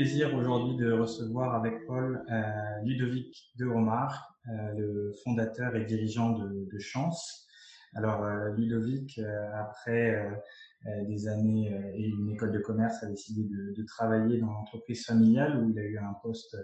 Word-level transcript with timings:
Plaisir 0.00 0.34
aujourd'hui 0.34 0.76
de 0.76 0.92
recevoir 0.92 1.54
avec 1.54 1.86
Paul 1.86 2.24
euh, 2.30 2.42
Ludovic 2.84 3.52
de 3.58 3.66
Romar, 3.66 4.34
euh, 4.48 4.72
le 4.74 5.12
fondateur 5.22 5.76
et 5.76 5.84
dirigeant 5.84 6.30
de, 6.30 6.66
de 6.72 6.78
Chance. 6.78 7.46
Alors 7.94 8.24
Ludovic, 8.56 9.20
après 9.52 10.26
des 11.08 11.28
années 11.28 11.70
et 11.94 12.08
une 12.08 12.30
école 12.30 12.52
de 12.52 12.58
commerce, 12.58 13.02
a 13.02 13.06
décidé 13.06 13.42
de, 13.42 13.74
de 13.76 13.82
travailler 13.84 14.38
dans 14.38 14.50
l'entreprise 14.50 15.04
familiale 15.04 15.62
où 15.62 15.70
il 15.70 15.78
a 15.78 15.82
eu 15.82 15.98
un 15.98 16.14
poste 16.22 16.56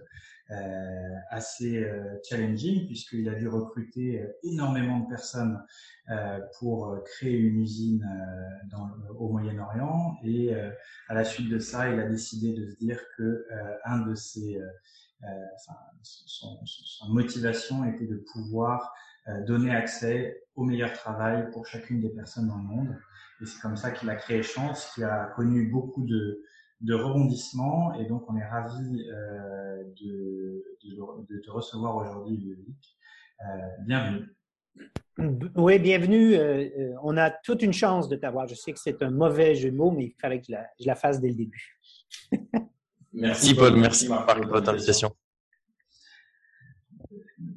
assez 1.31 1.85
challenging 2.29 2.87
puisqu'il 2.87 3.29
a 3.29 3.35
dû 3.35 3.49
recruter 3.49 4.25
énormément 4.43 5.01
de 5.01 5.09
personnes 5.09 5.61
pour 6.59 6.97
créer 7.05 7.37
une 7.37 7.61
usine 7.61 8.07
dans, 8.71 8.89
au 9.19 9.29
Moyen-Orient 9.29 10.17
et 10.23 10.55
à 11.09 11.15
la 11.15 11.25
suite 11.25 11.51
de 11.51 11.59
ça, 11.59 11.91
il 11.91 11.99
a 11.99 12.09
décidé 12.09 12.55
de 12.55 12.71
se 12.71 12.77
dire 12.77 13.01
que 13.19 13.47
un 13.85 14.07
de 14.07 14.15
ses 14.15 14.59
enfin, 15.23 15.79
son, 16.03 16.59
son, 16.65 17.09
motivation 17.09 17.85
était 17.85 18.07
de 18.07 18.25
pouvoir 18.33 18.95
donner 19.47 19.75
accès 19.75 20.45
au 20.55 20.65
meilleur 20.65 20.93
travail 20.93 21.51
pour 21.51 21.67
chacune 21.67 22.01
des 22.01 22.11
personnes 22.11 22.49
dans 22.49 22.59
le 22.59 22.63
monde. 22.63 22.97
Et 23.43 23.47
c'est 23.47 23.61
comme 23.61 23.77
ça 23.77 23.91
qu'il 23.91 24.09
a 24.09 24.17
créé 24.17 24.43
Chance, 24.43 24.91
qui 24.95 25.03
a 25.03 25.27
connu 25.37 25.69
beaucoup 25.69 26.05
de, 26.05 26.43
de 26.81 26.95
rebondissements. 26.95 27.95
Et 27.95 28.07
donc, 28.07 28.25
on 28.31 28.37
est 28.37 28.47
ravi 28.47 29.07
euh, 29.11 29.85
de, 30.01 30.65
de, 30.85 31.35
de, 31.35 31.41
te 31.41 31.51
recevoir 31.51 31.97
aujourd'hui, 31.97 32.39
Ludovic. 32.39 32.97
Euh, 33.43 33.45
bienvenue. 33.81 34.35
Oui, 35.55 35.79
bienvenue. 35.79 36.35
Euh, 36.35 36.69
euh, 36.79 36.95
on 37.03 37.17
a 37.17 37.31
toute 37.31 37.63
une 37.63 37.73
chance 37.73 38.09
de 38.09 38.17
t'avoir. 38.17 38.47
Je 38.47 38.55
sais 38.55 38.73
que 38.73 38.79
c'est 38.79 39.03
un 39.03 39.11
mauvais 39.11 39.55
jeu 39.55 39.71
de 39.71 39.77
mots, 39.77 39.91
mais 39.91 40.05
il 40.05 40.15
fallait 40.21 40.41
que 40.41 40.47
je 40.49 40.53
la, 40.53 40.67
je 40.79 40.87
la 40.87 40.95
fasse 40.95 41.21
dès 41.21 41.29
le 41.29 41.35
début. 41.35 41.79
merci, 43.13 43.55
Paul. 43.55 43.77
Merci, 43.77 44.09
Marc, 44.09 44.35
pour 44.35 44.47
votre 44.49 44.71
invitation. 44.71 45.15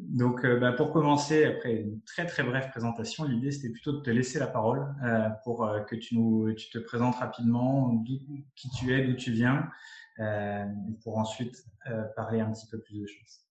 Donc, 0.09 0.43
euh, 0.43 0.59
bah, 0.59 0.71
pour 0.71 0.91
commencer, 0.91 1.45
après 1.45 1.75
une 1.75 2.01
très 2.01 2.25
très 2.25 2.41
brève 2.41 2.71
présentation, 2.71 3.25
l'idée 3.25 3.51
c'était 3.51 3.69
plutôt 3.69 3.91
de 3.91 4.01
te 4.01 4.09
laisser 4.09 4.39
la 4.39 4.47
parole 4.47 4.87
euh, 5.03 5.29
pour 5.43 5.63
euh, 5.63 5.81
que 5.81 5.95
tu 5.95 6.17
nous, 6.17 6.51
tu 6.53 6.71
te 6.71 6.79
présentes 6.79 7.15
rapidement, 7.15 8.03
qui 8.55 8.69
tu 8.71 8.91
es, 8.91 9.05
d'où 9.05 9.13
tu 9.13 9.31
viens, 9.31 9.69
pour 11.03 11.17
ensuite 11.17 11.63
parler 12.15 12.41
un 12.41 12.51
petit 12.51 12.67
peu 12.67 12.79
plus 12.79 12.99
de 12.99 13.05
choses. 13.05 13.45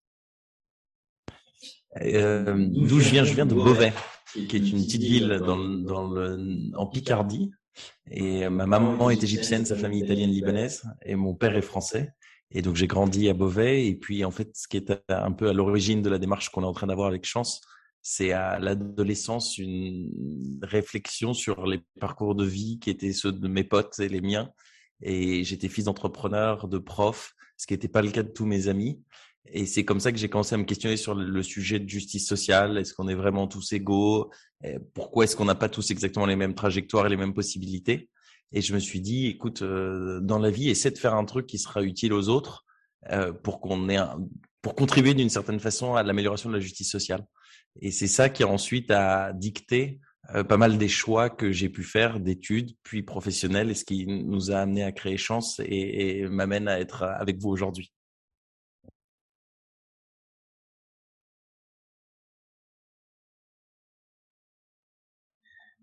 d'où 1.96 3.00
je 3.00 3.08
viens, 3.08 3.24
je 3.24 3.34
viens 3.34 3.46
de 3.46 3.54
Beauvais, 3.54 3.92
qui 4.34 4.56
est 4.56 4.70
une 4.70 4.82
petite 4.82 5.02
ville 5.02 5.40
dans, 5.44 5.56
dans 5.56 6.08
le, 6.08 6.76
en 6.76 6.86
Picardie. 6.86 7.52
Et 8.10 8.48
ma 8.48 8.66
maman 8.66 9.08
est 9.10 9.22
égyptienne, 9.22 9.64
sa 9.64 9.76
famille 9.76 10.02
italienne 10.02 10.30
libanaise, 10.30 10.82
et 11.02 11.14
mon 11.14 11.34
père 11.34 11.56
est 11.56 11.62
français. 11.62 12.12
Et 12.50 12.62
donc 12.62 12.76
j'ai 12.76 12.86
grandi 12.86 13.28
à 13.28 13.34
Beauvais. 13.34 13.86
Et 13.86 13.94
puis 13.94 14.24
en 14.24 14.30
fait, 14.30 14.50
ce 14.56 14.68
qui 14.68 14.76
est 14.76 14.92
un 15.08 15.32
peu 15.32 15.48
à 15.48 15.52
l'origine 15.52 16.02
de 16.02 16.10
la 16.10 16.18
démarche 16.18 16.48
qu'on 16.50 16.62
est 16.62 16.66
en 16.66 16.72
train 16.72 16.86
d'avoir 16.86 17.08
avec 17.08 17.24
Chance, 17.24 17.60
c'est 18.00 18.32
à 18.32 18.58
l'adolescence 18.58 19.58
une 19.58 20.58
réflexion 20.62 21.34
sur 21.34 21.66
les 21.66 21.80
parcours 22.00 22.34
de 22.34 22.44
vie 22.44 22.78
qui 22.78 22.90
étaient 22.90 23.12
ceux 23.12 23.32
de 23.32 23.48
mes 23.48 23.64
potes 23.64 23.98
et 23.98 24.08
les 24.08 24.20
miens. 24.20 24.50
Et 25.02 25.44
j'étais 25.44 25.68
fils 25.68 25.84
d'entrepreneur, 25.84 26.68
de 26.68 26.78
prof, 26.78 27.34
ce 27.56 27.66
qui 27.66 27.74
n'était 27.74 27.88
pas 27.88 28.02
le 28.02 28.10
cas 28.10 28.22
de 28.22 28.30
tous 28.30 28.46
mes 28.46 28.68
amis. 28.68 29.02
Et 29.50 29.66
c'est 29.66 29.84
comme 29.84 30.00
ça 30.00 30.12
que 30.12 30.18
j'ai 30.18 30.28
commencé 30.28 30.54
à 30.54 30.58
me 30.58 30.64
questionner 30.64 30.96
sur 30.96 31.14
le 31.14 31.42
sujet 31.42 31.78
de 31.78 31.88
justice 31.88 32.26
sociale. 32.26 32.78
Est-ce 32.78 32.94
qu'on 32.94 33.08
est 33.08 33.14
vraiment 33.14 33.46
tous 33.46 33.72
égaux? 33.72 34.30
Pourquoi 34.94 35.24
est-ce 35.24 35.36
qu'on 35.36 35.46
n'a 35.46 35.54
pas 35.54 35.68
tous 35.68 35.90
exactement 35.90 36.26
les 36.26 36.36
mêmes 36.36 36.54
trajectoires 36.54 37.06
et 37.06 37.10
les 37.10 37.16
mêmes 37.16 37.34
possibilités? 37.34 38.08
Et 38.52 38.60
je 38.62 38.74
me 38.74 38.78
suis 38.78 39.00
dit, 39.00 39.26
écoute, 39.26 39.62
euh, 39.62 40.20
dans 40.20 40.38
la 40.38 40.50
vie, 40.50 40.70
essaie 40.70 40.90
de 40.90 40.98
faire 40.98 41.14
un 41.14 41.24
truc 41.24 41.46
qui 41.46 41.58
sera 41.58 41.82
utile 41.82 42.12
aux 42.12 42.28
autres 42.28 42.64
euh, 43.10 43.32
pour 43.32 43.60
qu'on 43.60 43.88
ait 43.88 43.96
un, 43.96 44.18
pour 44.62 44.74
contribuer 44.74 45.14
d'une 45.14 45.28
certaine 45.28 45.60
façon 45.60 45.94
à 45.94 46.02
l'amélioration 46.02 46.48
de 46.48 46.54
la 46.54 46.60
justice 46.60 46.90
sociale. 46.90 47.24
Et 47.80 47.90
c'est 47.90 48.08
ça 48.08 48.28
qui 48.28 48.44
ensuite 48.44 48.90
a 48.90 49.32
dicté 49.32 50.00
euh, 50.34 50.44
pas 50.44 50.56
mal 50.56 50.78
des 50.78 50.88
choix 50.88 51.30
que 51.30 51.52
j'ai 51.52 51.68
pu 51.68 51.84
faire 51.84 52.20
d'études, 52.20 52.72
puis 52.82 53.02
professionnels, 53.02 53.70
et 53.70 53.74
ce 53.74 53.84
qui 53.84 54.06
nous 54.06 54.50
a 54.50 54.56
amené 54.56 54.82
à 54.82 54.92
créer 54.92 55.16
Chance 55.16 55.60
et, 55.64 56.20
et 56.20 56.28
m'amène 56.28 56.68
à 56.68 56.80
être 56.80 57.02
avec 57.02 57.38
vous 57.38 57.50
aujourd'hui. 57.50 57.92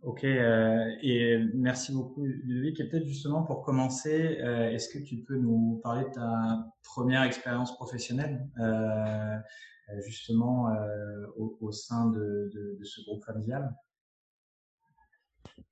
Ok, 0.05 0.23
euh, 0.23 0.85
et 1.01 1.39
merci 1.55 1.91
beaucoup 1.91 2.23
Ludovic. 2.23 2.79
Et 2.79 2.87
peut-être 2.87 3.07
justement 3.07 3.41
pour 3.41 3.63
commencer, 3.63 4.37
euh, 4.39 4.69
est-ce 4.69 4.87
que 4.87 4.99
tu 4.99 5.23
peux 5.23 5.35
nous 5.35 5.79
parler 5.83 6.03
de 6.03 6.13
ta 6.13 6.63
première 6.83 7.23
expérience 7.23 7.75
professionnelle, 7.75 8.47
euh, 8.59 9.35
justement 10.05 10.69
au, 11.37 11.71
sein 11.71 12.11
de, 12.11 12.51
ce 12.83 13.01
groupe 13.01 13.23
familial? 13.23 13.75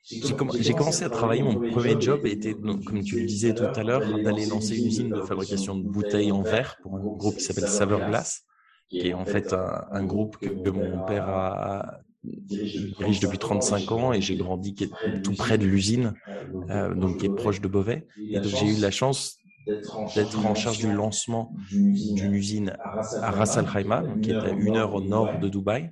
J'ai 0.01 0.73
commencé 0.73 1.03
à 1.03 1.09
travailler, 1.09 1.43
mon 1.43 1.69
premier 1.69 2.01
job 2.01 2.25
était, 2.25 2.55
comme 2.55 3.03
tu 3.03 3.19
le 3.19 3.27
disais 3.27 3.53
tout 3.53 3.65
à 3.65 3.83
l'heure, 3.83 4.01
d'aller 4.23 4.47
lancer 4.47 4.79
une 4.79 4.87
usine 4.87 5.09
de 5.09 5.21
fabrication 5.21 5.77
de 5.77 5.87
bouteilles 5.87 6.31
en 6.31 6.41
verre 6.41 6.77
pour 6.81 6.97
un 6.97 7.01
groupe 7.01 7.35
qui 7.35 7.41
s'appelle 7.41 7.67
Saveur 7.67 8.09
Glace, 8.09 8.41
qui 8.89 9.09
est 9.09 9.13
en 9.13 9.25
fait 9.25 9.53
un 9.53 10.03
groupe 10.03 10.37
que 10.37 10.69
mon 10.71 11.05
père 11.05 11.29
a 11.29 11.99
dirige 12.23 13.19
depuis 13.19 13.39
35 13.39 13.91
ans 13.91 14.13
et 14.13 14.21
j'ai 14.21 14.35
grandi 14.35 14.75
tout 15.21 15.35
près 15.35 15.57
de 15.57 15.65
l'usine, 15.65 16.15
euh, 16.69 16.93
donc 16.95 17.19
qui 17.19 17.25
est 17.25 17.29
proche 17.29 17.61
de 17.61 17.67
Beauvais. 17.67 18.07
Et 18.31 18.39
donc 18.39 18.53
j'ai 18.55 18.67
eu 18.67 18.75
la 18.77 18.91
chance 18.91 19.41
d'être 20.05 20.45
en 20.45 20.55
charge 20.55 20.79
du 20.79 20.91
lancement 20.91 21.55
d'une 22.09 22.33
usine 22.33 22.77
à 23.21 23.31
Ras 23.31 23.57
Al 23.57 23.67
Khaimah, 23.71 24.11
qui 24.21 24.31
est 24.31 24.43
à 24.43 24.53
une 24.57 24.77
heure 24.77 24.93
au 24.93 25.01
nord 25.01 25.37
de 25.39 25.49
Dubaï, 25.49 25.91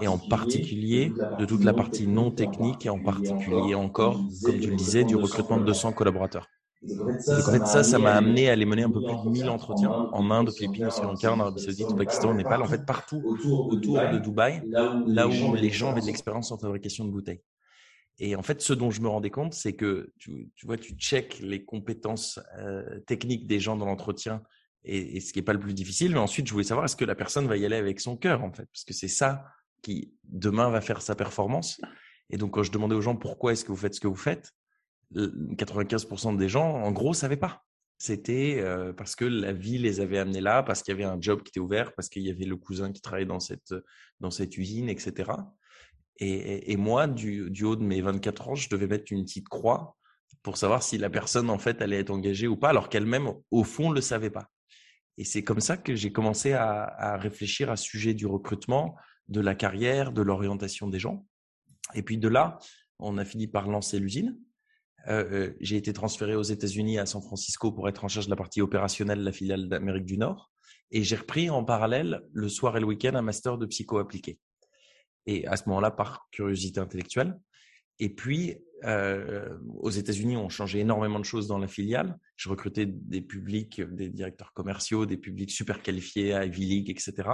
et 0.00 0.08
en 0.08 0.18
particulier 0.18 1.18
de 1.36 1.44
toute 1.44 1.64
la 1.64 1.74
partie 1.74 2.06
non 2.06 2.30
technique 2.30 2.86
et 2.86 2.90
en 2.90 3.00
particulier 3.00 3.74
encore, 3.74 4.32
comme 4.42 4.58
tu 4.60 4.70
le 4.70 4.76
disais, 4.76 5.04
du 5.04 5.16
recrutement 5.16 5.58
de 5.58 5.64
200 5.64 5.92
collaborateurs. 5.92 6.48
Donc 6.82 7.00
en 7.00 7.52
fait, 7.52 7.66
ça, 7.66 7.82
ça 7.82 7.98
m'a 7.98 8.14
amené 8.14 8.48
à 8.48 8.52
aller 8.52 8.64
mener 8.64 8.82
un 8.82 8.90
peu 8.90 9.02
plus 9.02 9.16
de 9.24 9.28
1000 9.28 9.50
entretiens 9.50 9.90
en 9.90 10.30
Inde, 10.30 10.48
aux 10.48 10.52
Philippines, 10.52 10.86
au 10.86 10.90
Sri 10.90 11.02
Lanka, 11.02 11.32
en 11.32 11.40
Arabie 11.40 11.60
Saoudite, 11.60 11.88
au 11.90 11.94
Pakistan, 11.94 12.30
au 12.30 12.34
Népal, 12.34 12.62
en 12.62 12.66
fait 12.66 12.86
partout 12.86 13.22
autour 13.24 13.70
de 13.70 14.18
Dubaï, 14.18 14.62
là 14.66 15.28
où 15.28 15.54
les 15.54 15.70
gens 15.70 15.92
avaient 15.92 16.00
de 16.00 16.06
l'expérience 16.06 16.50
en 16.52 16.58
fabrication 16.58 17.04
de 17.04 17.10
bouteilles. 17.10 17.42
Et 18.18 18.36
en 18.36 18.42
fait, 18.42 18.60
ce 18.60 18.74
dont 18.74 18.90
je 18.90 19.00
me 19.00 19.08
rendais 19.08 19.30
compte, 19.30 19.54
c'est 19.54 19.74
que 19.74 20.12
tu, 20.18 20.50
tu, 20.54 20.66
vois, 20.66 20.76
tu 20.76 20.92
check 20.92 21.38
les 21.40 21.64
compétences 21.64 22.38
euh, 22.58 23.00
techniques 23.06 23.46
des 23.46 23.58
gens 23.58 23.76
dans 23.76 23.86
l'entretien 23.86 24.42
et, 24.84 25.16
et, 25.16 25.20
ce 25.20 25.32
qui 25.32 25.38
est 25.38 25.42
pas 25.42 25.54
le 25.54 25.58
plus 25.58 25.72
difficile. 25.72 26.12
Mais 26.12 26.18
ensuite, 26.18 26.46
je 26.46 26.52
voulais 26.52 26.64
savoir 26.64 26.84
est-ce 26.84 26.96
que 26.96 27.06
la 27.06 27.14
personne 27.14 27.46
va 27.46 27.56
y 27.56 27.64
aller 27.64 27.76
avec 27.76 27.98
son 27.98 28.18
cœur, 28.18 28.44
en 28.44 28.52
fait, 28.52 28.66
parce 28.74 28.84
que 28.84 28.92
c'est 28.92 29.08
ça 29.08 29.46
qui 29.82 30.12
demain 30.24 30.68
va 30.68 30.82
faire 30.82 31.00
sa 31.00 31.14
performance. 31.14 31.80
Et 32.28 32.36
donc, 32.36 32.52
quand 32.52 32.62
je 32.62 32.70
demandais 32.70 32.94
aux 32.94 33.00
gens 33.00 33.16
pourquoi 33.16 33.52
est-ce 33.52 33.64
que 33.64 33.72
vous 33.72 33.78
faites 33.78 33.94
ce 33.94 34.00
que 34.00 34.08
vous 34.08 34.14
faites, 34.14 34.52
95% 35.14 36.36
des 36.36 36.48
gens, 36.48 36.74
en 36.74 36.92
gros, 36.92 37.14
savaient 37.14 37.36
pas. 37.36 37.64
C'était 37.98 38.60
euh, 38.60 38.92
parce 38.94 39.14
que 39.14 39.26
la 39.26 39.52
vie 39.52 39.76
les 39.76 40.00
avait 40.00 40.18
amenés 40.18 40.40
là, 40.40 40.62
parce 40.62 40.82
qu'il 40.82 40.92
y 40.92 40.96
avait 40.96 41.04
un 41.04 41.20
job 41.20 41.42
qui 41.42 41.50
était 41.50 41.60
ouvert, 41.60 41.92
parce 41.94 42.08
qu'il 42.08 42.22
y 42.22 42.30
avait 42.30 42.46
le 42.46 42.56
cousin 42.56 42.92
qui 42.92 43.02
travaillait 43.02 43.26
dans 43.26 43.40
cette, 43.40 43.74
dans 44.20 44.30
cette 44.30 44.56
usine, 44.56 44.88
etc. 44.88 45.32
Et, 46.22 46.76
moi, 46.76 47.06
du, 47.06 47.64
haut 47.64 47.76
de 47.76 47.82
mes 47.82 48.02
24 48.02 48.48
ans, 48.48 48.54
je 48.54 48.68
devais 48.68 48.86
mettre 48.86 49.10
une 49.10 49.24
petite 49.24 49.48
croix 49.48 49.96
pour 50.42 50.58
savoir 50.58 50.82
si 50.82 50.98
la 50.98 51.08
personne, 51.08 51.48
en 51.48 51.58
fait, 51.58 51.80
allait 51.80 52.00
être 52.00 52.10
engagée 52.10 52.46
ou 52.46 52.56
pas, 52.56 52.68
alors 52.68 52.90
qu'elle-même, 52.90 53.32
au 53.50 53.64
fond, 53.64 53.90
le 53.90 54.02
savait 54.02 54.30
pas. 54.30 54.50
Et 55.16 55.24
c'est 55.24 55.42
comme 55.42 55.60
ça 55.60 55.78
que 55.78 55.94
j'ai 55.94 56.12
commencé 56.12 56.52
à, 56.52 56.84
à, 56.84 57.16
réfléchir 57.16 57.70
à 57.70 57.76
ce 57.76 57.84
sujet 57.84 58.12
du 58.12 58.26
recrutement, 58.26 58.96
de 59.28 59.40
la 59.40 59.54
carrière, 59.54 60.12
de 60.12 60.20
l'orientation 60.20 60.88
des 60.88 60.98
gens. 60.98 61.26
Et 61.94 62.02
puis 62.02 62.18
de 62.18 62.28
là, 62.28 62.58
on 62.98 63.16
a 63.16 63.24
fini 63.24 63.46
par 63.46 63.68
lancer 63.68 63.98
l'usine. 63.98 64.38
Euh, 65.08 65.24
euh, 65.32 65.56
j'ai 65.60 65.76
été 65.76 65.92
transféré 65.92 66.34
aux 66.34 66.42
États-Unis 66.42 66.98
à 66.98 67.06
San 67.06 67.22
Francisco 67.22 67.72
pour 67.72 67.88
être 67.88 68.04
en 68.04 68.08
charge 68.08 68.26
de 68.26 68.30
la 68.30 68.36
partie 68.36 68.60
opérationnelle 68.60 69.18
de 69.18 69.24
la 69.24 69.32
filiale 69.32 69.68
d'Amérique 69.68 70.04
du 70.04 70.18
Nord. 70.18 70.50
Et 70.90 71.02
j'ai 71.02 71.16
repris 71.16 71.50
en 71.50 71.64
parallèle 71.64 72.22
le 72.32 72.48
soir 72.48 72.76
et 72.76 72.80
le 72.80 72.86
week-end 72.86 73.14
un 73.14 73.22
master 73.22 73.58
de 73.58 73.66
psycho 73.66 73.98
appliqué. 73.98 74.38
Et 75.26 75.46
à 75.46 75.56
ce 75.56 75.68
moment-là, 75.68 75.90
par 75.90 76.28
curiosité 76.32 76.80
intellectuelle. 76.80 77.38
Et 77.98 78.08
puis, 78.08 78.56
euh, 78.84 79.56
aux 79.78 79.90
États-Unis, 79.90 80.36
on 80.36 80.48
changeait 80.48 80.80
énormément 80.80 81.18
de 81.18 81.24
choses 81.24 81.46
dans 81.46 81.58
la 81.58 81.68
filiale. 81.68 82.18
Je 82.36 82.48
recrutais 82.48 82.86
des 82.86 83.20
publics, 83.20 83.80
des 83.82 84.08
directeurs 84.08 84.52
commerciaux, 84.52 85.06
des 85.06 85.18
publics 85.18 85.50
super 85.50 85.82
qualifiés 85.82 86.32
à 86.32 86.46
Ivy 86.46 86.64
League, 86.64 86.90
etc. 86.90 87.28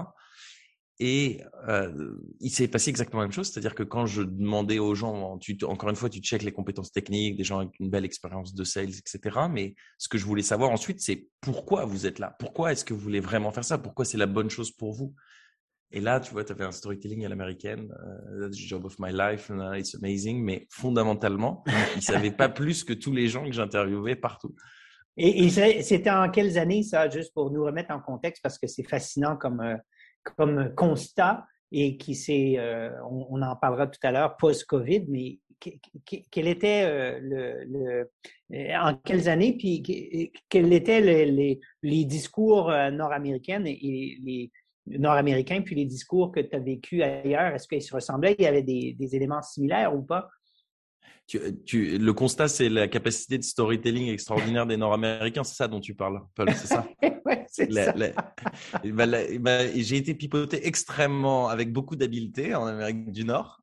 Et 0.98 1.42
euh, 1.68 2.16
il 2.40 2.50
s'est 2.50 2.68
passé 2.68 2.88
exactement 2.88 3.20
la 3.20 3.26
même 3.26 3.32
chose, 3.32 3.50
c'est-à-dire 3.50 3.74
que 3.74 3.82
quand 3.82 4.06
je 4.06 4.22
demandais 4.22 4.78
aux 4.78 4.94
gens, 4.94 5.36
tu, 5.36 5.58
encore 5.64 5.90
une 5.90 5.96
fois, 5.96 6.08
tu 6.08 6.20
checkes 6.20 6.42
les 6.42 6.52
compétences 6.52 6.90
techniques, 6.90 7.36
des 7.36 7.44
gens 7.44 7.58
avec 7.58 7.78
une 7.80 7.90
belle 7.90 8.06
expérience 8.06 8.54
de 8.54 8.64
sales, 8.64 8.88
etc. 8.88 9.40
Mais 9.50 9.74
ce 9.98 10.08
que 10.08 10.16
je 10.16 10.24
voulais 10.24 10.42
savoir 10.42 10.70
ensuite, 10.70 11.00
c'est 11.00 11.28
pourquoi 11.42 11.84
vous 11.84 12.06
êtes 12.06 12.18
là? 12.18 12.34
Pourquoi 12.38 12.72
est-ce 12.72 12.84
que 12.84 12.94
vous 12.94 13.00
voulez 13.00 13.20
vraiment 13.20 13.52
faire 13.52 13.64
ça? 13.64 13.76
Pourquoi 13.76 14.06
c'est 14.06 14.16
la 14.16 14.26
bonne 14.26 14.48
chose 14.48 14.70
pour 14.70 14.94
vous? 14.94 15.14
Et 15.92 16.00
là, 16.00 16.18
tu 16.18 16.32
vois, 16.32 16.44
tu 16.44 16.52
avais 16.52 16.64
un 16.64 16.72
storytelling 16.72 17.26
à 17.26 17.28
l'américaine, 17.28 17.94
uh, 18.42 18.50
the 18.50 18.54
job 18.54 18.86
of 18.86 18.98
my 18.98 19.12
life, 19.12 19.50
it's 19.76 19.94
amazing, 19.94 20.42
mais 20.42 20.66
fondamentalement, 20.70 21.62
ils 21.92 21.96
ne 21.96 22.00
savaient 22.00 22.32
pas 22.32 22.48
plus 22.48 22.84
que 22.84 22.94
tous 22.94 23.12
les 23.12 23.28
gens 23.28 23.44
que 23.44 23.52
j'interviewais 23.52 24.16
partout. 24.16 24.54
Et, 25.18 25.44
et 25.44 25.82
c'était 25.82 26.10
en 26.10 26.30
quelles 26.30 26.58
années 26.58 26.82
ça, 26.82 27.08
juste 27.08 27.32
pour 27.34 27.50
nous 27.50 27.64
remettre 27.64 27.90
en 27.92 28.00
contexte, 28.00 28.42
parce 28.42 28.58
que 28.58 28.66
c'est 28.66 28.82
fascinant 28.82 29.36
comme... 29.36 29.60
Euh, 29.60 29.76
comme 30.36 30.74
constat 30.74 31.46
et 31.72 31.96
qui 31.96 32.14
s'est, 32.14 32.56
euh, 32.58 32.90
on, 33.10 33.42
en 33.42 33.56
parlera 33.56 33.86
tout 33.86 34.00
à 34.02 34.12
l'heure, 34.12 34.36
post-COVID, 34.36 35.06
mais 35.08 35.38
quel 36.30 36.48
était 36.48 36.84
euh, 36.84 37.18
le, 37.20 38.10
euh, 38.52 38.76
en 38.76 38.94
quelles 38.94 39.28
années, 39.28 39.56
puis 39.56 39.82
quels 40.48 40.72
étaient 40.72 41.00
les, 41.00 41.60
les, 41.82 42.04
discours 42.04 42.70
nord-américains 42.92 43.64
et 43.64 44.18
les 44.22 44.50
nord-américains, 44.86 45.62
puis 45.62 45.74
les 45.74 45.86
discours 45.86 46.30
que 46.30 46.40
tu 46.40 46.54
as 46.54 46.60
vécu 46.60 47.02
ailleurs, 47.02 47.54
est-ce 47.54 47.66
qu'ils 47.66 47.82
se 47.82 47.94
ressemblaient? 47.94 48.36
Il 48.38 48.44
y 48.44 48.48
avait 48.48 48.62
des, 48.62 48.94
des 48.98 49.16
éléments 49.16 49.42
similaires 49.42 49.94
ou 49.94 50.02
pas? 50.02 50.28
Tu, 51.26 51.98
le 51.98 52.12
constat, 52.12 52.48
c'est 52.48 52.68
la 52.68 52.88
capacité 52.88 53.38
de 53.38 53.42
storytelling 53.42 54.08
extraordinaire 54.08 54.66
des 54.66 54.76
Nord-Américains. 54.76 55.44
C'est 55.44 55.56
ça 55.56 55.68
dont 55.68 55.80
tu 55.80 55.94
parles, 55.94 56.20
Paul, 56.34 56.50
c'est 56.54 56.68
ça? 56.68 56.86
Ouais, 57.26 57.44
c'est 57.50 57.72
ça. 57.72 57.92
j'ai 59.74 59.96
été 59.96 60.14
pipoté 60.14 60.64
extrêmement, 60.64 61.48
avec 61.48 61.72
beaucoup 61.72 61.96
d'habileté 61.96 62.54
en 62.54 62.66
Amérique 62.66 63.10
du 63.10 63.24
Nord. 63.24 63.60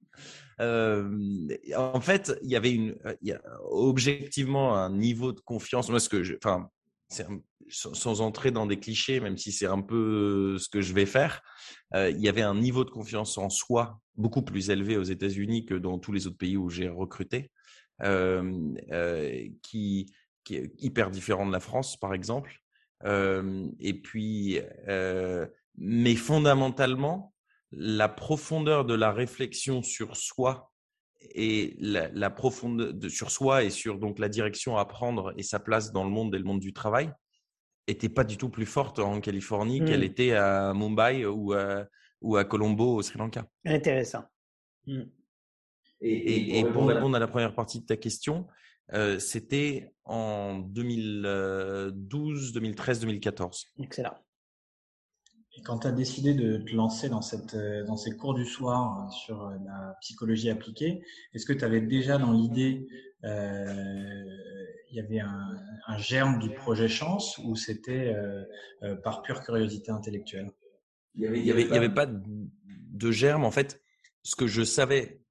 Euh, 0.59 1.09
en 1.77 2.01
fait, 2.01 2.37
il 2.43 2.49
y 2.49 2.57
avait 2.57 2.71
une, 2.71 2.97
y 3.21 3.31
a 3.31 3.41
objectivement 3.69 4.75
un 4.75 4.89
niveau 4.89 5.31
de 5.31 5.39
confiance. 5.39 5.89
Moi, 5.89 6.01
ce 6.01 6.09
que 6.09 6.23
je, 6.23 6.33
enfin, 6.35 6.67
sans 7.69 8.21
entrer 8.21 8.51
dans 8.51 8.65
des 8.65 8.79
clichés, 8.79 9.19
même 9.19 9.37
si 9.37 9.51
c'est 9.51 9.65
un 9.65 9.81
peu 9.81 10.57
ce 10.57 10.69
que 10.69 10.81
je 10.81 10.93
vais 10.93 11.05
faire, 11.05 11.41
euh, 11.95 12.09
il 12.09 12.19
y 12.19 12.29
avait 12.29 12.41
un 12.41 12.55
niveau 12.55 12.83
de 12.83 12.89
confiance 12.89 13.37
en 13.37 13.49
soi 13.49 13.99
beaucoup 14.15 14.41
plus 14.41 14.69
élevé 14.69 14.97
aux 14.97 15.03
États-Unis 15.03 15.65
que 15.65 15.73
dans 15.73 15.99
tous 15.99 16.11
les 16.11 16.27
autres 16.27 16.37
pays 16.37 16.57
où 16.57 16.69
j'ai 16.69 16.89
recruté, 16.89 17.51
qui, 19.61 20.13
qui, 20.43 20.55
est 20.55 20.73
hyper 20.79 21.11
différent 21.11 21.45
de 21.45 21.51
la 21.51 21.59
France, 21.59 21.97
par 21.99 22.13
exemple. 22.13 22.59
et 23.05 24.01
puis, 24.01 24.59
mais 25.77 26.15
fondamentalement, 26.15 27.33
la 27.71 28.09
profondeur 28.09 28.85
de 28.85 28.93
la 28.93 29.11
réflexion 29.11 29.81
sur 29.81 30.15
soi 30.15 30.71
et 31.35 31.75
la, 31.79 32.09
la 32.09 32.29
profondeur 32.29 32.93
de, 32.93 33.09
sur 33.09 33.31
soi 33.31 33.63
et 33.63 33.69
sur 33.69 33.97
donc 33.97 34.19
la 34.19 34.29
direction 34.29 34.77
à 34.77 34.85
prendre 34.85 35.33
et 35.37 35.43
sa 35.43 35.59
place 35.59 35.91
dans 35.91 36.03
le 36.03 36.09
monde 36.09 36.35
et 36.35 36.37
le 36.37 36.43
monde 36.43 36.59
du 36.59 36.73
travail 36.73 37.11
était 37.87 38.09
pas 38.09 38.23
du 38.23 38.37
tout 38.37 38.49
plus 38.49 38.65
forte 38.65 38.99
en 38.99 39.19
Californie 39.19 39.83
qu'elle 39.83 40.01
mmh. 40.01 40.03
était 40.03 40.31
à 40.33 40.73
Mumbai 40.73 41.25
ou 41.25 41.53
à, 41.53 41.85
ou 42.21 42.37
à 42.37 42.45
Colombo 42.45 42.95
au 42.95 43.01
Sri 43.01 43.17
Lanka. 43.17 43.45
Intéressant. 43.65 44.23
Mmh. 44.85 45.01
Et, 46.03 46.59
et, 46.59 46.65
pour 46.65 46.87
répondre 46.87 47.15
à 47.15 47.19
la 47.19 47.27
première 47.27 47.55
partie 47.55 47.79
de 47.79 47.85
ta 47.85 47.95
question, 47.95 48.45
euh, 48.93 49.19
c'était 49.19 49.93
en 50.03 50.59
2012, 50.59 52.51
2013, 52.51 52.99
2014. 52.99 53.67
Excellent. 53.79 54.13
Et 55.55 55.61
quand 55.61 55.79
tu 55.79 55.87
as 55.87 55.91
décidé 55.91 56.33
de 56.33 56.57
te 56.57 56.75
lancer 56.75 57.09
dans, 57.09 57.21
cette, 57.21 57.53
euh, 57.53 57.85
dans 57.85 57.95
ces 57.95 58.17
cours 58.17 58.33
du 58.33 58.45
soir 58.45 59.05
euh, 59.05 59.11
sur 59.11 59.49
la 59.65 59.95
psychologie 60.01 60.49
appliquée, 60.49 61.03
est-ce 61.33 61.45
que 61.45 61.53
tu 61.53 61.63
avais 61.63 61.79
déjà 61.79 62.17
dans 62.17 62.33
l'idée, 62.33 62.87
euh, 63.23 64.25
il 64.89 64.97
y 64.97 64.99
avait 64.99 65.19
un, 65.19 65.57
un, 65.87 65.97
germe 65.97 66.39
du 66.39 66.49
projet 66.53 66.89
Chance 66.89 67.37
ou 67.43 67.55
c'était 67.55 68.13
euh, 68.13 68.95
par 69.03 69.21
pure 69.21 69.41
curiosité 69.41 69.91
intellectuelle? 69.91 70.51
Il 71.15 71.31
n'y 71.31 71.51
avait 71.51 71.93
pas 71.93 72.07
de 72.07 73.11
germe. 73.11 73.45
En 73.45 73.51
fait, 73.51 73.79
ce 74.23 74.35
que 74.35 74.47
je 74.47 74.63
savais, 74.63 75.22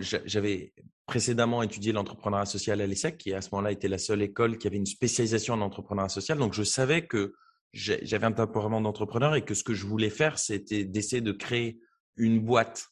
j'avais 0.00 0.72
précédemment 1.06 1.62
étudié 1.62 1.92
l'entrepreneuriat 1.92 2.46
social 2.46 2.80
à 2.80 2.86
l'ESSEC, 2.86 3.18
qui 3.18 3.34
à 3.34 3.40
ce 3.40 3.50
moment-là 3.52 3.72
était 3.72 3.88
la 3.88 3.98
seule 3.98 4.22
école 4.22 4.58
qui 4.58 4.66
avait 4.66 4.76
une 4.76 4.86
spécialisation 4.86 5.54
en 5.54 5.60
entrepreneuriat 5.60 6.08
social. 6.08 6.38
Donc, 6.38 6.54
je 6.54 6.62
savais 6.62 7.06
que 7.06 7.34
j'avais 7.72 8.24
un 8.24 8.32
temperament 8.32 8.80
d'entrepreneur 8.80 9.34
et 9.34 9.44
que 9.44 9.54
ce 9.54 9.64
que 9.64 9.74
je 9.74 9.86
voulais 9.86 10.10
faire, 10.10 10.38
c'était 10.38 10.84
d'essayer 10.84 11.20
de 11.20 11.32
créer 11.32 11.80
une 12.16 12.40
boîte 12.40 12.88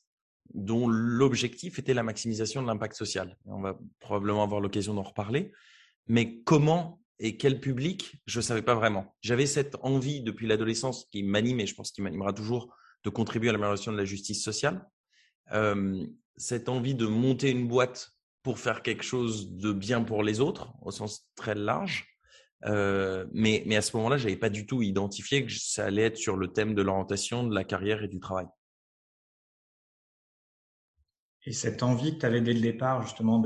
dont 0.54 0.88
l'objectif 0.88 1.78
était 1.78 1.94
la 1.94 2.02
maximisation 2.02 2.62
de 2.62 2.66
l'impact 2.66 2.94
social. 2.94 3.36
On 3.46 3.60
va 3.60 3.78
probablement 4.00 4.42
avoir 4.42 4.60
l'occasion 4.60 4.92
d'en 4.92 5.02
reparler. 5.02 5.52
Mais 6.08 6.42
comment 6.42 7.00
et 7.18 7.36
quel 7.36 7.60
public, 7.60 8.16
je 8.26 8.40
ne 8.40 8.42
savais 8.42 8.62
pas 8.62 8.74
vraiment. 8.74 9.14
J'avais 9.20 9.46
cette 9.46 9.76
envie 9.82 10.22
depuis 10.22 10.48
l'adolescence 10.48 11.06
qui 11.12 11.22
m'anime 11.22 11.60
et 11.60 11.66
je 11.66 11.74
pense 11.74 11.92
qu'il 11.92 12.02
m'animera 12.02 12.32
toujours 12.32 12.74
de 13.04 13.10
contribuer 13.10 13.50
à 13.50 13.52
l'amélioration 13.52 13.92
de 13.92 13.96
la 13.96 14.04
justice 14.04 14.42
sociale. 14.42 14.84
Cette 16.36 16.68
envie 16.68 16.94
de 16.94 17.06
monter 17.06 17.50
une 17.50 17.68
boîte 17.68 18.12
pour 18.42 18.58
faire 18.58 18.82
quelque 18.82 19.04
chose 19.04 19.52
de 19.52 19.72
bien 19.72 20.02
pour 20.02 20.22
les 20.22 20.40
autres, 20.40 20.72
au 20.82 20.90
sens 20.90 21.28
très 21.36 21.54
large. 21.54 22.08
Euh, 22.64 23.26
mais, 23.32 23.62
mais 23.66 23.76
à 23.76 23.82
ce 23.82 23.96
moment-là, 23.96 24.16
j'avais 24.16 24.36
pas 24.36 24.50
du 24.50 24.66
tout 24.66 24.82
identifié 24.82 25.44
que 25.44 25.52
ça 25.52 25.86
allait 25.86 26.02
être 26.02 26.16
sur 26.16 26.36
le 26.36 26.48
thème 26.48 26.74
de 26.74 26.82
l'orientation, 26.82 27.46
de 27.46 27.54
la 27.54 27.64
carrière 27.64 28.02
et 28.02 28.08
du 28.08 28.20
travail. 28.20 28.46
Et 31.44 31.52
cette 31.52 31.82
envie 31.82 32.14
que 32.14 32.20
tu 32.20 32.26
avais 32.26 32.40
dès 32.40 32.52
le 32.52 32.60
départ, 32.60 33.02
justement, 33.02 33.42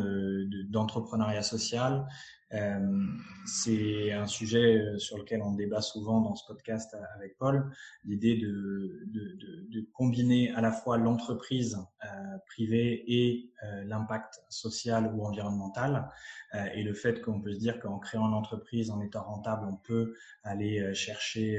d'entrepreneuriat 0.68 1.40
de, 1.40 1.44
social, 1.44 2.06
euh, 2.54 3.06
c'est 3.44 4.12
un 4.12 4.26
sujet 4.28 4.78
euh, 4.78 4.98
sur 4.98 5.18
lequel 5.18 5.42
on 5.42 5.52
débat 5.52 5.80
souvent 5.80 6.20
dans 6.20 6.36
ce 6.36 6.46
podcast 6.46 6.96
avec 7.16 7.36
Paul, 7.38 7.72
l'idée 8.04 8.36
de, 8.36 9.02
de, 9.06 9.36
de, 9.68 9.86
combiner 9.92 10.52
à 10.54 10.60
la 10.60 10.70
fois 10.70 10.96
l'entreprise 10.96 11.76
euh, 12.04 12.38
privée 12.46 13.02
et 13.08 13.50
euh, 13.64 13.84
l'impact 13.84 14.40
social 14.48 15.12
ou 15.12 15.24
environnemental, 15.24 16.08
euh, 16.54 16.64
et 16.74 16.84
le 16.84 16.94
fait 16.94 17.20
qu'on 17.20 17.40
peut 17.40 17.52
se 17.52 17.58
dire 17.58 17.80
qu'en 17.80 17.98
créant 17.98 18.28
une 18.28 18.34
entreprise, 18.34 18.90
en 18.90 19.00
étant 19.00 19.24
rentable, 19.24 19.66
on 19.68 19.76
peut 19.76 20.14
aller 20.44 20.80
euh, 20.80 20.94
chercher 20.94 21.58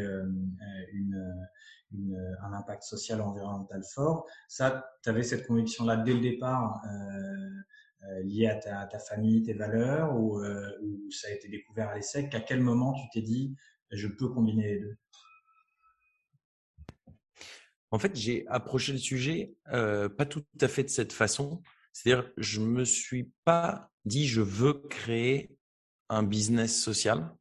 une, 0.94 1.48
une, 1.92 2.38
un 2.44 2.54
impact 2.54 2.84
social 2.84 3.20
ou 3.20 3.26
environnemental 3.26 3.84
fort. 3.84 4.26
Ça, 4.48 4.90
tu 5.04 5.10
avais 5.10 5.24
cette 5.24 5.48
conviction-là 5.48 5.98
dès 5.98 6.14
le 6.14 6.22
départ. 6.22 6.82
Euh, 8.04 8.22
lié 8.22 8.46
à 8.48 8.56
ta, 8.56 9.00
famille, 9.00 9.42
tes 9.42 9.54
valeurs, 9.54 10.16
ou, 10.16 10.40
euh, 10.40 10.70
ou 10.84 11.10
ça 11.12 11.30
a 11.30 11.32
été 11.32 11.50
découvert 11.50 11.90
à 11.90 11.96
l'ESSEC 11.96 12.34
À 12.36 12.42
quel 12.42 12.62
moment 12.62 12.94
tu 12.94 13.10
t'es 13.12 13.26
dit, 13.26 13.56
je 13.90 14.08
peux 14.08 14.30
combiner 14.30 14.68
les 14.68 14.80
deux? 14.80 14.98
En 17.90 17.98
fait, 17.98 18.16
j'ai 18.16 18.46
approché 18.48 18.92
le 18.92 19.00
sujet 19.00 19.56
euh, 19.74 20.10
pas 20.10 20.28
tout 20.28 20.46
à 20.62 20.68
fait 20.68 20.84
de 20.84 20.90
cette 20.90 21.12
façon. 21.12 21.64
C'est-à-dire, 21.92 22.32
je 22.38 22.62
me 22.62 22.86
suis 22.86 23.32
pas 23.46 23.90
dit, 24.06 24.28
je 24.28 24.42
veux 24.42 24.74
créer 24.74 25.58
un 26.10 26.22
business 26.22 26.80
social. 26.80 27.34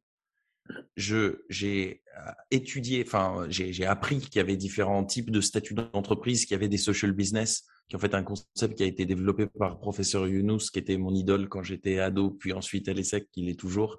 Je 0.95 1.45
j'ai 1.49 2.01
étudié, 2.49 3.03
enfin, 3.05 3.45
j'ai 3.49 3.85
appris 3.85 4.19
qu'il 4.19 4.37
y 4.37 4.39
avait 4.39 4.57
différents 4.57 5.05
types 5.05 5.29
de 5.29 5.39
statuts 5.39 5.75
d'entreprise, 5.75 6.45
qu'il 6.45 6.55
y 6.55 6.55
avait 6.55 6.67
des 6.67 6.77
social 6.77 7.11
business, 7.11 7.65
qui 7.87 7.95
en 7.95 7.99
fait 7.99 8.13
un 8.13 8.23
concept 8.23 8.75
qui 8.75 8.83
a 8.83 8.85
été 8.85 9.05
développé 9.05 9.47
par 9.47 9.79
professeur 9.79 10.27
Younous, 10.27 10.69
qui 10.71 10.79
était 10.79 10.97
mon 10.97 11.13
idole 11.13 11.47
quand 11.47 11.63
j'étais 11.63 11.99
ado, 11.99 12.31
puis 12.31 12.51
ensuite 12.53 12.89
à 12.89 12.93
l'ESSEC, 12.93 13.29
qui 13.31 13.43
l'est 13.43 13.59
toujours. 13.59 13.97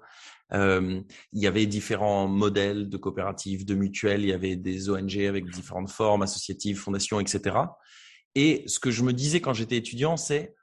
Euh, 0.53 1.01
il 1.33 1.41
y 1.41 1.47
avait 1.47 1.65
différents 1.65 2.27
modèles 2.27 2.89
de 2.89 2.97
coopératives, 2.97 3.65
de 3.65 3.75
mutuelles, 3.75 4.21
il 4.21 4.29
y 4.29 4.33
avait 4.33 4.55
des 4.55 4.89
ONG 4.89 5.17
avec 5.19 5.49
différentes 5.49 5.89
formes, 5.89 6.21
associatives, 6.21 6.77
fondations, 6.77 7.19
etc. 7.19 7.55
Et 8.35 8.63
ce 8.67 8.79
que 8.79 8.91
je 8.91 9.03
me 9.03 9.13
disais 9.13 9.41
quand 9.41 9.53
j'étais 9.53 9.77
étudiant, 9.77 10.17
c'est 10.17 10.55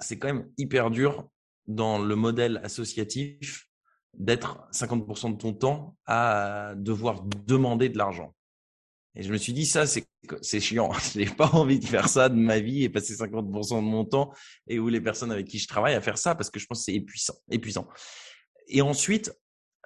c'est 0.00 0.18
quand 0.18 0.28
même 0.28 0.48
hyper 0.58 0.90
dur 0.90 1.28
dans 1.66 1.98
le 1.98 2.14
modèle 2.14 2.60
associatif 2.62 3.66
d'être 4.14 4.68
50% 4.72 5.32
de 5.32 5.38
ton 5.38 5.52
temps 5.52 5.96
à 6.06 6.74
devoir 6.76 7.22
demander 7.46 7.88
de 7.88 7.98
l'argent. 7.98 8.34
Et 9.14 9.22
je 9.22 9.32
me 9.32 9.36
suis 9.36 9.52
dit, 9.52 9.66
ça, 9.66 9.84
c'est 9.86 10.60
chiant. 10.60 10.92
Je 11.12 11.18
n'ai 11.18 11.26
pas 11.26 11.50
envie 11.52 11.78
de 11.78 11.84
faire 11.84 12.08
ça 12.08 12.28
de 12.28 12.36
ma 12.36 12.60
vie 12.60 12.84
et 12.84 12.88
passer 12.88 13.14
50% 13.14 13.76
de 13.76 13.80
mon 13.80 14.04
temps 14.04 14.32
et 14.68 14.78
où 14.78 14.88
les 14.88 15.00
personnes 15.00 15.32
avec 15.32 15.46
qui 15.46 15.58
je 15.58 15.66
travaille 15.66 15.94
à 15.94 16.00
faire 16.00 16.18
ça 16.18 16.34
parce 16.34 16.50
que 16.50 16.60
je 16.60 16.66
pense 16.66 16.80
que 16.80 16.84
c'est 16.84 16.94
épuisant, 16.94 17.34
épuisant. 17.50 17.88
Et 18.68 18.82
ensuite, 18.82 19.32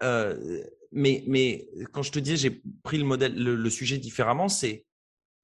euh, 0.02 0.62
mais, 0.90 1.24
mais 1.26 1.68
quand 1.92 2.02
je 2.02 2.12
te 2.12 2.18
dis, 2.18 2.36
j'ai 2.36 2.62
pris 2.82 2.98
le 2.98 3.04
modèle, 3.04 3.34
le, 3.34 3.70
sujet 3.70 3.98
différemment, 3.98 4.48
c'est 4.48 4.84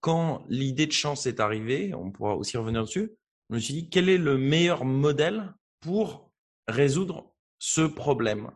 quand 0.01 0.45
l'idée 0.49 0.87
de 0.87 0.93
chance 0.93 1.27
est 1.27 1.41
arrivée, 1.41 1.95
on 1.95 2.11
pourra 2.11 2.37
aussi 2.37 2.57
revenir 2.57 2.83
dessus, 2.83 3.13
je 3.49 3.55
me 3.55 3.61
suis 3.61 3.75
dit, 3.75 3.89
quel 3.89 4.09
est 4.09 4.19
le 4.19 4.37
meilleur 4.37 4.85
modèle 4.85 5.55
pour 5.81 6.31
résoudre 6.67 7.35
ce 7.59 7.81
problème? 7.81 8.51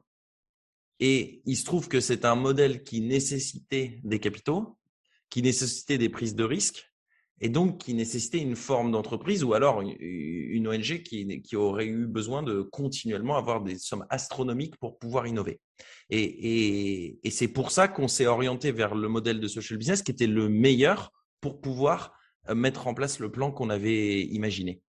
Et 1.00 1.42
il 1.46 1.56
se 1.56 1.64
trouve 1.64 1.88
que 1.88 2.00
c'est 2.00 2.24
un 2.24 2.34
modèle 2.34 2.84
qui 2.84 3.00
nécessitait 3.00 4.00
des 4.04 4.20
capitaux, 4.20 4.76
qui 5.32 5.40
nécessitait 5.40 5.96
des 5.96 6.10
prises 6.10 6.34
de 6.34 6.44
risques 6.44 6.92
et 7.40 7.48
donc 7.48 7.78
qui 7.78 7.94
nécessitait 7.94 8.38
une 8.38 8.54
forme 8.54 8.92
d'entreprise 8.92 9.42
ou 9.42 9.54
alors 9.54 9.80
une 9.80 10.68
ONG 10.68 11.02
qui, 11.02 11.56
aurait 11.56 11.86
eu 11.86 12.06
besoin 12.06 12.42
de 12.42 12.60
continuellement 12.60 13.38
avoir 13.38 13.62
des 13.62 13.78
sommes 13.78 14.04
astronomiques 14.10 14.76
pour 14.76 14.98
pouvoir 14.98 15.26
innover. 15.26 15.58
Et 16.10 17.18
c'est 17.30 17.48
pour 17.48 17.70
ça 17.70 17.88
qu'on 17.88 18.08
s'est 18.08 18.26
orienté 18.26 18.72
vers 18.72 18.94
le 18.94 19.08
modèle 19.08 19.40
de 19.40 19.48
social 19.48 19.78
business 19.78 20.02
qui 20.02 20.12
était 20.12 20.26
le 20.26 20.50
meilleur 20.50 21.10
pour 21.40 21.62
pouvoir 21.62 22.12
euh, 22.48 22.54
mettre 22.54 22.86
en 22.86 22.94
place 22.94 23.18
le 23.18 23.32
plan 23.32 23.50
qu'on 23.50 23.70
avait 23.70 24.22
imaginé. 24.22 24.82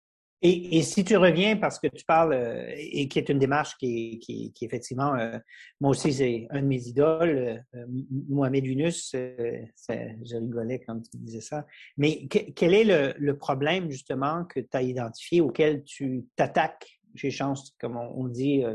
Et, 0.46 0.82
si 0.82 1.06
tu 1.06 1.16
reviens, 1.16 1.56
parce 1.56 1.80
que 1.80 1.88
tu 1.88 2.04
parles, 2.04 2.34
euh, 2.34 2.70
et 2.76 3.08
qui 3.08 3.18
est 3.18 3.30
une 3.30 3.40
démarche 3.40 3.78
qui, 3.78 4.20
qui, 4.20 4.52
qui 4.52 4.66
effectivement, 4.66 5.16
euh, 5.16 5.40
moi 5.80 5.92
aussi, 5.92 6.12
c'est 6.12 6.48
un 6.50 6.62
de 6.62 6.68
mes 6.68 6.86
idoles, 6.86 7.64
euh, 7.74 7.86
Mohamed 8.28 8.66
Yunus, 8.66 9.12
je 9.14 10.36
rigolais 10.36 10.80
quand 10.86 11.00
tu 11.00 11.18
disais 11.18 11.40
ça. 11.40 11.66
Mais 11.96 12.28
quel 12.28 12.74
est 12.74 12.84
le, 12.84 13.14
le, 13.18 13.38
problème, 13.38 13.90
justement, 13.90 14.44
que 14.44 14.60
tu 14.60 14.68
as 14.74 14.82
identifié, 14.82 15.40
auquel 15.40 15.82
tu 15.86 16.26
t'attaques 16.36 17.00
chez 17.16 17.32
Chance, 17.32 17.74
comme 17.80 17.96
on, 17.96 18.28
dit 18.28 18.66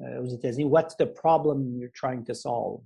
aux 0.00 0.26
États-Unis? 0.26 0.64
What's 0.64 0.96
the 0.96 1.04
problem 1.04 1.78
you're 1.78 1.92
trying 1.92 2.24
to 2.24 2.32
solve? 2.32 2.80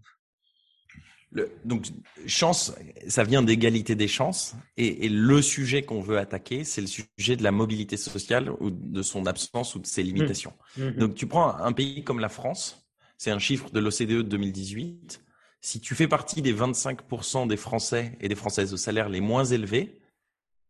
Donc, 1.65 1.87
chance, 2.27 2.75
ça 3.09 3.25
vient 3.25 3.43
d'égalité 3.43 3.95
des 3.95 4.09
chances. 4.09 4.55
Et, 4.77 5.09
le 5.09 5.43
sujet 5.43 5.83
qu'on 5.83 6.01
veut 6.01 6.19
attaquer, 6.19 6.65
c'est 6.65 6.81
le 6.81 6.87
sujet 6.87 7.37
de 7.37 7.43
la 7.43 7.53
mobilité 7.53 7.97
sociale 7.97 8.51
ou 8.61 8.71
de 8.71 9.03
son 9.03 9.27
absence 9.27 9.75
ou 9.75 9.79
de 9.79 9.87
ses 9.87 10.03
limitations. 10.03 10.53
Mmh. 10.77 10.85
Mmh. 10.85 10.91
Donc, 10.93 11.15
tu 11.15 11.27
prends 11.27 11.57
un 11.57 11.73
pays 11.73 12.05
comme 12.05 12.21
la 12.21 12.29
France, 12.29 12.87
c'est 13.19 13.31
un 13.31 13.39
chiffre 13.39 13.71
de 13.71 13.81
l'OCDE 13.81 14.09
de 14.09 14.23
2018. 14.23 15.23
Si 15.61 15.81
tu 15.81 15.95
fais 15.95 16.09
partie 16.09 16.43
des 16.43 16.55
25% 16.55 17.49
des 17.49 17.57
Français 17.57 18.17
et 18.21 18.29
des 18.29 18.35
Françaises 18.35 18.73
au 18.73 18.77
salaire 18.77 19.09
les 19.09 19.21
moins 19.21 19.45
élevés, 19.45 19.99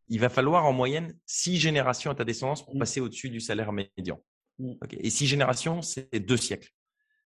il 0.09 0.21
va 0.21 0.29
falloir 0.29 0.65
en 0.65 0.73
moyenne 0.73 1.15
six 1.27 1.59
générations 1.59 2.11
à 2.11 2.15
ta 2.15 2.25
descendance 2.25 2.65
pour 2.65 2.77
mmh. 2.77 2.79
passer 2.79 3.01
au-dessus 3.01 3.31
du 3.31 3.41
salaire 3.41 3.73
médian. 3.73 4.21
Et 4.93 5.11
six 5.11 5.27
générations, 5.27 5.83
c'est 5.83 6.19
deux 6.21 6.37
siècles. 6.37 6.73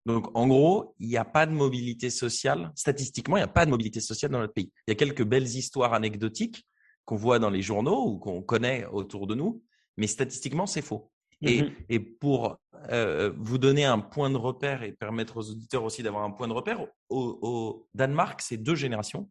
Donc, 0.07 0.31
en 0.35 0.47
gros, 0.47 0.95
il 1.01 1.09
n'y 1.09 1.17
a 1.17 1.25
pas 1.25 1.47
de 1.47 1.53
mobilité 1.53 2.11
sociale. 2.11 2.71
Statistiquement, 2.77 3.37
il 3.37 3.41
n'y 3.41 3.45
a 3.45 3.49
pas 3.49 3.67
de 3.67 3.71
mobilité 3.71 4.01
sociale 4.01 4.31
dans 4.31 4.39
notre 4.39 4.55
pays. 4.55 4.71
Il 4.87 4.91
y 4.91 4.93
a 4.93 4.95
quelques 4.95 5.25
belles 5.25 5.49
histoires 5.49 5.95
anecdotiques 5.95 6.65
qu'on 7.05 7.17
voit 7.17 7.41
dans 7.41 7.51
les 7.51 7.61
journaux 7.61 8.07
ou 8.07 8.19
qu'on 8.19 8.41
connaît 8.41 8.87
autour 8.87 9.27
de 9.27 9.35
nous, 9.35 9.65
mais 9.97 10.07
statistiquement, 10.07 10.67
c'est 10.67 10.81
faux. 10.81 11.11
Et, 11.43 11.63
mm-hmm. 11.63 12.19
pour 12.19 12.57
euh, 12.91 13.33
vous 13.37 13.59
donner 13.59 13.85
un 13.85 13.99
point 13.99 14.31
de 14.31 14.37
repère 14.37 14.85
et 14.85 14.93
permettre 14.93 15.39
aux 15.39 15.51
auditeurs 15.51 15.83
aussi 15.83 16.05
d'avoir 16.05 16.23
un 16.23 16.31
point 16.31 16.47
de 16.47 16.53
repère, 16.53 16.87
au, 17.11 17.89
Danemark, 17.93 18.41
c'est 18.41 18.57
deux 18.57 18.77
générations. 18.77 19.29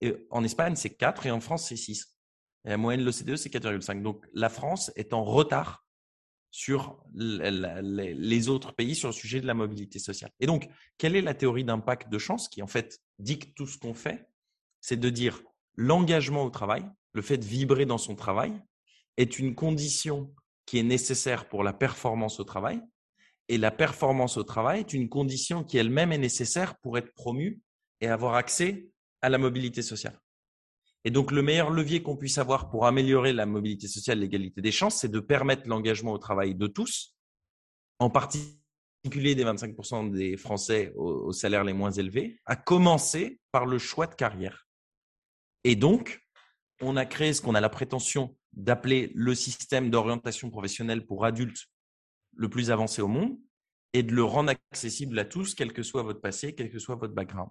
Et 0.00 0.26
en 0.30 0.42
Espagne, 0.42 0.74
c'est 0.74 0.90
quatre. 0.90 1.26
Et 1.26 1.30
en 1.30 1.40
France, 1.40 1.68
c'est 1.68 1.76
six. 1.76 2.18
Et 2.64 2.70
la 2.70 2.76
moyenne 2.76 3.00
de 3.00 3.06
l'OCDE, 3.06 3.36
c'est 3.36 3.52
4,5. 3.52 4.02
Donc, 4.02 4.26
la 4.34 4.48
France 4.48 4.90
est 4.96 5.12
en 5.12 5.22
retard 5.22 5.84
sur 6.50 7.04
les 7.14 8.48
autres 8.48 8.72
pays 8.72 8.94
sur 8.94 9.08
le 9.08 9.14
sujet 9.14 9.40
de 9.40 9.46
la 9.46 9.54
mobilité 9.54 9.98
sociale. 9.98 10.30
Et 10.40 10.46
donc, 10.46 10.68
quelle 10.96 11.16
est 11.16 11.22
la 11.22 11.34
théorie 11.34 11.64
d'impact 11.64 12.10
de 12.10 12.18
chance 12.18 12.48
qui 12.48 12.62
en 12.62 12.66
fait 12.66 13.00
dicte 13.18 13.54
tout 13.54 13.66
ce 13.66 13.78
qu'on 13.78 13.94
fait? 13.94 14.28
C'est 14.80 14.98
de 14.98 15.10
dire 15.10 15.42
l'engagement 15.76 16.44
au 16.44 16.50
travail, 16.50 16.84
le 17.12 17.22
fait 17.22 17.38
de 17.38 17.44
vibrer 17.44 17.86
dans 17.86 17.98
son 17.98 18.14
travail, 18.14 18.52
est 19.16 19.38
une 19.38 19.54
condition 19.54 20.32
qui 20.64 20.78
est 20.78 20.84
nécessaire 20.84 21.48
pour 21.48 21.62
la 21.62 21.72
performance 21.72 22.40
au 22.40 22.44
travail. 22.44 22.80
Et 23.48 23.58
la 23.58 23.70
performance 23.70 24.36
au 24.36 24.44
travail 24.44 24.80
est 24.80 24.92
une 24.92 25.08
condition 25.08 25.64
qui 25.64 25.78
elle-même 25.78 26.12
est 26.12 26.18
nécessaire 26.18 26.78
pour 26.78 26.98
être 26.98 27.12
promue 27.14 27.60
et 28.00 28.06
avoir 28.06 28.34
accès 28.34 28.88
à 29.22 29.28
la 29.28 29.38
mobilité 29.38 29.82
sociale. 29.82 30.20
Et 31.08 31.10
donc, 31.10 31.32
le 31.32 31.40
meilleur 31.40 31.70
levier 31.70 32.02
qu'on 32.02 32.18
puisse 32.18 32.36
avoir 32.36 32.68
pour 32.68 32.84
améliorer 32.84 33.32
la 33.32 33.46
mobilité 33.46 33.88
sociale, 33.88 34.18
l'égalité 34.18 34.60
des 34.60 34.70
chances, 34.70 34.96
c'est 34.96 35.08
de 35.08 35.20
permettre 35.20 35.66
l'engagement 35.66 36.12
au 36.12 36.18
travail 36.18 36.54
de 36.54 36.66
tous, 36.66 37.16
en 37.98 38.10
particulier 38.10 39.34
des 39.34 39.42
25% 39.42 40.10
des 40.10 40.36
Français 40.36 40.92
aux, 40.96 41.32
salaires 41.32 41.64
les 41.64 41.72
moins 41.72 41.92
élevés, 41.92 42.38
à 42.44 42.56
commencer 42.56 43.40
par 43.52 43.64
le 43.64 43.78
choix 43.78 44.06
de 44.06 44.16
carrière. 44.16 44.68
Et 45.64 45.76
donc, 45.76 46.20
on 46.82 46.94
a 46.94 47.06
créé 47.06 47.32
ce 47.32 47.40
qu'on 47.40 47.54
a 47.54 47.60
la 47.62 47.70
prétention 47.70 48.36
d'appeler 48.52 49.10
le 49.14 49.34
système 49.34 49.88
d'orientation 49.88 50.50
professionnelle 50.50 51.06
pour 51.06 51.24
adultes 51.24 51.68
le 52.36 52.50
plus 52.50 52.70
avancé 52.70 53.00
au 53.00 53.08
monde 53.08 53.38
et 53.94 54.02
de 54.02 54.12
le 54.12 54.24
rendre 54.24 54.52
accessible 54.70 55.18
à 55.18 55.24
tous, 55.24 55.54
quel 55.54 55.72
que 55.72 55.82
soit 55.82 56.02
votre 56.02 56.20
passé, 56.20 56.54
quel 56.54 56.68
que 56.68 56.78
soit 56.78 56.96
votre 56.96 57.14
background. 57.14 57.48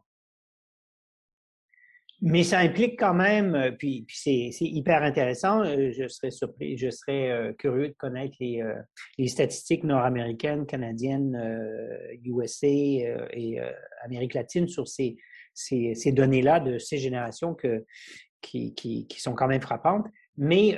Mais 2.21 2.43
ça 2.43 2.59
implique 2.59 2.97
quand 2.97 3.13
même, 3.13 3.53
euh, 3.53 3.71
puis, 3.71 4.07
c'est 4.09 4.49
hyper 4.59 5.03
intéressant. 5.03 5.61
Euh, 5.61 5.91
je 5.91 6.07
serais 6.07 6.31
surpris, 6.31 6.75
je 6.75 6.89
serais 6.89 7.29
euh, 7.29 7.53
curieux 7.53 7.89
de 7.89 7.95
connaître 7.95 8.35
les, 8.39 8.63
les 9.19 9.27
statistiques 9.27 9.83
nord-américaines, 9.83 10.65
canadiennes, 10.65 11.37
USA 12.23 12.67
et 12.67 13.59
Amérique 14.03 14.33
latine 14.33 14.67
sur 14.67 14.87
ces, 14.87 15.17
ces, 15.53 15.93
ces 15.93 16.11
données-là 16.11 16.59
de 16.59 16.79
ces 16.79 16.97
générations 16.97 17.53
que, 17.53 17.85
qui, 18.41 18.73
qui, 18.73 19.07
qui, 19.07 19.21
sont 19.21 19.33
quand 19.33 19.47
même 19.47 19.61
frappantes. 19.61 20.07
Mais 20.37 20.77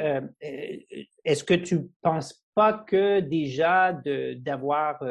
est-ce 1.25 1.43
que 1.43 1.53
tu 1.53 1.89
penses 2.01 2.45
pas 2.55 2.73
que 2.73 3.19
déjà 3.19 3.93
d'avoir, 4.37 5.03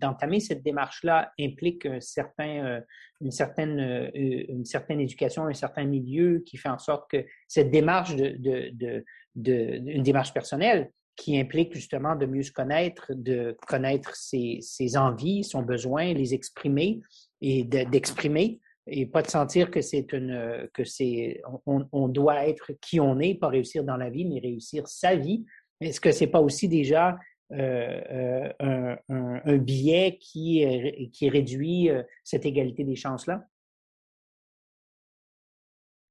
d'entamer 0.00 0.40
cette 0.40 0.62
démarche-là 0.64 1.32
implique 1.38 1.86
un 1.86 2.00
certain 2.00 2.82
une 3.20 3.30
certaine, 3.30 3.80
euh, 3.80 4.10
une 4.14 4.64
certaine 4.64 5.00
éducation, 5.00 5.46
un 5.46 5.54
certain 5.54 5.84
milieu 5.84 6.42
qui 6.46 6.56
fait 6.56 6.68
en 6.68 6.78
sorte 6.78 7.10
que 7.10 7.24
cette 7.48 7.70
démarche 7.70 8.14
de, 8.16 8.36
de, 8.38 9.04
de, 9.34 9.82
une 9.86 10.02
démarche 10.02 10.32
personnelle 10.32 10.90
qui 11.16 11.38
implique 11.38 11.74
justement 11.74 12.14
de 12.14 12.26
mieux 12.26 12.42
se 12.42 12.52
connaître, 12.52 13.10
de 13.14 13.56
connaître 13.66 14.14
ses, 14.14 14.58
ses 14.60 14.98
envies, 14.98 15.44
son 15.44 15.62
besoin, 15.62 16.12
les 16.12 16.34
exprimer 16.34 17.00
et 17.40 17.64
d'exprimer 17.64 18.60
et 18.86 19.06
pas 19.06 19.22
de 19.22 19.28
sentir 19.28 19.70
que 19.70 19.80
c'est 19.80 20.12
une 20.12 20.68
que 20.72 20.84
c'est 20.84 21.42
on, 21.66 22.08
doit 22.08 22.46
être 22.46 22.72
qui 22.80 23.00
on 23.00 23.18
est, 23.18 23.34
pas 23.34 23.48
réussir 23.48 23.84
dans 23.84 23.96
la 23.96 24.10
vie, 24.10 24.24
mais 24.24 24.40
réussir 24.40 24.86
sa 24.86 25.16
vie. 25.16 25.44
Est-ce 25.80 26.00
que 26.00 26.12
c'est 26.12 26.28
pas 26.28 26.40
aussi 26.40 26.68
déjà 26.68 27.18
euh, 27.52 28.00
euh, 28.10 28.96
un, 29.08 29.40
un, 29.44 29.56
biais 29.56 30.18
qui, 30.20 30.64
qui 31.12 31.28
réduit 31.28 31.90
euh, 31.90 32.02
cette 32.24 32.44
égalité 32.46 32.84
des 32.84 32.96
chances-là? 32.96 33.46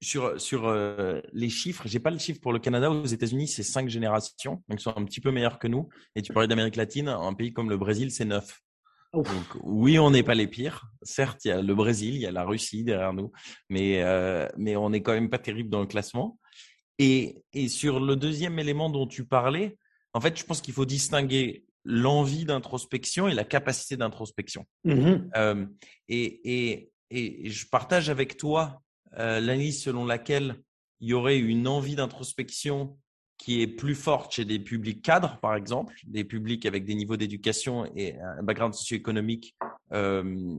Sur, 0.02 0.40
sur 0.40 0.72
les 1.34 1.50
chiffres, 1.50 1.88
j'ai 1.88 2.00
pas 2.00 2.12
le 2.12 2.20
chiffre 2.20 2.40
pour 2.40 2.54
le 2.54 2.60
Canada. 2.60 2.92
Aux 2.92 3.06
États-Unis, 3.06 3.48
c'est 3.48 3.64
cinq 3.64 3.90
générations, 3.90 4.62
donc 4.68 4.80
ils 4.80 4.84
sont 4.84 4.96
un 4.96 5.04
petit 5.04 5.20
peu 5.20 5.32
meilleurs 5.32 5.58
que 5.58 5.68
nous. 5.68 5.90
Et 6.16 6.22
tu 6.22 6.32
parlais 6.32 6.48
d'Amérique 6.48 6.76
latine, 6.76 7.08
un 7.08 7.34
pays 7.34 7.54
comme 7.54 7.72
le 7.72 7.78
Brésil, 7.78 8.12
c'est 8.12 8.26
neuf. 8.26 8.62
Donc, 9.24 9.58
oui, 9.64 9.98
on 10.00 10.12
n'est 10.12 10.24
pas 10.24 10.36
les 10.36 10.48
pires. 10.48 10.88
Certes, 11.02 11.46
il 11.46 11.48
y 11.50 11.52
a 11.52 11.62
le 11.62 11.76
Brésil, 11.76 12.16
il 12.16 12.22
y 12.22 12.28
a 12.28 12.32
la 12.32 12.44
Russie 12.44 12.84
derrière 12.84 13.14
nous, 13.14 13.32
mais, 13.70 14.04
mais 14.58 14.76
on 14.76 14.90
n'est 14.90 15.02
quand 15.02 15.14
même 15.14 15.30
pas 15.30 15.40
terrible 15.40 15.70
dans 15.70 15.82
le 15.82 15.88
classement. 15.88 16.40
Et, 16.98 17.44
et 17.54 17.68
sur 17.68 18.00
le 18.00 18.16
deuxième 18.16 18.58
élément 18.60 18.90
dont 18.90 19.08
tu 19.08 19.26
parlais, 19.26 19.78
en 20.14 20.22
fait, 20.22 20.40
je 20.40 20.46
pense 20.46 20.62
qu'il 20.62 20.74
faut 20.74 20.86
distinguer 20.86 21.66
l'envie 21.86 22.46
d'introspection 22.46 23.28
et 23.28 23.34
la 23.34 23.44
capacité 23.44 23.96
d'introspection. 23.96 24.66
Mmh 24.84 25.30
euh, 25.36 25.66
et, 26.10 26.92
je 27.12 27.66
partage 27.68 28.10
avec 28.10 28.36
toi 28.36 28.82
euh, 29.14 29.40
l'analyse 29.40 29.82
selon 29.82 30.06
laquelle 30.06 30.56
il 31.00 31.10
y 31.10 31.14
aurait 31.14 31.38
une 31.38 31.68
envie 31.68 31.96
d'introspection 31.96 32.98
qui 33.38 33.62
est 33.62 33.68
plus 33.68 33.96
forte 33.96 34.34
chez 34.34 34.46
des 34.46 34.60
publics 34.60 35.02
cadres, 35.02 35.38
par 35.42 35.56
exemple, 35.56 35.96
des 36.06 36.24
publics 36.24 36.66
avec 36.66 36.86
des 36.86 36.96
niveaux 36.96 37.18
d'éducation 37.18 37.86
et 37.96 38.18
un 38.20 38.44
background 38.44 38.74
socio-économique 38.74 39.56
euh, 39.92 40.58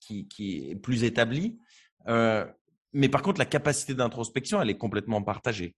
qui, 0.00 0.28
qui, 0.28 0.70
est 0.70 0.76
plus 0.76 1.04
établi. 1.04 1.58
mais 2.06 3.08
par 3.10 3.22
contre, 3.22 3.38
la 3.38 3.46
capacité 3.46 3.94
d'introspection, 3.94 4.62
elle 4.62 4.70
est 4.70 4.78
complètement 4.78 5.22
partagée. 5.22 5.74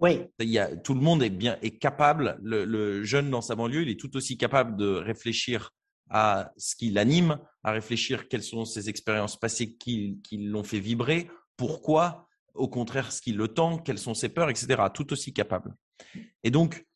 Oui. 0.00 0.20
Il 0.40 0.48
y 0.48 0.58
a, 0.58 0.76
tout 0.76 0.94
le 0.94 1.00
monde 1.00 1.22
est 1.22 1.30
bien 1.30 1.58
est 1.62 1.78
capable. 1.78 2.38
Le, 2.42 3.02
jeune 3.04 3.30
dans 3.30 3.40
sa 3.40 3.54
banlieue, 3.54 3.82
il 3.82 3.88
est 3.88 4.00
tout 4.00 4.16
aussi 4.16 4.36
capable 4.36 4.76
de 4.76 4.86
réfléchir 4.86 5.70
à 6.10 6.52
ce 6.56 6.76
qui 6.76 6.90
l'anime, 6.90 7.38
à 7.62 7.72
réfléchir 7.72 8.28
quelles 8.28 8.42
sont 8.42 8.64
ses 8.64 8.88
expériences 8.88 9.38
passées 9.38 9.74
qui, 9.76 10.20
qui 10.22 10.38
l'ont 10.38 10.64
fait 10.64 10.80
vibrer, 10.80 11.30
pourquoi, 11.56 12.28
au 12.54 12.68
contraire, 12.68 13.12
ce 13.12 13.20
qui 13.20 13.32
le 13.32 13.48
tend, 13.48 13.78
quelles 13.78 13.98
sont 13.98 14.14
ses 14.14 14.28
peurs, 14.28 14.50
etc. 14.50 14.82
Tout 14.92 15.12
aussi 15.12 15.32
capable. 15.32 15.74
Et 16.42 16.50
donc, 16.50 16.86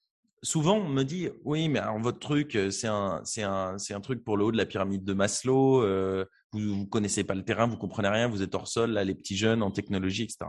souvent, 0.43 0.77
on 0.77 0.89
me 0.89 1.03
dit 1.03 1.29
oui, 1.45 1.69
mais 1.69 1.79
alors, 1.79 1.99
votre 1.99 2.19
truc, 2.19 2.55
euh, 2.55 2.71
c'est 2.71 2.87
un, 2.87 3.21
c'est 3.25 3.43
un, 3.43 3.79
c'est 3.79 3.95
un 3.95 4.01
truc 4.01 4.25
pour 4.25 4.37
le 4.37 4.45
haut 4.45 4.53
de 4.53 4.57
la 4.57 4.67
pyramide 4.67 5.05
de 5.05 5.13
Maslow. 5.13 5.83
Euh, 5.83 6.25
vous 6.53 6.61
ne 6.61 6.85
connaissez 6.85 7.25
pas 7.25 7.35
le 7.35 7.45
terrain, 7.45 7.67
vous 7.67 7.77
comprenez 7.77 8.09
rien, 8.09 8.29
vous 8.29 8.43
êtes 8.43 8.55
hors 8.55 8.69
sol, 8.69 8.93
là, 8.93 9.05
les 9.05 9.15
petits 9.15 9.37
jeunes 9.37 9.63
en 9.63 9.71
technologie, 9.71 10.23
etc. 10.23 10.47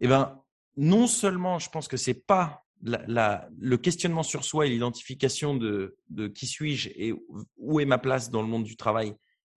Eh 0.00 0.08
ben, 0.08 0.40
non 0.76 1.06
seulement 1.06 1.58
je 1.58 1.70
pense 1.70 1.88
que 1.88 1.96
c'est 1.96 2.26
pas 2.26 2.64
la, 2.82 3.48
le 3.58 3.76
questionnement 3.76 4.22
sur 4.22 4.44
soi 4.44 4.66
et 4.66 4.70
l'identification 4.70 5.56
de, 5.56 5.96
qui 6.34 6.46
suis-je 6.46 6.90
et 6.94 7.12
où 7.56 7.80
est 7.80 7.84
ma 7.84 7.98
place 7.98 8.30
dans 8.30 8.42
le 8.42 8.48
monde 8.48 8.64
du 8.64 8.76
travail 8.76 9.14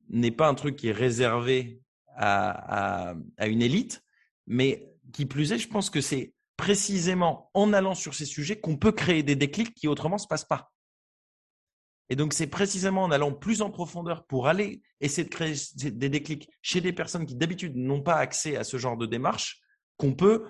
n'est 0.09 0.31
pas 0.31 0.47
un 0.47 0.55
truc 0.55 0.75
qui 0.75 0.87
est 0.87 0.93
réservé 0.93 1.79
à, 2.15 3.13
à 3.37 3.47
une 3.47 3.61
élite, 3.61 4.03
mais 4.51 4.91
qui 5.13 5.25
plus 5.25 5.53
est, 5.53 5.57
je 5.57 5.69
pense 5.69 5.89
que 5.89 6.01
c'est 6.01 6.33
précisément 6.57 7.49
en 7.53 7.71
allant 7.71 7.95
sur 7.95 8.13
ces 8.13 8.25
sujets 8.25 8.59
qu'on 8.59 8.75
peut 8.75 8.91
créer 8.91 9.23
des 9.23 9.35
déclics 9.35 9.73
qui 9.73 9.87
autrement 9.87 10.17
ne 10.17 10.21
se 10.21 10.27
passent 10.27 10.45
pas. 10.45 10.71
Et 12.09 12.17
donc, 12.17 12.33
c'est 12.33 12.47
précisément 12.47 13.03
en 13.03 13.11
allant 13.11 13.31
plus 13.31 13.61
en 13.61 13.71
profondeur 13.71 14.25
pour 14.25 14.47
aller 14.49 14.81
essayer 14.99 15.23
de 15.23 15.33
créer 15.33 15.55
des 15.75 16.09
déclics 16.09 16.49
chez 16.61 16.81
des 16.81 16.91
personnes 16.91 17.25
qui 17.25 17.35
d'habitude 17.35 17.77
n'ont 17.77 18.01
pas 18.01 18.15
accès 18.15 18.57
à 18.57 18.65
ce 18.65 18.75
genre 18.75 18.97
de 18.97 19.05
démarche 19.05 19.61
qu'on 19.95 20.13
peut 20.13 20.43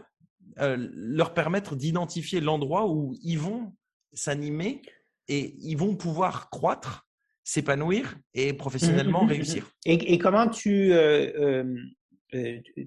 euh, 0.60 0.90
leur 0.92 1.36
permettre 1.36 1.76
d'identifier 1.76 2.42
l'endroit 2.42 2.88
où 2.88 3.16
ils 3.22 3.38
vont 3.38 3.76
s'animer 4.12 4.82
et 5.28 5.56
ils 5.60 5.78
vont 5.78 5.96
pouvoir 5.96 6.50
croître, 6.50 7.08
s'épanouir 7.44 8.18
et 8.34 8.54
professionnellement 8.54 9.28
réussir. 9.28 9.70
Et, 9.86 10.18
comment 10.18 10.50
tu, 10.50 10.92
euh, 10.92 11.32
euh, 11.40 11.76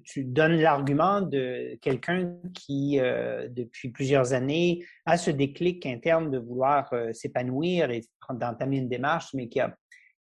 tu 0.03 0.23
donnes 0.23 0.59
l'argument 0.59 1.21
de 1.21 1.77
quelqu'un 1.81 2.35
qui, 2.53 2.99
euh, 2.99 3.47
depuis 3.49 3.89
plusieurs 3.89 4.33
années, 4.33 4.83
a 5.05 5.17
ce 5.17 5.29
déclic 5.29 5.85
interne 5.85 6.31
de 6.31 6.39
vouloir 6.39 6.91
euh, 6.93 7.13
s'épanouir 7.13 7.91
et 7.91 8.01
d'entamer 8.31 8.77
une 8.77 8.89
démarche, 8.89 9.33
mais 9.33 9.47
qui 9.47 9.59
a, 9.59 9.75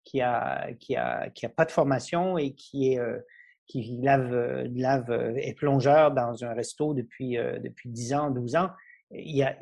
qui 0.04 0.20
a, 0.20 0.72
qui 0.78 0.96
a, 0.96 1.30
qui 1.30 1.46
a 1.46 1.48
pas 1.48 1.64
de 1.64 1.70
formation 1.70 2.36
et 2.36 2.52
qui 2.54 2.92
est, 2.92 3.00
qui 3.66 3.98
lave, 4.02 4.68
lave, 4.74 5.10
est 5.38 5.54
plongeur 5.54 6.12
dans 6.12 6.44
un 6.44 6.52
resto 6.52 6.92
depuis, 6.92 7.36
depuis 7.62 7.88
10 7.88 8.14
ans, 8.14 8.30
12 8.30 8.56
ans. 8.56 8.68
Il 9.10 9.36
y 9.36 9.42
a, 9.42 9.56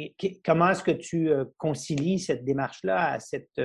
comment 0.44 0.70
est-ce 0.70 0.82
que 0.82 0.90
tu 0.90 1.30
concilies 1.56 2.18
cette 2.18 2.44
démarche-là 2.44 3.12
à 3.12 3.20
cette, 3.20 3.60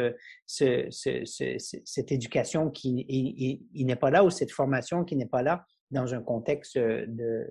ce, 0.46 0.86
ce, 0.92 1.25
ce, 1.25 1.56
cette 1.58 2.12
éducation 2.12 2.70
qui 2.70 3.63
n'est 3.74 3.96
pas 3.96 4.12
là 4.12 4.24
ou 4.24 4.30
cette 4.30 4.51
formation 4.51 5.04
qui 5.04 5.16
n'est 5.16 5.25
pas 5.25 5.42
là? 5.42 5.66
Dans 5.91 6.13
un 6.13 6.22
contexte 6.22 6.77
euh, 6.77 7.06
de 7.08 7.48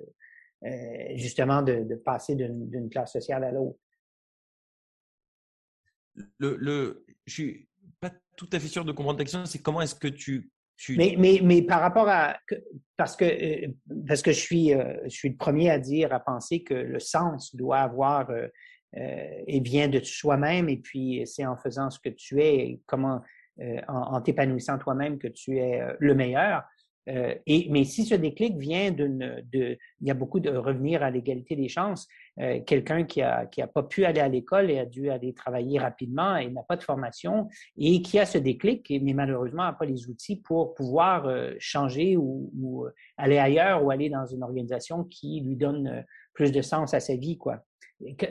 euh, 0.65 1.17
justement 1.17 1.63
de, 1.63 1.95
passer 1.97 2.35
d'une 2.35 2.89
classe 2.91 3.13
sociale 3.13 3.45
à 3.45 3.53
l'autre. 3.53 3.79
Le, 6.39 6.57
le, 6.57 7.05
je 7.27 7.33
suis 7.33 7.69
pas 8.01 8.11
tout 8.37 8.49
à 8.53 8.59
fait 8.59 8.69
sûr 8.69 8.85
de 8.85 8.93
comprendre 8.93 9.19
ta 9.19 9.25
question. 9.25 9.45
C'est 9.45 9.61
comment 9.61 9.83
est-ce 9.83 9.95
que 9.95 10.09
tu, 10.09 10.51
tu... 10.77 10.97
Mais, 10.97 11.15
mais, 11.19 11.41
mais, 11.43 11.63
par 11.63 11.81
rapport 11.81 12.09
à 12.09 12.39
parce 12.97 13.17
que 13.17 13.25
euh, 13.25 13.69
parce 14.09 14.23
que 14.23 14.33
je 14.33 14.41
suis 14.41 14.71
je 14.71 15.09
suis 15.09 15.29
le 15.29 15.37
premier 15.37 15.71
à 15.71 15.79
dire 15.79 16.13
à 16.13 16.21
penser 16.21 16.63
que 16.63 16.75
le 16.75 17.01
sens 17.01 17.55
doit 17.55 17.81
avoir 17.81 18.31
et 18.95 19.61
vient 19.61 19.89
de 19.89 20.01
soi-même 20.01 20.71
et 20.71 20.79
puis 20.79 21.23
c'est 21.27 21.45
en 21.45 21.57
faisant 21.59 21.91
ce 21.91 22.01
que 22.01 22.09
tu 22.09 22.41
es 22.43 22.81
comment 22.87 23.21
en 23.89 24.21
t'épanouissant 24.23 24.79
toi-même 24.79 25.19
que 25.19 25.29
tu 25.29 25.59
es 25.59 25.83
le 25.99 26.15
meilleur. 26.15 26.65
Euh, 27.09 27.35
et, 27.47 27.69
mais 27.71 27.85
si 27.85 28.05
ce 28.05 28.15
déclic 28.15 28.57
vient 28.57 28.91
d'une, 28.91 29.43
de, 29.53 29.79
il 30.01 30.07
y 30.07 30.11
a 30.11 30.15
beaucoup 30.15 30.41
de 30.41 30.51
revenir 30.51 31.03
à 31.03 31.11
l'égalité 31.11 31.55
des 31.55 31.69
chances. 31.69 32.09
Euh, 32.41 32.61
quelqu'un 32.67 33.05
qui 33.05 33.23
a, 33.23 33.47
qui 33.47 33.63
a 33.63 33.67
pas 33.67 33.83
pu 33.83 34.05
aller 34.05 34.21
à 34.21 34.29
l'école 34.29 34.71
et 34.71 34.79
a 34.79 34.85
dû 34.85 35.09
aller 35.11 35.33
travailler 35.33 35.79
rapidement 35.79 36.37
et 36.37 36.51
n'a 36.51 36.63
pas 36.63 36.77
de 36.77 36.83
formation 36.83 37.49
et 37.79 38.03
qui 38.03 38.19
a 38.19 38.27
ce 38.27 38.39
déclic, 38.39 38.93
mais 39.03 39.15
malheureusement 39.15 39.65
n'a 39.65 39.73
pas 39.73 39.87
les 39.87 40.09
outils 40.09 40.37
pour 40.37 40.75
pouvoir 40.75 41.27
euh, 41.27 41.55
changer 41.59 42.17
ou, 42.17 42.51
ou, 42.61 42.87
aller 43.17 43.39
ailleurs 43.39 43.85
ou 43.85 43.91
aller 43.91 44.11
dans 44.11 44.27
une 44.27 44.43
organisation 44.43 45.05
qui 45.05 45.41
lui 45.41 45.57
donne 45.57 46.05
plus 46.35 46.53
de 46.53 46.61
sens 46.61 46.93
à 46.93 47.01
sa 47.01 47.17
vie, 47.17 47.39
quoi. 47.39 47.65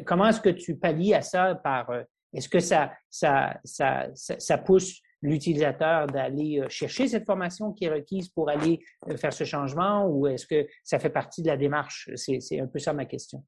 comment 0.05 0.27
est-ce 0.27 0.41
que 0.41 0.49
tu 0.49 0.75
pallies 0.77 1.13
à 1.13 1.21
ça 1.21 1.55
par, 1.55 1.91
est-ce 2.33 2.49
que 2.49 2.59
ça, 2.59 2.91
ça, 3.09 3.59
ça, 3.63 4.09
ça, 4.13 4.39
ça 4.39 4.57
pousse 4.57 5.01
l'utilisateur 5.21 6.07
d'aller 6.07 6.59
euh, 6.61 6.69
chercher 6.69 7.07
cette 7.07 7.25
formation 7.25 7.71
qui 7.71 7.85
est 7.85 7.89
requise 7.89 8.29
pour 8.29 8.49
aller 8.49 8.79
euh, 9.09 9.17
faire 9.17 9.33
ce 9.33 9.43
changement 9.43 10.07
ou 10.07 10.27
est-ce 10.27 10.45
que 10.45 10.67
ça 10.83 10.99
fait 10.99 11.09
partie 11.09 11.41
de 11.41 11.47
la 11.47 11.57
démarche? 11.57 12.09
C'est 12.15 12.59
un 12.59 12.67
peu 12.67 12.79
ça 12.79 12.93
ma 12.93 13.05
question. 13.05 13.43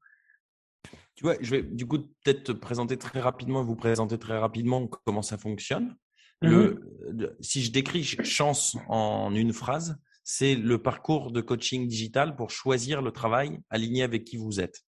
Tu 1.14 1.24
vois, 1.24 1.36
je 1.40 1.50
vais 1.50 1.62
du 1.62 1.86
coup 1.86 1.98
peut-être 2.24 2.44
te 2.44 2.52
présenter 2.52 2.96
très 2.96 3.20
rapidement, 3.20 3.64
vous 3.64 3.76
présenter 3.76 4.18
très 4.18 4.38
rapidement 4.38 4.86
comment 4.86 5.22
ça 5.22 5.38
fonctionne. 5.38 5.96
Mm-hmm. 6.40 7.34
si 7.40 7.64
je 7.64 7.72
décris 7.72 8.04
chance 8.04 8.76
en 8.88 9.34
une 9.34 9.52
phrase, 9.52 9.98
c'est 10.22 10.54
le 10.54 10.80
parcours 10.80 11.32
de 11.32 11.40
coaching 11.40 11.88
digital 11.88 12.36
pour 12.36 12.50
choisir 12.50 13.02
le 13.02 13.10
travail 13.10 13.58
aligné 13.70 14.04
avec 14.04 14.22
qui 14.22 14.36
vous 14.36 14.60
êtes, 14.60 14.84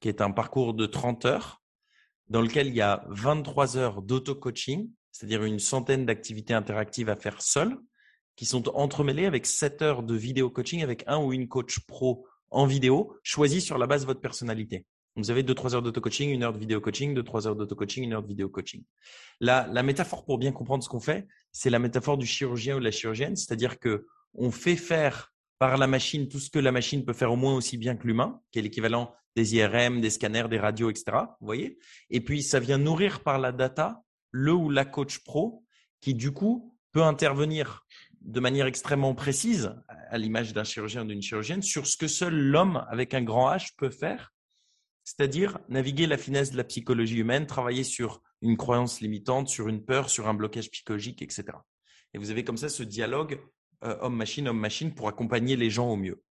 qui 0.00 0.08
est 0.08 0.20
un 0.20 0.32
parcours 0.32 0.74
de 0.74 0.84
30 0.84 1.24
heures 1.24 1.62
dans 2.28 2.42
lequel 2.42 2.66
il 2.66 2.74
y 2.74 2.80
a 2.80 3.04
23 3.08 3.76
heures 3.76 4.02
d'auto-coaching 4.02 4.90
c'est-à-dire 5.12 5.44
une 5.44 5.58
centaine 5.58 6.06
d'activités 6.06 6.54
interactives 6.54 7.08
à 7.08 7.16
faire 7.16 7.40
seul, 7.40 7.78
qui 8.36 8.46
sont 8.46 8.68
entremêlées 8.74 9.26
avec 9.26 9.46
7 9.46 9.82
heures 9.82 10.02
de 10.02 10.14
vidéo 10.14 10.50
coaching 10.50 10.82
avec 10.82 11.04
un 11.06 11.18
ou 11.18 11.32
une 11.32 11.48
coach 11.48 11.80
pro 11.80 12.26
en 12.50 12.66
vidéo, 12.66 13.16
choisi 13.22 13.60
sur 13.60 13.78
la 13.78 13.86
base 13.86 14.02
de 14.02 14.06
votre 14.06 14.20
personnalité. 14.20 14.86
Vous 15.16 15.30
avez 15.30 15.42
2-3 15.42 15.74
heures 15.74 15.82
d'auto-coaching, 15.82 16.30
une 16.30 16.42
heure 16.42 16.54
de 16.54 16.58
vidéo 16.58 16.80
coaching, 16.80 17.14
2-3 17.14 17.46
heures 17.46 17.56
d'auto-coaching, 17.56 18.04
une 18.04 18.14
heure 18.14 18.22
de 18.22 18.28
vidéo 18.28 18.48
coaching. 18.48 18.82
La, 19.40 19.66
la 19.70 19.82
métaphore 19.82 20.24
pour 20.24 20.38
bien 20.38 20.52
comprendre 20.52 20.82
ce 20.82 20.88
qu'on 20.88 21.00
fait, 21.00 21.26
c'est 21.50 21.68
la 21.68 21.78
métaphore 21.78 22.16
du 22.16 22.26
chirurgien 22.26 22.76
ou 22.76 22.78
de 22.78 22.84
la 22.84 22.90
chirurgienne, 22.90 23.36
c'est-à-dire 23.36 23.78
que 23.78 24.06
on 24.34 24.50
fait 24.50 24.76
faire 24.76 25.32
par 25.58 25.76
la 25.76 25.86
machine 25.86 26.28
tout 26.28 26.40
ce 26.40 26.50
que 26.50 26.58
la 26.58 26.72
machine 26.72 27.04
peut 27.04 27.12
faire 27.12 27.30
au 27.30 27.36
moins 27.36 27.54
aussi 27.54 27.76
bien 27.76 27.94
que 27.94 28.06
l'humain, 28.06 28.40
qui 28.50 28.58
est 28.58 28.62
l'équivalent 28.62 29.14
des 29.36 29.54
IRM, 29.56 30.00
des 30.00 30.10
scanners, 30.10 30.48
des 30.48 30.58
radios, 30.58 30.90
etc. 30.90 31.18
Vous 31.40 31.46
voyez 31.46 31.78
Et 32.10 32.20
puis 32.20 32.42
ça 32.42 32.58
vient 32.58 32.78
nourrir 32.78 33.20
par 33.20 33.38
la 33.38 33.52
data 33.52 34.02
le 34.32 34.52
ou 34.52 34.70
la 34.70 34.84
coach 34.84 35.18
pro 35.18 35.64
qui, 36.00 36.14
du 36.14 36.32
coup, 36.32 36.76
peut 36.90 37.02
intervenir 37.02 37.86
de 38.20 38.40
manière 38.40 38.66
extrêmement 38.66 39.14
précise, 39.14 39.74
à 39.88 40.18
l'image 40.18 40.52
d'un 40.52 40.64
chirurgien 40.64 41.02
ou 41.02 41.08
d'une 41.08 41.22
chirurgienne, 41.22 41.62
sur 41.62 41.86
ce 41.86 41.96
que 41.96 42.08
seul 42.08 42.34
l'homme 42.34 42.84
avec 42.88 43.14
un 43.14 43.22
grand 43.22 43.50
H 43.50 43.70
peut 43.76 43.90
faire, 43.90 44.32
c'est-à-dire 45.04 45.58
naviguer 45.68 46.06
la 46.06 46.16
finesse 46.16 46.52
de 46.52 46.56
la 46.56 46.64
psychologie 46.64 47.18
humaine, 47.18 47.46
travailler 47.46 47.84
sur 47.84 48.22
une 48.40 48.56
croyance 48.56 49.00
limitante, 49.00 49.48
sur 49.48 49.68
une 49.68 49.84
peur, 49.84 50.10
sur 50.10 50.28
un 50.28 50.34
blocage 50.34 50.70
psychologique, 50.70 51.22
etc. 51.22 51.44
Et 52.14 52.18
vous 52.18 52.30
avez 52.30 52.44
comme 52.44 52.56
ça 52.56 52.68
ce 52.68 52.82
dialogue 52.82 53.40
euh, 53.84 53.96
homme-machine, 54.00 54.48
homme-machine 54.48 54.94
pour 54.94 55.08
accompagner 55.08 55.56
les 55.56 55.70
gens 55.70 55.88
au 55.88 55.96
mieux. 55.96 56.22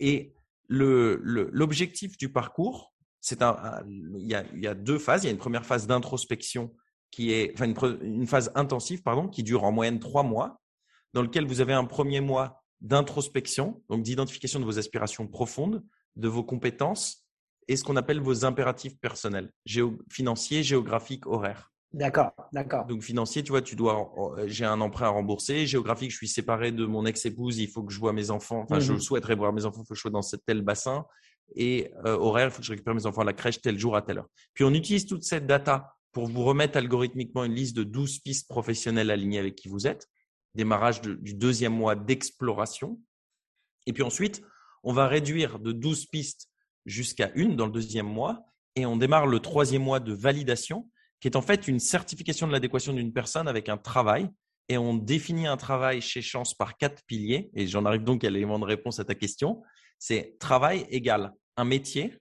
Et 0.00 0.34
l'objectif 0.68 2.16
du 2.16 2.30
parcours, 2.30 2.92
c'est 3.20 3.40
un, 3.42 3.82
il, 3.86 4.26
y 4.26 4.34
a, 4.34 4.44
il 4.52 4.60
y 4.60 4.66
a 4.66 4.74
deux 4.74 4.98
phases. 4.98 5.24
Il 5.24 5.26
y 5.26 5.30
a 5.30 5.32
une 5.32 5.38
première 5.38 5.64
phase 5.64 5.86
d'introspection 5.86 6.74
qui 7.12 7.32
est 7.32 7.52
enfin 7.54 7.72
une, 8.02 8.26
phase 8.26 8.50
intensive 8.56 9.02
pardon, 9.02 9.28
qui 9.28 9.44
dure 9.44 9.62
en 9.62 9.70
moyenne 9.70 10.00
trois 10.00 10.24
mois, 10.24 10.60
dans 11.12 11.22
lequel 11.22 11.46
vous 11.46 11.60
avez 11.60 11.74
un 11.74 11.84
premier 11.84 12.20
mois 12.20 12.64
d'introspection, 12.80 13.80
donc 13.88 14.02
d'identification 14.02 14.58
de 14.58 14.64
vos 14.64 14.78
aspirations 14.78 15.28
profondes, 15.28 15.84
de 16.16 16.26
vos 16.26 16.42
compétences 16.42 17.24
et 17.68 17.76
ce 17.76 17.84
qu'on 17.84 17.96
appelle 17.96 18.18
vos 18.18 18.44
impératifs 18.44 18.98
personnels, 18.98 19.52
géo 19.64 19.98
financiers, 20.10 20.64
géographiques, 20.64 21.26
horaires. 21.26 21.70
D'accord, 21.92 22.32
d'accord. 22.52 22.86
Donc 22.86 23.02
financier, 23.02 23.42
tu 23.42 23.52
vois, 23.52 23.60
tu 23.60 23.76
dois, 23.76 24.10
euh, 24.38 24.44
j'ai 24.46 24.64
un 24.64 24.80
emprunt 24.80 25.06
à 25.06 25.10
rembourser. 25.10 25.66
Géographique, 25.66 26.10
je 26.10 26.16
suis 26.16 26.28
séparé 26.28 26.72
de 26.72 26.86
mon 26.86 27.04
ex-épouse, 27.04 27.58
il 27.58 27.68
faut 27.68 27.82
que 27.82 27.92
je 27.92 28.00
vois 28.00 28.14
mes 28.14 28.30
enfants. 28.30 28.60
Enfin, 28.60 28.80
je 28.80 28.94
mmh 28.94 29.00
souhaiterais 29.00 29.34
voir 29.34 29.52
mes 29.52 29.66
enfants, 29.66 29.82
il 29.82 29.86
faut 29.86 29.92
que 29.92 29.96
je 29.96 30.00
sois 30.00 30.10
dans 30.10 30.22
tel 30.46 30.62
bassin. 30.62 31.04
Et 31.54 31.92
euh, 32.06 32.16
horaire, 32.16 32.46
il 32.46 32.50
faut 32.50 32.60
que 32.60 32.64
je 32.64 32.72
récupère 32.72 32.94
mes 32.94 33.04
enfants 33.04 33.20
à 33.20 33.26
la 33.26 33.34
crèche 33.34 33.60
tel 33.60 33.78
jour 33.78 33.94
à 33.94 34.00
telle 34.00 34.18
heure. 34.18 34.28
Puis 34.54 34.64
on 34.64 34.72
utilise 34.72 35.04
toute 35.04 35.22
cette 35.22 35.46
data 35.46 35.94
pour 36.12 36.26
vous 36.26 36.44
remettre 36.44 36.76
algorithmiquement 36.76 37.44
une 37.44 37.54
liste 37.54 37.76
de 37.76 37.84
12 37.84 38.20
pistes 38.20 38.48
professionnelles 38.48 39.10
alignées 39.10 39.38
avec 39.38 39.54
qui 39.56 39.68
vous 39.68 39.86
êtes, 39.86 40.08
démarrage 40.54 41.00
du 41.00 41.34
deuxième 41.34 41.72
mois 41.72 41.96
d'exploration. 41.96 43.00
Et 43.86 43.92
puis 43.92 44.02
ensuite, 44.02 44.42
on 44.82 44.92
va 44.92 45.08
réduire 45.08 45.58
de 45.58 45.72
12 45.72 46.06
pistes 46.06 46.48
jusqu'à 46.84 47.30
une 47.34 47.56
dans 47.56 47.66
le 47.66 47.72
deuxième 47.72 48.06
mois 48.06 48.44
et 48.76 48.86
on 48.86 48.96
démarre 48.96 49.26
le 49.26 49.40
troisième 49.40 49.82
mois 49.82 50.00
de 50.00 50.12
validation 50.12 50.90
qui 51.20 51.28
est 51.28 51.36
en 51.36 51.42
fait 51.42 51.68
une 51.68 51.78
certification 51.78 52.48
de 52.48 52.52
l'adéquation 52.52 52.92
d'une 52.92 53.12
personne 53.12 53.46
avec 53.46 53.68
un 53.68 53.76
travail 53.76 54.28
et 54.68 54.76
on 54.76 54.94
définit 54.94 55.46
un 55.46 55.56
travail 55.56 56.00
chez 56.00 56.20
Chance 56.20 56.54
par 56.54 56.76
quatre 56.76 57.02
piliers 57.06 57.50
et 57.54 57.66
j'en 57.66 57.84
arrive 57.84 58.02
donc 58.02 58.24
à 58.24 58.30
l'élément 58.30 58.58
de 58.58 58.64
réponse 58.64 58.98
à 58.98 59.04
ta 59.04 59.14
question. 59.14 59.62
C'est 59.98 60.36
travail 60.40 60.84
égal 60.90 61.32
un 61.56 61.64
métier, 61.64 62.18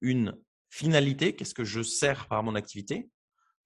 une 0.00 0.34
finalité, 0.70 1.34
qu'est-ce 1.34 1.54
que 1.54 1.64
je 1.64 1.82
sers 1.82 2.26
par 2.28 2.42
mon 2.42 2.54
activité? 2.54 3.08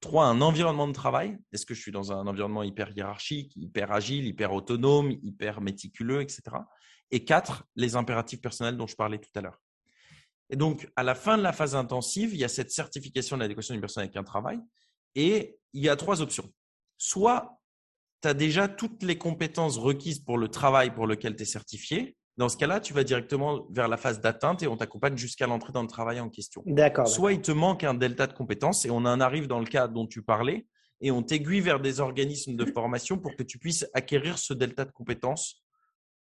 Trois, 0.00 0.26
un 0.26 0.40
environnement 0.40 0.88
de 0.88 0.92
travail. 0.92 1.38
Est-ce 1.52 1.64
que 1.64 1.74
je 1.74 1.80
suis 1.80 1.92
dans 1.92 2.12
un 2.12 2.26
environnement 2.26 2.62
hyper 2.62 2.90
hiérarchique, 2.90 3.52
hyper 3.56 3.92
agile, 3.92 4.26
hyper 4.26 4.52
autonome, 4.52 5.12
hyper 5.22 5.60
méticuleux, 5.60 6.22
etc. 6.22 6.42
Et 7.10 7.24
quatre, 7.24 7.64
les 7.76 7.94
impératifs 7.94 8.40
personnels 8.40 8.76
dont 8.76 8.86
je 8.86 8.96
parlais 8.96 9.18
tout 9.18 9.30
à 9.34 9.40
l'heure. 9.40 9.60
Et 10.50 10.56
donc, 10.56 10.90
à 10.96 11.02
la 11.02 11.14
fin 11.14 11.38
de 11.38 11.42
la 11.42 11.52
phase 11.52 11.74
intensive, 11.74 12.34
il 12.34 12.40
y 12.40 12.44
a 12.44 12.48
cette 12.48 12.70
certification 12.70 13.36
de 13.36 13.42
l'adéquation 13.42 13.74
d'une 13.74 13.80
personne 13.80 14.02
avec 14.02 14.16
un 14.16 14.24
travail. 14.24 14.58
Et 15.14 15.58
il 15.72 15.82
y 15.82 15.88
a 15.88 15.96
trois 15.96 16.20
options. 16.20 16.50
Soit 16.98 17.58
tu 18.22 18.28
as 18.28 18.34
déjà 18.34 18.68
toutes 18.68 19.02
les 19.02 19.18
compétences 19.18 19.78
requises 19.78 20.20
pour 20.20 20.38
le 20.38 20.48
travail 20.48 20.94
pour 20.94 21.06
lequel 21.06 21.36
tu 21.36 21.42
es 21.42 21.46
certifié, 21.46 22.16
dans 22.42 22.48
ce 22.48 22.56
cas-là, 22.56 22.80
tu 22.80 22.92
vas 22.92 23.04
directement 23.04 23.68
vers 23.70 23.86
la 23.86 23.96
phase 23.96 24.20
d'atteinte 24.20 24.64
et 24.64 24.66
on 24.66 24.76
t'accompagne 24.76 25.16
jusqu'à 25.16 25.46
l'entrée 25.46 25.72
dans 25.72 25.82
le 25.82 25.86
travail 25.86 26.18
en 26.18 26.28
question. 26.28 26.64
D'accord. 26.66 27.06
Soit 27.06 27.34
il 27.34 27.40
te 27.40 27.52
manque 27.52 27.84
un 27.84 27.94
delta 27.94 28.26
de 28.26 28.32
compétences 28.32 28.84
et 28.84 28.90
on 28.90 28.96
en 28.96 29.20
arrive 29.20 29.46
dans 29.46 29.60
le 29.60 29.64
cas 29.64 29.86
dont 29.86 30.08
tu 30.08 30.22
parlais 30.22 30.66
et 31.00 31.12
on 31.12 31.22
t'aiguille 31.22 31.60
vers 31.60 31.78
des 31.78 32.00
organismes 32.00 32.56
de 32.56 32.64
formation 32.64 33.16
pour 33.16 33.36
que 33.36 33.44
tu 33.44 33.58
puisses 33.58 33.86
acquérir 33.94 34.38
ce 34.38 34.54
delta 34.54 34.84
de 34.84 34.90
compétences 34.90 35.62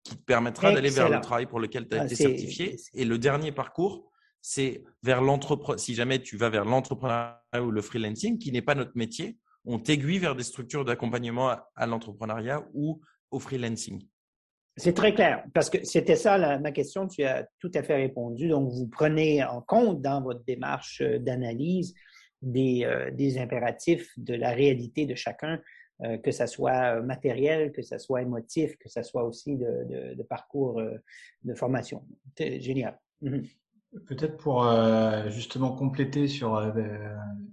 qui 0.05 0.17
te 0.17 0.23
permettra 0.23 0.73
d'aller 0.73 0.89
vers 0.89 1.11
le 1.11 1.21
travail 1.21 1.45
pour 1.45 1.61
lequel 1.61 1.87
tu 1.87 1.99
as 1.99 2.01
ah, 2.01 2.07
été 2.07 2.15
certifié. 2.15 2.77
Et 2.95 3.05
le 3.05 3.19
dernier 3.19 3.53
parcours, 3.53 4.11
c'est 4.41 4.85
vers 5.03 5.21
l'entrepreneur. 5.21 5.79
Si 5.79 5.95
jamais 5.95 6.23
tu 6.23 6.39
vas 6.39 6.49
vers 6.49 6.65
l'entrepreneuriat 6.65 7.43
ou 7.61 7.71
le 7.71 7.83
freelancing, 7.83 8.39
qui 8.39 8.53
n'est 8.53 8.63
pas 8.63 8.75
notre 8.75 8.93
métier, 8.95 9.37
on 9.67 9.79
t'aiguille 9.79 10.19
vers 10.19 10.35
des 10.35 10.45
structures 10.45 10.87
d'accompagnement 10.87 11.55
à 11.75 11.87
l'entrepreneuriat 11.87 12.67
ou 12.73 13.03
au 13.31 13.39
freelancing. 13.39 14.03
C'est 14.79 14.93
très 14.93 15.15
clair, 15.15 15.43
parce 15.55 15.71
que 15.71 15.83
c'était 15.85 16.17
ça 16.17 16.59
ma 16.59 16.71
question, 16.71 17.09
tu 17.09 17.25
as 17.25 17.49
tout 17.61 17.71
à 17.75 17.83
fait 17.83 17.97
répondu. 17.97 18.49
Donc, 18.49 18.71
vous 18.71 18.87
prenez 18.87 19.43
en 19.43 19.63
compte 19.63 20.03
dans 20.03 20.21
votre 20.21 20.45
démarche 20.45 21.01
euh, 21.01 21.19
d'analyse 21.19 21.95
des, 22.43 22.85
euh, 22.85 23.11
des, 23.11 23.39
impératifs 23.39 24.11
de 24.19 24.35
la 24.35 24.51
réalité 24.51 25.07
de 25.07 25.15
chacun, 25.15 25.63
euh, 26.03 26.19
que 26.19 26.31
ça 26.31 26.47
soit 26.47 27.01
matériel, 27.01 27.73
que 27.73 27.81
ça 27.81 27.99
soit 27.99 28.21
émotif, 28.21 28.77
que 28.77 28.91
ça 28.91 29.03
soit 29.03 29.25
aussi 29.25 29.57
de, 29.57 30.15
de, 30.15 30.23
parcours 30.23 30.83
de 31.43 31.55
formation. 31.55 32.07
Génial. 32.39 33.01
Mm-hmm. 33.23 33.49
Peut-être 34.07 34.37
pour 34.37 34.71
justement 35.31 35.73
compléter 35.73 36.29
sur, 36.29 36.71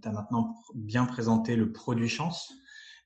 tu 0.01 0.07
as 0.09 0.11
maintenant 0.11 0.55
bien 0.75 1.05
présenté 1.05 1.55
le 1.55 1.71
produit 1.71 2.09
chance. 2.09 2.53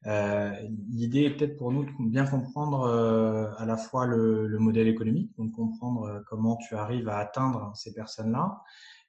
Euh, 0.06 0.52
l'idée 0.90 1.24
est 1.24 1.32
peut-être 1.32 1.58
pour 1.58 1.72
nous 1.72 1.84
de 1.84 1.92
bien 2.10 2.26
comprendre 2.26 2.84
euh, 2.84 3.52
à 3.58 3.66
la 3.66 3.78
fois 3.78 4.06
le, 4.06 4.48
le, 4.48 4.60
modèle 4.60 4.88
économique, 4.88 5.32
donc 5.38 5.54
comprendre 5.54 6.04
euh, 6.04 6.20
comment 6.28 6.56
tu 6.58 6.76
arrives 6.76 7.10
à 7.10 7.18
atteindre 7.18 7.72
ces 7.76 7.94
personnes-là, 7.94 8.62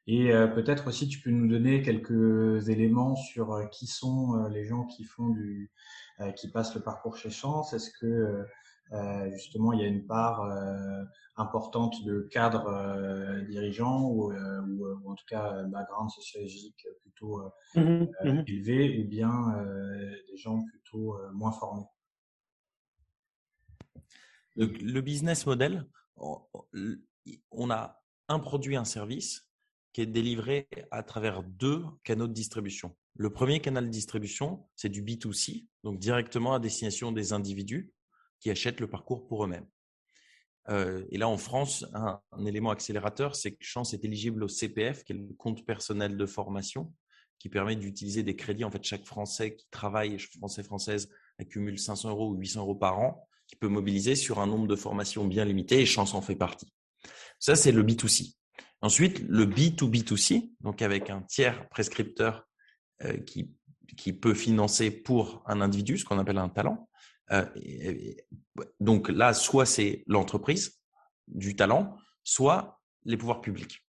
et 0.06 0.30
peut-être 0.54 0.88
aussi 0.88 1.06
tu 1.06 1.20
peux 1.20 1.28
nous 1.28 1.46
donner 1.46 1.82
quelques 1.82 2.70
éléments 2.70 3.14
sur 3.14 3.68
qui 3.70 3.86
sont 3.86 4.42
les 4.50 4.64
gens 4.64 4.86
qui 4.86 5.04
font 5.04 5.28
du, 5.28 5.70
qui 6.34 6.50
passent 6.50 6.74
le 6.74 6.80
parcours 6.80 7.18
chez 7.18 7.28
Chance. 7.28 7.74
Est-ce 7.74 7.90
que 8.00 8.46
euh, 8.92 9.30
justement, 9.32 9.72
il 9.72 9.80
y 9.80 9.84
a 9.84 9.86
une 9.86 10.06
part 10.06 10.42
euh, 10.42 11.04
importante 11.36 12.04
de 12.04 12.26
cadres 12.30 12.68
euh, 12.68 13.42
dirigeants 13.42 14.08
ou, 14.08 14.32
ou, 14.32 15.10
en 15.10 15.14
tout 15.14 15.26
cas 15.28 15.62
background 15.64 16.10
sociologique 16.10 16.86
plutôt 17.02 17.42
mmh 17.74 18.06
mmh 18.24 18.42
élevé 18.46 18.98
ou 18.98 19.08
bien 19.08 19.64
des 20.30 20.36
gens 20.36 20.64
plutôt 20.88 21.16
moins 21.32 21.52
formés. 21.52 21.84
Le, 24.56 25.00
business 25.00 25.46
model, 25.46 25.86
on 26.16 27.70
a 27.70 28.02
un 28.28 28.38
produit, 28.38 28.76
un 28.76 28.84
service 28.84 29.48
qui 29.92 30.00
est 30.00 30.06
délivré 30.06 30.68
à 30.90 31.02
travers 31.02 31.42
deux 31.42 31.84
canaux 32.04 32.26
de 32.26 32.32
distribution. 32.32 32.96
Le 33.14 33.30
premier 33.30 33.60
canal 33.60 33.86
de 33.86 33.90
distribution, 33.90 34.66
c'est 34.76 34.88
du 34.88 35.02
B2C, 35.02 35.66
donc 35.84 35.98
directement 35.98 36.54
à 36.54 36.58
destination 36.58 37.12
des 37.12 37.32
individus 37.32 37.92
qui 38.40 38.50
achètent 38.50 38.80
le 38.80 38.88
parcours 38.88 39.26
pour 39.26 39.44
eux-mêmes. 39.44 39.66
Euh, 40.68 41.04
et 41.10 41.18
là, 41.18 41.28
en 41.28 41.38
France, 41.38 41.86
un, 41.94 42.20
élément 42.44 42.70
accélérateur, 42.70 43.34
c'est 43.34 43.52
que 43.52 43.64
Chance 43.64 43.94
est 43.94 44.04
éligible 44.04 44.44
au 44.44 44.48
CPF, 44.48 45.02
qui 45.04 45.12
est 45.12 45.16
le 45.16 45.34
compte 45.34 45.64
personnel 45.64 46.16
de 46.16 46.26
formation, 46.26 46.92
qui 47.38 47.48
permet 47.48 47.76
d'utiliser 47.76 48.22
des 48.22 48.36
crédits. 48.36 48.64
En 48.64 48.70
fait, 48.70 48.82
chaque 48.82 49.04
Français 49.04 49.56
qui 49.56 49.66
travaille, 49.70 50.18
Français, 50.18 50.62
Française, 50.62 51.08
accumule 51.38 51.78
500 51.78 52.10
euros 52.10 52.30
ou 52.30 52.36
800 52.36 52.60
euros 52.60 52.74
par 52.74 52.98
an, 52.98 53.28
qui 53.46 53.56
peut 53.56 53.68
mobiliser 53.68 54.14
sur 54.14 54.40
un 54.40 54.46
nombre 54.46 54.66
de 54.66 54.76
formations 54.76 55.24
bien 55.24 55.44
limité, 55.44 55.80
et 55.80 55.86
Chance 55.86 56.14
en 56.14 56.20
fait 56.20 56.36
partie. 56.36 56.72
Ça, 57.38 57.54
c'est 57.54 57.72
le 57.72 57.82
B2C. 57.82 58.34
Ensuite, 58.80 59.20
le 59.28 59.46
B2B2C, 59.46 60.52
donc 60.60 60.82
avec 60.82 61.10
un 61.10 61.22
tiers 61.22 61.68
prescripteur 61.68 62.46
euh, 63.04 63.16
qui, 63.18 63.52
qui 63.96 64.12
peut 64.12 64.34
financer 64.34 64.90
pour 64.90 65.42
un 65.46 65.60
individu, 65.60 65.98
ce 65.98 66.04
qu'on 66.04 66.18
appelle 66.18 66.38
un 66.38 66.48
talent. 66.48 66.88
Euh, 67.32 67.44
donc 68.80 69.08
là, 69.08 69.34
soit 69.34 69.66
c'est 69.66 70.04
l'entreprise 70.06 70.80
du 71.26 71.56
talent, 71.56 71.96
soit 72.24 72.80
les 73.04 73.16
pouvoirs 73.16 73.40
publics. 73.40 73.84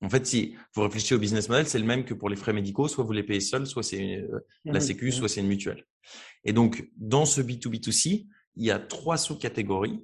En 0.00 0.08
fait, 0.08 0.26
si 0.26 0.56
vous 0.74 0.82
réfléchissez 0.82 1.14
au 1.14 1.18
business 1.18 1.48
model, 1.48 1.66
c'est 1.66 1.78
le 1.78 1.84
même 1.84 2.04
que 2.04 2.14
pour 2.14 2.28
les 2.28 2.36
frais 2.36 2.52
médicaux, 2.52 2.86
soit 2.86 3.04
vous 3.04 3.12
les 3.12 3.24
payez 3.24 3.40
seul, 3.40 3.66
soit 3.66 3.82
c'est 3.82 4.18
euh, 4.18 4.46
la 4.64 4.78
mmh 4.78 4.80
Sécu, 4.80 5.12
soit 5.12 5.28
c'est 5.28 5.40
une 5.40 5.48
mutuelle. 5.48 5.84
Et 6.44 6.52
donc, 6.52 6.88
dans 6.96 7.24
ce 7.24 7.40
B2B2C, 7.40 8.26
il 8.56 8.64
y 8.64 8.70
a 8.70 8.78
trois 8.78 9.16
sous-catégories. 9.16 10.00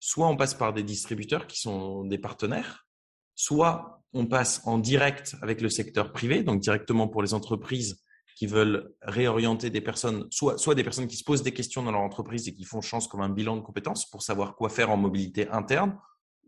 Soit 0.00 0.28
on 0.28 0.36
passe 0.36 0.54
par 0.54 0.72
des 0.72 0.82
distributeurs 0.82 1.46
qui 1.46 1.60
sont 1.60 2.04
des 2.04 2.18
partenaires, 2.18 2.86
soit 3.34 4.02
on 4.12 4.26
passe 4.26 4.62
en 4.64 4.78
direct 4.78 5.34
avec 5.42 5.60
le 5.60 5.68
secteur 5.68 6.12
privé, 6.12 6.42
donc 6.42 6.60
directement 6.60 7.08
pour 7.08 7.22
les 7.22 7.34
entreprises 7.34 8.02
qui 8.36 8.46
veulent 8.46 8.92
réorienter 9.02 9.70
des 9.70 9.80
personnes, 9.80 10.26
soit, 10.30 10.58
soit 10.58 10.74
des 10.74 10.84
personnes 10.84 11.06
qui 11.06 11.16
se 11.16 11.24
posent 11.24 11.42
des 11.42 11.52
questions 11.52 11.82
dans 11.82 11.92
leur 11.92 12.00
entreprise 12.00 12.48
et 12.48 12.54
qui 12.54 12.64
font 12.64 12.80
chance 12.80 13.06
comme 13.06 13.20
un 13.20 13.28
bilan 13.28 13.56
de 13.56 13.62
compétences 13.62 14.08
pour 14.10 14.22
savoir 14.22 14.56
quoi 14.56 14.68
faire 14.68 14.90
en 14.90 14.96
mobilité 14.96 15.48
interne 15.48 15.96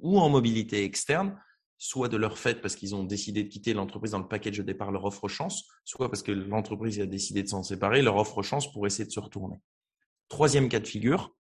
ou 0.01 0.19
en 0.19 0.29
mobilité 0.29 0.85
externe, 0.85 1.39
soit 1.79 2.09
de 2.09 2.17
leur 2.17 2.39
fait 2.39 2.61
parce 2.61 2.77
qu'ils 2.77 2.95
ont 2.95 3.05
décidé 3.05 3.45
de 3.45 3.49
quitter 3.49 3.75
l'entreprise 3.75 4.13
dans 4.13 4.19
le 4.19 4.29
package 4.29 4.59
de 4.59 4.63
départ, 4.63 4.91
leur 4.91 5.05
offre 5.05 5.29
chance, 5.29 5.69
soit 5.85 6.11
parce 6.11 6.23
que 6.23 6.33
l'entreprise 6.33 7.01
a 7.01 7.07
décidé 7.07 7.43
de 7.43 7.49
s'en 7.49 7.63
séparer, 7.63 8.03
leur 8.03 8.17
offre 8.17 8.43
chance 8.43 8.73
pour 8.73 8.87
essayer 8.87 9.05
de 9.05 9.13
se 9.13 9.21
retourner. 9.21 9.57
Troisième 10.29 10.69
cas 10.69 10.81
de 10.81 10.87
figure, 10.87 11.35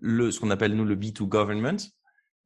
le, 0.00 0.30
ce 0.30 0.40
qu'on 0.40 0.50
appelle 0.50 0.74
nous 0.74 0.84
le 0.84 0.96
B2 0.96 1.24
government, 1.24 1.78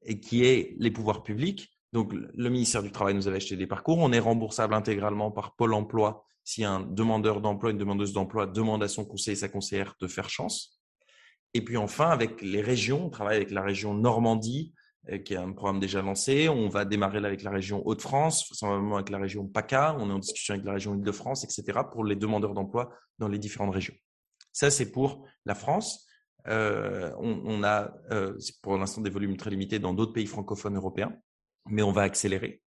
et 0.03 0.21
qui 0.21 0.45
est 0.45 0.75
les 0.79 0.91
pouvoirs 0.91 1.23
publics. 1.23 1.73
Donc, 1.93 2.13
le 2.13 2.51
ministère 2.51 2.83
du 2.83 2.91
Travail 2.91 3.15
nous 3.15 3.29
avait 3.29 3.37
acheté 3.37 3.57
des 3.57 3.67
parcours. 3.67 3.99
On 3.99 4.13
est 4.13 4.19
remboursable 4.19 4.75
intégralement 4.75 5.31
par 5.31 5.55
Pôle 5.57 5.75
emploi 5.75 6.25
si 6.45 6.65
un 6.65 6.81
demandeur 6.81 7.41
d'emploi, 7.41 7.73
une 7.73 7.79
demandeuse 7.79 8.13
d'emploi 8.13 8.47
demande 8.47 8.83
à 8.83 8.89
son 8.89 9.05
conseiller 9.05 9.37
sa 9.37 9.49
conseillère 9.49 9.97
de 10.01 10.07
faire 10.07 10.31
chance. 10.31 10.81
Et 11.55 11.65
puis 11.65 11.77
enfin, 11.77 12.09
avec 12.09 12.41
les 12.41 12.61
régions, 12.61 13.07
on 13.07 13.11
travaille 13.11 13.37
avec 13.37 13.51
la 13.51 13.63
région 13.63 13.95
Normandie, 13.95 14.73
qui 15.25 15.35
est 15.35 15.37
un 15.37 15.53
programme 15.53 15.81
déjà 15.81 16.03
lancé. 16.03 16.49
On 16.49 16.69
va 16.69 16.85
démarrer 16.85 17.21
là 17.21 17.29
avec 17.29 17.43
la 17.43 17.51
région 17.51 17.87
Hauts-de-France, 17.87 18.63
avec 18.63 19.11
la 19.11 19.19
région 19.19 19.47
PACA. 19.47 19.97
On 19.99 20.11
est 20.11 20.13
en 20.13 20.19
discussion 20.19 20.55
avec 20.55 20.67
la 20.67 20.73
région 20.73 20.95
Île-de-France, 20.95 21.45
etc., 21.45 21.81
pour 21.93 22.05
les 22.05 22.17
demandeurs 22.17 22.55
d'emploi 22.55 22.93
dans 23.19 23.29
les 23.29 23.39
différentes 23.39 23.73
régions. 23.73 23.95
Ça, 24.53 24.71
c'est 24.71 24.91
pour 24.91 25.27
la 25.45 25.55
France. 25.55 26.07
Euh, 26.49 27.13
on, 27.19 27.63
a 27.65 27.93
euh, 28.13 28.39
pour 28.63 28.79
l'instant 28.79 29.01
des 29.01 29.11
volumes 29.11 29.37
très 29.37 29.51
limités 29.51 29.79
dans 29.79 29.95
d'autres 29.95 30.13
pays 30.13 30.27
francophones 30.27 30.77
européens, 30.77 31.17
mais 31.69 31.83
on 31.83 31.93
va 31.93 32.03
accélérer. 32.03 32.63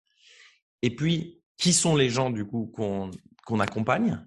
Et 0.82 0.96
puis, 0.96 1.42
qui 1.58 1.74
sont 1.74 1.96
les 1.96 2.10
gens 2.10 2.30
du 2.30 2.46
coup 2.46 2.72
qu'on 2.76 3.60
accompagne, 3.60 4.26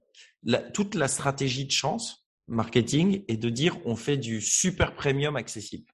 toute 0.72 0.94
la 0.94 1.08
stratégie 1.08 1.66
de 1.66 1.70
chance 1.70 2.28
marketing 2.48 3.24
est 3.28 3.36
de 3.36 3.48
dire 3.48 3.78
on 3.84 3.96
fait 3.96 4.16
du 4.16 4.40
super 4.40 4.94
premium 4.94 5.36
accessible. 5.36 5.86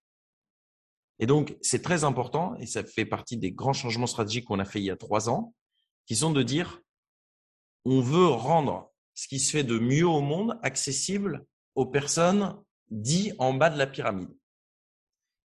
Et 1.18 1.26
donc, 1.26 1.56
c'est 1.62 1.82
très 1.82 2.04
important 2.04 2.54
et 2.56 2.66
ça 2.66 2.84
fait 2.84 3.06
partie 3.06 3.36
des 3.36 3.52
grands 3.52 3.72
changements 3.72 4.06
stratégiques 4.06 4.46
qu'on 4.46 4.58
a 4.58 4.64
fait 4.64 4.80
il 4.80 4.84
y 4.84 4.90
a 4.90 4.96
trois 4.96 5.30
ans, 5.30 5.54
qui 6.06 6.14
sont 6.16 6.32
de 6.32 6.42
dire 6.42 6.80
on 7.84 8.00
veut 8.00 8.26
rendre 8.26 8.92
ce 9.14 9.28
qui 9.28 9.38
se 9.38 9.50
fait 9.50 9.64
de 9.64 9.78
mieux 9.78 10.06
au 10.06 10.20
monde 10.20 10.58
accessible 10.62 11.46
aux 11.74 11.86
personnes 11.86 12.56
dites 12.90 13.34
en 13.38 13.54
bas 13.54 13.70
de 13.70 13.78
la 13.78 13.86
pyramide. 13.86 14.34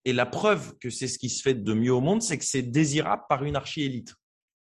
Et 0.06 0.13
la 0.13 0.25
preuve 0.25 0.77
que 0.77 0.89
c'est 0.89 1.08
ce 1.08 1.19
qui 1.19 1.30
se 1.30 1.41
fait 1.41 1.53
de 1.53 1.73
mieux 1.73 1.93
au 1.93 1.99
monde, 1.99 2.21
c'est 2.21 2.38
que 2.38 2.45
c'est 2.45 2.62
désirable 2.62 3.23
par 3.27 3.43
une 3.43 3.56
archi-élite 3.56 4.15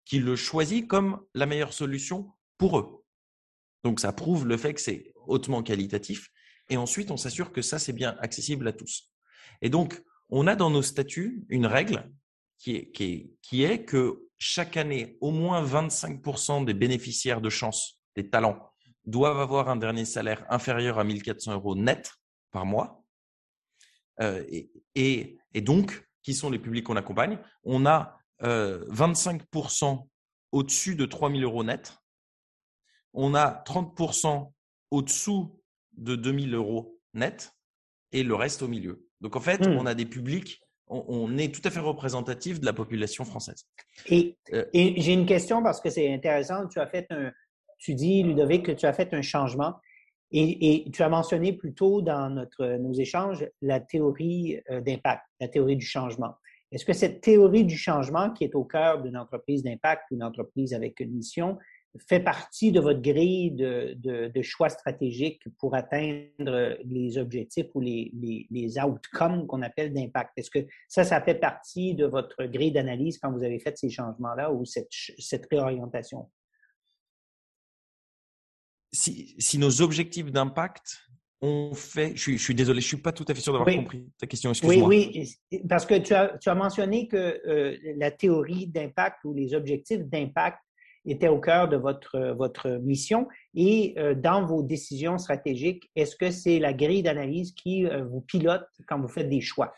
qui 0.06 0.20
le 0.20 0.36
choisit 0.36 0.88
comme 0.88 1.22
la 1.34 1.46
meilleure 1.46 1.74
solution 1.74 2.32
pour 2.58 2.80
eux. 2.80 3.04
Donc, 3.84 4.00
ça 4.00 4.14
prouve 4.14 4.48
le 4.48 4.56
fait 4.56 4.74
que 4.74 4.82
c'est 4.82 5.14
hautement 5.28 5.64
qualitatif. 5.64 6.30
Et 6.70 6.78
ensuite, 6.78 7.12
on 7.12 7.18
s'assure 7.18 7.52
que 7.52 7.62
ça, 7.62 7.80
c'est 7.80 7.92
bien 7.92 8.16
accessible 8.20 8.68
à 8.68 8.74
tous. 8.74 9.12
Et 9.62 9.70
donc, 9.70 10.02
on 10.36 10.48
a 10.48 10.56
dans 10.56 10.72
nos 10.72 10.82
statuts 10.82 11.46
une 11.48 11.68
règle 11.68 12.12
qui 12.58 12.76
est, 12.76 13.86
que 13.86 14.28
chaque 14.40 14.78
année, 14.78 15.16
au 15.22 15.30
moins 15.30 15.64
25% 15.64 16.66
des 16.66 16.74
bénéficiaires 16.74 17.40
de 17.40 17.50
chance, 17.50 18.00
des 18.16 18.32
talents, 18.32 18.72
doivent 19.06 19.40
avoir 19.40 19.70
un 19.70 19.76
dernier 19.76 20.06
salaire 20.06 20.44
inférieur 20.50 20.98
à 20.98 21.04
1400 21.04 21.54
euros 21.54 21.76
net 21.76 22.12
par 22.50 22.66
mois. 22.66 23.04
Euh, 24.22 24.44
et, 24.96 25.38
donc, 25.54 26.04
qui 26.24 26.34
sont 26.34 26.50
les 26.50 26.60
publics 26.60 26.86
qu'on 26.86 26.96
accompagne? 26.96 27.38
On 27.64 27.86
a 27.86 28.18
25% 28.42 29.86
euh, 29.86 29.98
au-dessus 30.52 30.96
de 30.96 31.06
3 31.06 31.30
000 31.30 31.44
euros 31.44 31.64
net. 31.64 31.96
On 33.14 33.36
a 33.36 33.64
30% 33.68 34.52
au-dessous 34.90 35.62
de 35.92 36.16
2 36.16 36.40
000 36.50 36.56
euros 36.56 37.00
net 37.14 37.54
et 38.12 38.24
le 38.24 38.34
reste 38.34 38.64
au 38.64 38.68
milieu. 38.68 39.08
Donc 39.24 39.36
en 39.36 39.40
fait, 39.40 39.66
hmm. 39.66 39.78
on 39.78 39.86
a 39.88 39.96
des 39.96 40.06
publics, 40.06 40.62
on, 40.88 41.38
est 41.38 41.52
tout 41.52 41.62
à 41.64 41.72
fait 41.72 41.80
représentatif 41.80 42.60
de 42.60 42.66
la 42.66 42.74
population 42.74 43.26
française. 43.26 43.66
Et, 44.08 44.38
euh, 44.54 44.66
et 44.74 45.02
j'ai 45.02 45.14
une 45.14 45.26
question 45.26 45.64
parce 45.64 45.82
que 45.82 45.90
c'est 45.90 46.14
intéressant. 46.14 46.68
Tu 46.68 46.80
as 46.80 46.86
fait 46.86 47.08
un, 47.10 47.32
tu 47.80 47.96
dis 47.96 48.22
Ludovic 48.22 48.66
que 48.66 48.72
tu 48.72 48.86
as 48.86 48.94
fait 48.94 49.14
un 49.14 49.22
changement. 49.22 49.76
Et, 50.36 50.90
tu 50.92 51.04
as 51.04 51.10
mentionné 51.10 51.54
plus 51.54 51.76
tôt 51.76 52.02
dans 52.02 52.30
notre, 52.32 52.66
nos 52.78 52.94
échanges 52.94 53.48
la 53.62 53.80
théorie 53.80 54.60
euh, 54.72 54.82
d'impact, 54.82 55.22
la 55.40 55.48
théorie 55.48 55.76
du 55.76 55.86
changement. 55.86 56.34
Est-ce 56.72 56.86
que 56.86 56.94
cette 56.94 57.22
théorie 57.22 57.66
du 57.66 57.78
changement 57.78 58.32
qui 58.32 58.44
est 58.44 58.56
au 58.56 58.64
cœur 58.64 59.04
d'une 59.04 59.16
entreprise 59.16 59.62
d'impact, 59.62 60.06
une 60.10 60.24
entreprise 60.24 60.74
avec 60.74 61.00
une 61.00 61.12
mission, 61.12 61.60
fait 62.00 62.20
partie 62.20 62.72
de 62.72 62.80
votre 62.80 63.02
grille 63.02 63.52
de, 63.52 63.96
de, 63.96 64.42
choix 64.42 64.70
stratégiques 64.70 65.44
pour 65.60 65.76
atteindre 65.76 66.78
les 66.84 67.18
objectifs 67.18 67.68
ou 67.76 67.82
les, 67.82 68.12
les, 68.14 68.48
les 68.50 68.80
outcomes 68.80 69.46
qu'on 69.48 69.62
appelle 69.62 69.94
d'impact? 69.94 70.32
Est-ce 70.38 70.50
que 70.50 70.66
ça, 70.88 71.04
ça 71.04 71.22
fait 71.22 71.36
partie 71.36 71.94
de 71.94 72.06
votre 72.06 72.46
grille 72.46 72.72
d'analyse 72.72 73.20
quand 73.20 73.32
vous 73.32 73.44
avez 73.44 73.60
fait 73.60 73.78
ces 73.78 73.90
changements-là 73.90 74.52
ou 74.52 74.66
cette, 74.66 74.90
cette 74.92 75.48
réorientation? 75.52 76.30
si, 78.94 79.58
nos 79.58 79.82
objectifs 79.82 80.32
d'impact 80.32 81.00
ont 81.42 81.74
fait, 81.74 82.16
je 82.16 82.38
suis, 82.38 82.56
désolé, 82.56 82.80
je 82.80 82.88
suis 82.88 82.98
pas 82.98 83.12
tout 83.12 83.26
à 83.28 83.34
fait 83.34 83.42
sûr 83.42 83.52
d'avoir 83.52 83.76
compris 83.76 84.08
ta 84.18 84.28
question. 84.28 84.52
Excuse-moi. 84.52 84.88
Oui, 84.88 85.28
oui, 85.52 85.62
parce 85.68 85.86
que 85.86 85.96
tu 85.96 86.14
as, 86.14 86.38
tu 86.38 86.50
as 86.50 86.56
mentionné 86.56 87.08
que 87.08 87.18
euh, 87.18 87.78
la 87.98 88.12
théorie 88.12 88.68
d'impact 88.68 89.26
ou 89.26 89.34
les 89.34 89.54
objectifs 89.54 90.06
d'impact 90.06 90.60
étaient 91.06 91.28
au 91.28 91.40
cœur 91.40 91.68
de 91.68 91.78
votre, 91.78 92.34
votre 92.38 92.70
mission. 92.82 93.28
Et 93.56 93.94
euh, 93.98 94.16
dans 94.16 94.46
vos 94.46 94.64
décisions 94.64 95.18
stratégiques, 95.18 95.90
est-ce 95.96 96.16
que 96.16 96.32
c'est 96.32 96.60
la 96.60 96.74
grille 96.74 97.04
d'analyse 97.04 97.54
qui 97.54 97.86
euh, 97.86 98.04
vous 98.06 98.22
pilote 98.22 98.66
quand 98.88 99.00
vous 99.00 99.08
faites 99.08 99.30
des 99.30 99.42
choix? 99.42 99.74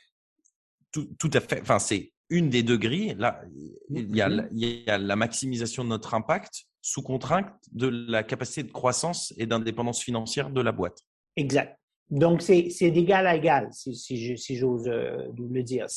Tout, 0.91 1.07
tout 1.19 1.31
à 1.33 1.39
fait. 1.39 1.61
Enfin, 1.61 1.79
c'est 1.79 2.11
une 2.29 2.49
des 2.49 2.63
deux 2.63 2.77
grilles. 2.77 3.15
Là, 3.17 3.41
il 3.89 4.15
y, 4.15 4.21
a, 4.21 4.29
mm-hmm. 4.29 4.47
il 4.51 4.83
y 4.85 4.89
a 4.89 4.97
la 4.97 5.15
maximisation 5.15 5.83
de 5.83 5.89
notre 5.89 6.13
impact 6.13 6.65
sous 6.81 7.01
contrainte 7.01 7.51
de 7.71 7.87
la 7.87 8.23
capacité 8.23 8.63
de 8.63 8.71
croissance 8.71 9.33
et 9.37 9.45
d'indépendance 9.45 10.01
financière 10.01 10.49
de 10.49 10.61
la 10.61 10.71
boîte. 10.71 10.99
Exact. 11.35 11.77
Donc, 12.11 12.43
c'est 12.43 12.91
d'égal 12.91 13.25
à 13.25 13.35
égal, 13.35 13.69
si, 13.71 13.95
si 13.95 14.55
j'ose 14.55 14.87
euh, 14.87 15.27
le 15.35 15.63
dire. 15.63 15.87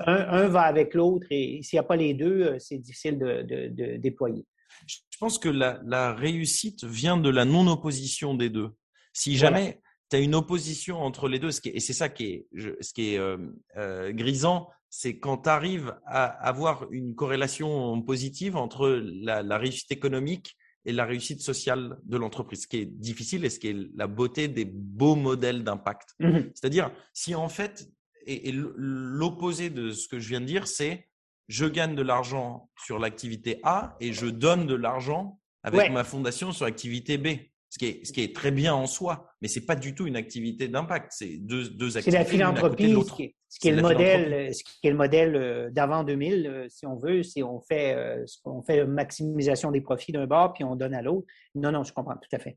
Un, 0.00 0.14
un, 0.14 0.48
va 0.48 0.62
avec 0.62 0.92
l'autre 0.92 1.26
et 1.30 1.60
s'il 1.62 1.78
n'y 1.78 1.80
a 1.80 1.84
pas 1.84 1.96
les 1.96 2.12
deux, 2.12 2.58
c'est 2.58 2.76
difficile 2.76 3.18
de, 3.18 3.42
de, 3.42 3.68
de, 3.68 3.96
déployer. 3.96 4.44
Je 4.86 5.18
pense 5.18 5.38
que 5.38 5.48
la, 5.48 5.80
la 5.84 6.14
réussite 6.14 6.84
vient 6.84 7.16
de 7.16 7.30
la 7.30 7.44
non-opposition 7.44 8.34
des 8.34 8.50
deux. 8.50 8.70
Si 9.12 9.36
jamais 9.36 9.80
tu 10.10 10.16
as 10.16 10.20
une 10.20 10.34
opposition 10.34 11.00
entre 11.02 11.28
les 11.28 11.38
deux, 11.38 11.50
ce 11.50 11.60
qui 11.60 11.70
et 11.70 11.80
c'est 11.80 11.92
ça 11.92 12.08
qui 12.08 12.24
est, 12.24 12.46
ce 12.80 12.92
qui 12.92 13.14
est 13.14 13.18
euh, 13.18 14.12
grisant, 14.12 14.68
c'est 14.88 15.18
quand 15.18 15.38
tu 15.38 15.48
arrives 15.48 15.94
à 16.06 16.24
avoir 16.24 16.86
une 16.90 17.14
corrélation 17.14 18.00
positive 18.02 18.56
entre 18.56 18.88
la, 18.88 19.58
réussite 19.58 19.90
économique 19.90 20.56
et 20.84 20.92
la 20.92 21.04
réussite 21.04 21.40
sociale 21.40 21.98
de 22.04 22.16
l'entreprise, 22.16 22.62
ce 22.62 22.66
qui 22.68 22.78
est 22.78 22.86
difficile 22.86 23.44
et 23.44 23.50
ce 23.50 23.58
qui 23.58 23.68
est 23.68 23.76
la 23.94 24.06
beauté 24.06 24.48
des 24.48 24.64
beaux 24.64 25.16
modèles 25.16 25.64
d'impact. 25.64 26.14
Mmh 26.20 26.38
C'est-à-dire, 26.54 26.92
si 27.12 27.34
en 27.34 27.48
fait, 27.48 27.88
et, 28.26 28.52
l'opposé 28.52 29.70
de 29.70 29.90
ce 29.90 30.06
que 30.08 30.20
je 30.20 30.28
viens 30.28 30.40
de 30.40 30.46
dire, 30.46 30.68
c'est 30.68 31.08
je 31.48 31.66
gagne 31.66 31.94
de 31.94 32.02
l'argent 32.02 32.70
sur 32.84 32.98
l'activité 32.98 33.60
A 33.62 33.96
et 34.00 34.12
je 34.12 34.26
donne 34.26 34.66
de 34.66 34.74
l'argent 34.74 35.40
avec 35.62 35.90
ma 35.90 36.04
fondation 36.04 36.52
sur 36.52 36.64
l'activité 36.64 37.18
B 37.18 37.28
ce 37.76 37.78
qui, 37.78 37.86
est, 37.86 38.04
ce 38.04 38.12
qui 38.12 38.22
est 38.22 38.34
très 38.34 38.52
bien 38.52 38.74
en 38.74 38.86
soi, 38.86 39.28
mais 39.42 39.48
c'est 39.48 39.66
pas 39.66 39.76
du 39.76 39.94
tout 39.94 40.06
une 40.06 40.16
activité 40.16 40.68
d'impact. 40.68 41.12
C'est 41.14 41.36
deux, 41.36 41.68
deux 41.68 41.96
activités. 41.96 42.10
C'est 42.10 42.18
la 42.18 42.24
philanthropie, 42.24 42.94
ce 42.94 43.12
qui, 43.12 43.22
est, 43.24 43.34
ce 43.48 43.58
qui 43.58 43.68
est, 43.68 43.72
le 43.72 43.82
modèle, 43.82 44.54
ce 44.54 44.62
qui 44.64 44.86
est 44.86 44.90
le 44.90 44.96
modèle 44.96 45.70
d'avant 45.72 46.04
2000, 46.04 46.46
euh, 46.46 46.66
si 46.70 46.86
on 46.86 46.96
veut, 46.96 47.22
si 47.22 47.42
on 47.42 47.60
fait, 47.60 47.94
euh, 47.94 48.24
on 48.44 48.62
fait 48.62 48.86
maximisation 48.86 49.72
des 49.72 49.80
profits 49.80 50.12
d'un 50.12 50.26
bord 50.26 50.52
puis 50.52 50.64
on 50.64 50.76
donne 50.76 50.94
à 50.94 51.02
l'autre. 51.02 51.26
Non, 51.54 51.72
non, 51.72 51.84
je 51.84 51.92
comprends 51.92 52.16
tout 52.16 52.34
à 52.34 52.38
fait. 52.38 52.56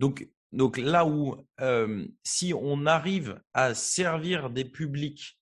Donc, 0.00 0.26
donc 0.52 0.78
là 0.78 1.04
où, 1.04 1.36
euh, 1.60 2.06
si 2.22 2.54
on 2.54 2.86
arrive 2.86 3.40
à 3.52 3.74
servir 3.74 4.50
des 4.50 4.64
publics 4.64 5.38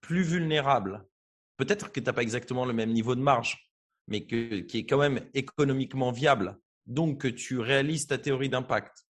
plus 0.00 0.22
vulnérables, 0.22 1.04
peut-être 1.58 1.92
que 1.92 2.00
tu 2.00 2.06
n'as 2.06 2.14
pas 2.14 2.22
exactement 2.22 2.64
le 2.64 2.72
même 2.72 2.92
niveau 2.92 3.14
de 3.14 3.20
marge, 3.20 3.70
mais 4.06 4.24
qui 4.24 4.64
est 4.72 4.86
quand 4.86 4.98
même 4.98 5.20
économiquement 5.34 6.10
viable 6.10 6.58
donc 6.88 7.20
que 7.20 7.28
tu 7.28 7.58
réalises 7.58 8.06
ta 8.06 8.18
théorie 8.18 8.48
d'impact, 8.48 9.04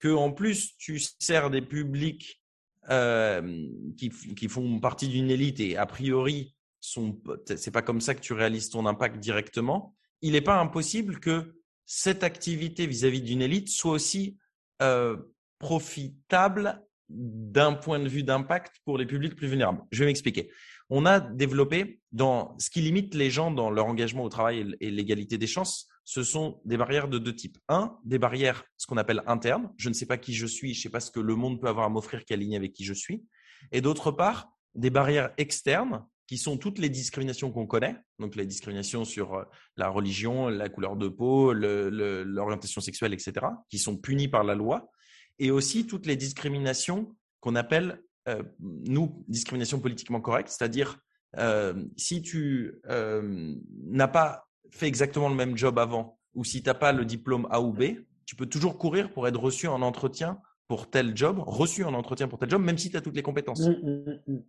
que 0.00 0.08
en 0.08 0.32
plus 0.32 0.76
tu 0.78 0.98
sers 0.98 1.50
des 1.50 1.62
publics 1.62 2.42
euh, 2.90 3.68
qui, 3.96 4.48
font 4.48 4.80
partie 4.80 5.08
d'une 5.08 5.30
élite 5.30 5.60
et 5.60 5.76
a 5.76 5.86
priori 5.86 6.56
c'est 6.80 7.70
pas 7.70 7.82
comme 7.82 8.00
ça 8.00 8.12
que 8.12 8.20
tu 8.20 8.32
réalises 8.32 8.70
ton 8.70 8.86
impact 8.86 9.18
directement, 9.18 9.94
il 10.20 10.32
n'est 10.32 10.40
pas 10.40 10.58
impossible 10.58 11.20
que 11.20 11.54
cette 11.86 12.24
activité 12.24 12.88
vis-à-vis 12.88 13.22
d'une 13.22 13.40
élite 13.40 13.68
soit 13.68 13.92
aussi 13.92 14.36
euh, 14.80 15.16
profitable 15.60 16.82
d'un 17.08 17.74
point 17.74 18.00
de 18.00 18.08
vue 18.08 18.24
d'impact 18.24 18.80
pour 18.84 18.98
les 18.98 19.06
publics 19.06 19.36
plus 19.36 19.46
vulnérables. 19.46 19.82
Je 19.92 20.00
vais 20.00 20.06
m'expliquer. 20.06 20.50
On 20.94 21.06
a 21.06 21.20
développé 21.20 22.02
dans 22.12 22.54
ce 22.58 22.68
qui 22.68 22.82
limite 22.82 23.14
les 23.14 23.30
gens 23.30 23.50
dans 23.50 23.70
leur 23.70 23.86
engagement 23.86 24.24
au 24.24 24.28
travail 24.28 24.76
et 24.78 24.90
l'égalité 24.90 25.38
des 25.38 25.46
chances, 25.46 25.88
ce 26.04 26.22
sont 26.22 26.60
des 26.66 26.76
barrières 26.76 27.08
de 27.08 27.16
deux 27.16 27.34
types. 27.34 27.56
Un, 27.70 27.96
des 28.04 28.18
barrières, 28.18 28.62
ce 28.76 28.86
qu'on 28.86 28.98
appelle 28.98 29.22
internes. 29.26 29.72
Je 29.78 29.88
ne 29.88 29.94
sais 29.94 30.04
pas 30.04 30.18
qui 30.18 30.34
je 30.34 30.44
suis, 30.44 30.74
je 30.74 30.80
ne 30.80 30.82
sais 30.82 30.88
pas 30.90 31.00
ce 31.00 31.10
que 31.10 31.18
le 31.18 31.34
monde 31.34 31.62
peut 31.62 31.68
avoir 31.68 31.86
à 31.86 31.88
m'offrir 31.88 32.26
qui 32.26 32.34
est 32.34 32.36
aligné 32.36 32.58
avec 32.58 32.74
qui 32.74 32.84
je 32.84 32.92
suis. 32.92 33.24
Et 33.72 33.80
d'autre 33.80 34.10
part, 34.10 34.50
des 34.74 34.90
barrières 34.90 35.32
externes 35.38 36.04
qui 36.26 36.36
sont 36.36 36.58
toutes 36.58 36.78
les 36.78 36.90
discriminations 36.90 37.50
qu'on 37.50 37.66
connaît, 37.66 37.96
donc 38.18 38.36
les 38.36 38.44
discriminations 38.44 39.06
sur 39.06 39.32
euh, 39.32 39.44
la 39.78 39.88
religion, 39.88 40.48
la 40.48 40.68
couleur 40.68 40.96
de 40.96 41.08
peau, 41.08 41.54
l'orientation 41.54 42.82
sexuelle, 42.82 43.14
etc., 43.14 43.46
qui 43.70 43.78
sont 43.78 43.96
punies 43.96 44.28
par 44.28 44.44
la 44.44 44.54
loi, 44.54 44.90
et 45.38 45.50
aussi 45.50 45.86
toutes 45.86 46.04
les 46.04 46.16
discriminations 46.16 47.16
qu'on 47.40 47.54
appelle, 47.54 48.02
euh, 48.28 48.42
nous, 48.60 49.24
discrimination 49.28 49.80
politiquement 49.80 50.20
correcte, 50.20 50.48
c'est-à-dire 50.48 50.98
euh, 51.38 51.84
si 51.96 52.22
tu 52.22 52.80
n'as 52.88 54.08
pas 54.08 54.48
fait 54.70 54.86
exactement 54.86 55.28
le 55.28 55.34
même 55.34 55.56
job 55.56 55.78
avant, 55.78 56.18
ou 56.34 56.44
si 56.44 56.62
tu 56.62 56.68
n'as 56.68 56.74
pas 56.74 56.92
le 56.92 57.04
diplôme 57.04 57.46
A 57.50 57.60
ou 57.60 57.72
B, 57.72 57.82
tu 58.26 58.36
peux 58.36 58.46
toujours 58.46 58.78
courir 58.78 59.12
pour 59.12 59.28
être 59.28 59.38
reçu 59.38 59.66
en 59.68 59.82
entretien 59.82 60.40
pour 60.68 60.88
tel 60.88 61.16
job, 61.16 61.42
reçu 61.46 61.84
en 61.84 61.92
entretien 61.92 62.28
pour 62.28 62.38
tel 62.38 62.48
job, 62.48 62.62
même 62.62 62.78
si 62.78 62.90
tu 62.90 62.96
as 62.96 63.02
toutes 63.02 63.16
les 63.16 63.22
compétences. 63.22 63.60
Mmh, 63.60 63.72
mmh, 63.72 64.32
mmh. 64.32 64.42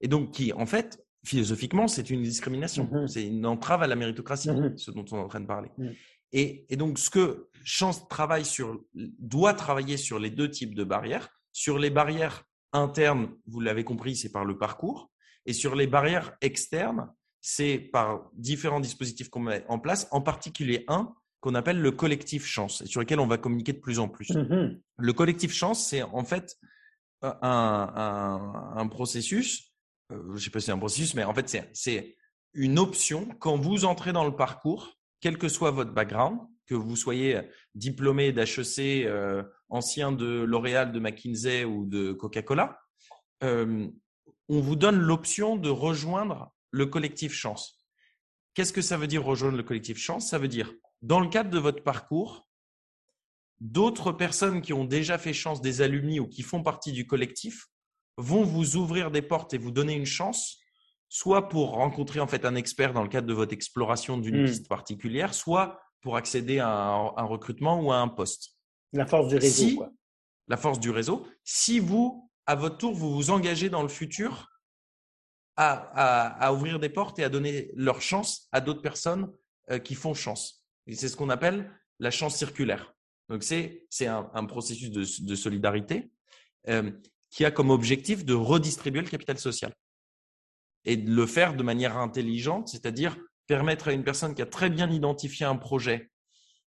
Et 0.00 0.08
donc, 0.08 0.30
qui, 0.30 0.52
en 0.52 0.64
fait, 0.64 1.04
philosophiquement, 1.24 1.88
c'est 1.88 2.08
une 2.08 2.22
discrimination. 2.22 2.88
C'est 3.06 3.26
une 3.26 3.44
entrave 3.44 3.82
à 3.82 3.86
la 3.86 3.96
méritocratie, 3.96 4.48
ce 4.76 4.90
dont 4.90 5.04
on 5.10 5.16
est 5.16 5.20
en 5.20 5.28
train 5.28 5.40
de 5.40 5.46
parler. 5.46 5.70
Et, 6.32 6.64
et, 6.70 6.76
donc, 6.76 6.98
ce 6.98 7.10
que 7.10 7.48
Chance 7.64 8.08
travaille 8.08 8.44
sur, 8.44 8.82
doit 8.94 9.52
travailler 9.52 9.96
sur 9.96 10.18
les 10.18 10.30
deux 10.30 10.50
types 10.50 10.74
de 10.74 10.84
barrières. 10.84 11.28
Sur 11.52 11.78
les 11.78 11.90
barrières 11.90 12.44
internes, 12.72 13.30
vous 13.46 13.60
l'avez 13.60 13.84
compris, 13.84 14.16
c'est 14.16 14.32
par 14.32 14.44
le 14.44 14.58
parcours. 14.58 15.10
Et 15.46 15.52
sur 15.52 15.74
les 15.74 15.86
barrières 15.86 16.32
externes, 16.40 17.12
c'est 17.40 17.78
par 17.78 18.30
différents 18.34 18.80
dispositifs 18.80 19.30
qu'on 19.30 19.40
met 19.40 19.64
en 19.68 19.78
place, 19.78 20.08
en 20.10 20.20
particulier 20.20 20.84
un 20.88 21.14
qu'on 21.40 21.54
appelle 21.54 21.80
le 21.80 21.90
collectif 21.90 22.44
chance, 22.44 22.82
et 22.82 22.86
sur 22.86 23.00
lequel 23.00 23.18
on 23.18 23.26
va 23.26 23.38
communiquer 23.38 23.72
de 23.72 23.78
plus 23.78 23.98
en 23.98 24.08
plus. 24.08 24.28
Mm-hmm. 24.28 24.78
Le 24.98 25.12
collectif 25.14 25.52
chance, 25.52 25.88
c'est 25.88 26.02
en 26.02 26.22
fait 26.22 26.58
un, 27.22 28.88
processus, 28.90 29.72
euh, 30.12 30.22
je 30.28 30.32
ne 30.32 30.38
sais 30.38 30.50
pas 30.50 30.60
si 30.60 30.66
c'est 30.66 30.72
un 30.72 30.78
processus, 30.78 31.14
mais 31.14 31.24
en 31.24 31.34
fait, 31.34 31.66
c'est 31.72 32.16
une 32.52 32.78
option 32.78 33.26
quand 33.38 33.56
vous 33.56 33.86
entrez 33.86 34.12
dans 34.12 34.24
le 34.24 34.36
parcours, 34.36 34.98
quel 35.20 35.38
que 35.38 35.48
soit 35.48 35.70
votre 35.70 35.92
background, 35.92 36.40
que 36.70 36.76
vous 36.76 36.94
soyez 36.94 37.40
diplômé 37.74 38.30
d'HEC, 38.30 39.04
euh, 39.04 39.42
ancien 39.70 40.12
de 40.12 40.42
L'Oréal, 40.42 40.92
de 40.92 41.00
McKinsey 41.00 41.64
ou 41.64 41.84
de 41.84 42.12
Coca-Cola, 42.12 42.80
euh, 43.42 43.88
on 44.48 44.60
vous 44.60 44.76
donne 44.76 44.96
l'option 44.96 45.56
de 45.56 45.68
rejoindre 45.68 46.52
le 46.70 46.86
collectif 46.86 47.32
chance. 47.32 47.84
Qu'est-ce 48.54 48.72
que 48.72 48.82
ça 48.82 48.96
veut 48.96 49.08
dire 49.08 49.24
rejoindre 49.24 49.56
le 49.56 49.64
collectif 49.64 49.98
chance? 49.98 50.30
Ça 50.30 50.38
veut 50.38 50.46
dire, 50.46 50.72
dans 51.02 51.18
le 51.18 51.28
cadre 51.28 51.50
de 51.50 51.58
votre 51.58 51.82
parcours, 51.82 52.48
d'autres 53.58 54.12
personnes 54.12 54.62
qui 54.62 54.72
ont 54.72 54.84
déjà 54.84 55.18
fait 55.18 55.32
chance, 55.32 55.60
des 55.60 55.82
alumni 55.82 56.20
ou 56.20 56.28
qui 56.28 56.42
font 56.42 56.62
partie 56.62 56.92
du 56.92 57.04
collectif, 57.04 57.66
vont 58.16 58.44
vous 58.44 58.76
ouvrir 58.76 59.10
des 59.10 59.22
portes 59.22 59.54
et 59.54 59.58
vous 59.58 59.72
donner 59.72 59.94
une 59.94 60.06
chance, 60.06 60.60
soit 61.08 61.48
pour 61.48 61.70
rencontrer 61.70 62.20
en 62.20 62.28
fait 62.28 62.44
un 62.44 62.54
expert 62.54 62.92
dans 62.92 63.02
le 63.02 63.08
cadre 63.08 63.26
de 63.26 63.34
votre 63.34 63.52
exploration 63.52 64.18
d'une 64.18 64.42
hmm. 64.42 64.46
piste 64.46 64.68
particulière, 64.68 65.34
soit 65.34 65.80
pour 66.00 66.16
accéder 66.16 66.58
à 66.58 66.68
un, 66.68 67.24
recrutement 67.24 67.80
ou 67.80 67.92
à 67.92 67.98
un 67.98 68.08
poste. 68.08 68.56
La 68.92 69.06
force 69.06 69.28
du 69.28 69.36
réseau. 69.36 69.84
La 70.48 70.56
force 70.56 70.80
du 70.80 70.90
réseau. 70.90 71.26
Si 71.44 71.78
vous, 71.78 72.30
à 72.46 72.54
votre 72.54 72.78
tour, 72.78 72.94
vous 72.94 73.14
vous 73.14 73.30
engagez 73.30 73.68
dans 73.68 73.82
le 73.82 73.88
futur 73.88 74.48
à, 75.56 76.50
ouvrir 76.54 76.80
des 76.80 76.88
portes 76.88 77.18
et 77.18 77.24
à 77.24 77.28
donner 77.28 77.70
leur 77.74 78.00
chance 78.00 78.48
à 78.50 78.62
d'autres 78.62 78.80
personnes 78.80 79.30
qui 79.84 79.94
font 79.94 80.14
chance. 80.14 80.64
Et 80.86 80.94
c'est 80.94 81.08
ce 81.08 81.16
qu'on 81.16 81.28
appelle 81.28 81.70
la 81.98 82.10
chance 82.10 82.36
circulaire. 82.36 82.94
Donc, 83.28 83.42
c'est 83.42 83.86
un, 84.06 84.30
un, 84.32 84.46
processus 84.46 84.90
de, 84.90 85.04
de 85.26 85.34
solidarité 85.34 86.10
qui 87.30 87.44
a 87.44 87.50
comme 87.50 87.70
objectif 87.70 88.24
de 88.24 88.34
redistribuer 88.34 89.02
le 89.02 89.08
capital 89.08 89.38
social 89.38 89.74
et 90.84 90.96
de 90.96 91.10
le 91.10 91.26
faire 91.26 91.54
de 91.54 91.62
manière 91.62 91.96
intelligente, 91.96 92.68
c'est-à-dire 92.68 93.16
permettre 93.50 93.88
à 93.88 93.92
une 93.92 94.04
personne 94.04 94.32
qui 94.32 94.42
a 94.42 94.46
très 94.46 94.70
bien 94.70 94.88
identifié 94.88 95.44
un 95.44 95.56
projet, 95.56 96.12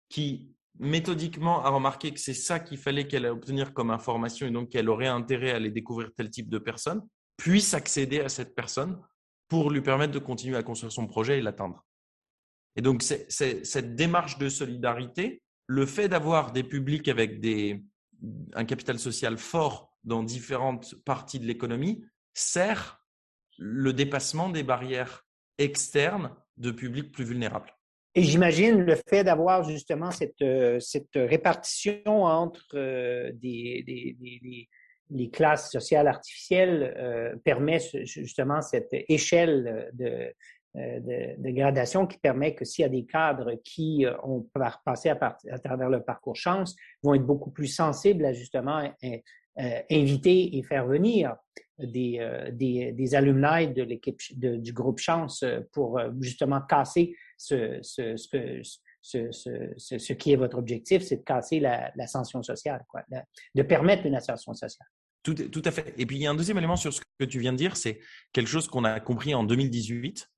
qui 0.07 0.55
méthodiquement 0.79 1.61
a 1.65 1.69
remarqué 1.69 2.13
que 2.13 2.21
c'est 2.21 2.33
ça 2.33 2.61
qu'il 2.61 2.77
fallait 2.77 3.05
qu'elle 3.05 3.25
obtenir 3.25 3.73
comme 3.73 3.91
information 3.91 4.47
et 4.47 4.51
donc 4.51 4.69
qu'elle 4.69 4.87
aurait 4.87 5.07
intérêt 5.07 5.51
à 5.51 5.57
aller 5.57 5.71
découvrir 5.71 6.09
tel 6.15 6.29
type 6.29 6.47
de 6.49 6.57
personne, 6.57 7.05
puisse 7.35 7.73
accéder 7.73 8.21
à 8.21 8.29
cette 8.29 8.55
personne 8.55 8.97
pour 9.49 9.71
lui 9.71 9.81
permettre 9.81 10.13
de 10.13 10.19
continuer 10.19 10.55
à 10.55 10.63
construire 10.63 10.93
son 10.93 11.05
projet 11.05 11.39
et 11.39 11.41
l'atteindre. 11.41 11.85
Et 12.77 12.81
donc, 12.81 13.01
cette 13.03 13.95
démarche 13.95 14.37
de 14.37 14.47
solidarité, 14.47 15.41
le 15.67 15.85
fait 15.85 16.07
d'avoir 16.07 16.53
des 16.53 16.63
publics 16.63 17.09
avec 17.09 17.41
des, 17.41 17.83
un 18.53 18.63
capital 18.63 18.99
social 18.99 19.37
fort 19.37 19.91
dans 20.05 20.23
différentes 20.23 20.95
parties 21.03 21.41
de 21.41 21.45
l'économie 21.45 22.05
sert 22.33 23.03
le 23.57 23.91
dépassement 23.91 24.47
des 24.47 24.63
barrières 24.63 25.25
externes 25.57 26.33
de 26.59 26.71
publics 26.71 27.11
plus 27.11 27.23
vulnérables. 27.23 27.73
Et 28.15 28.23
j'imagine 28.23 28.81
le 28.81 28.95
fait 29.07 29.23
d'avoir 29.23 29.63
justement 29.63 30.11
cette, 30.11 30.41
euh, 30.41 30.79
cette 30.79 31.15
répartition 31.15 32.23
entre 32.23 32.65
euh, 32.73 33.31
des, 33.33 33.83
des, 33.85 34.67
les 35.11 35.29
classes 35.29 35.71
sociales 35.71 36.07
artificielles 36.07 36.93
euh, 36.97 37.35
permet 37.43 37.79
justement 38.03 38.61
cette 38.61 38.89
échelle 38.91 39.89
de, 39.93 40.33
de, 40.75 41.51
gradation 41.51 42.05
qui 42.07 42.17
permet 42.19 42.55
que 42.55 42.65
s'il 42.65 42.83
y 42.83 42.85
a 42.85 42.89
des 42.89 43.05
cadres 43.05 43.53
qui 43.63 44.05
ont 44.23 44.47
passé 44.85 45.09
à, 45.09 45.37
à, 45.51 45.59
travers 45.59 45.89
le 45.89 46.03
parcours 46.03 46.35
chance, 46.35 46.75
vont 47.01 47.15
être 47.15 47.25
beaucoup 47.25 47.51
plus 47.51 47.67
sensibles 47.67 48.25
à 48.25 48.33
justement 48.33 48.83
inviter 49.57 50.57
et 50.57 50.63
faire 50.63 50.87
venir 50.87 51.35
des, 51.77 52.19
des, 52.53 52.91
des 52.91 53.15
alumni 53.15 53.73
de 53.73 53.83
l'équipe 53.83 54.19
du 54.37 54.73
groupe 54.73 54.99
chance 54.99 55.43
pour 55.71 55.99
justement 56.21 56.61
casser 56.61 57.15
ce, 57.37 57.79
ce, 57.81 58.15
ce, 58.15 58.61
ce, 59.01 59.97
ce, 59.97 60.13
qui 60.13 60.31
est 60.31 60.35
votre 60.35 60.57
objectif, 60.57 61.03
c'est 61.03 61.17
de 61.17 61.23
casser 61.23 61.59
l'ascension 61.59 62.43
sociale, 62.43 62.85
quoi, 62.87 63.01
de, 63.55 63.63
permettre 63.63 64.05
une 64.05 64.15
ascension 64.15 64.53
sociale. 64.53 64.87
Tout, 65.23 65.33
tout, 65.33 65.61
à 65.65 65.71
fait. 65.71 65.93
Et 65.97 66.05
puis, 66.05 66.17
il 66.17 66.21
y 66.21 66.27
a 66.27 66.31
un 66.31 66.35
deuxième 66.35 66.57
élément 66.57 66.77
sur 66.77 66.93
ce 66.93 67.01
que 67.19 67.25
tu 67.25 67.39
viens 67.39 67.51
de 67.51 67.57
dire, 67.57 67.75
c'est 67.75 67.99
quelque 68.31 68.47
chose 68.47 68.67
qu'on 68.67 68.83
a 68.83 68.99
compris 68.99 69.33
en 69.33 69.43
2018. 69.43 70.29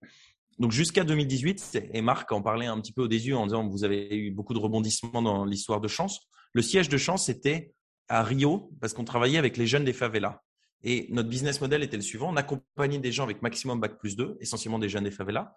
Donc, 0.59 0.71
jusqu'à 0.71 1.03
2018, 1.03 1.89
et 1.93 2.01
Marc 2.01 2.31
en 2.31 2.41
parlait 2.41 2.65
un 2.65 2.79
petit 2.79 2.93
peu 2.93 3.03
au 3.03 3.07
début 3.07 3.33
en 3.33 3.45
disant 3.45 3.67
vous 3.67 3.83
avez 3.83 4.15
eu 4.15 4.31
beaucoup 4.31 4.53
de 4.53 4.59
rebondissements 4.59 5.21
dans 5.21 5.45
l'histoire 5.45 5.81
de 5.81 5.87
Chance. 5.87 6.27
Le 6.53 6.61
siège 6.61 6.89
de 6.89 6.97
Chance 6.97 7.29
était 7.29 7.73
à 8.11 8.23
Rio 8.23 8.71
parce 8.79 8.93
qu'on 8.93 9.05
travaillait 9.05 9.37
avec 9.37 9.57
les 9.57 9.65
jeunes 9.65 9.85
des 9.85 9.93
favelas. 9.93 10.41
Et 10.83 11.07
notre 11.09 11.29
business 11.29 11.61
model 11.61 11.83
était 11.83 11.95
le 11.95 12.01
suivant 12.01 12.31
on 12.31 12.35
accompagnait 12.35 12.99
des 12.99 13.11
gens 13.11 13.23
avec 13.23 13.41
maximum 13.41 13.79
bac 13.79 13.97
plus 13.97 14.15
2, 14.15 14.37
essentiellement 14.39 14.79
des 14.79 14.89
jeunes 14.89 15.03
des 15.05 15.11
favelas, 15.11 15.55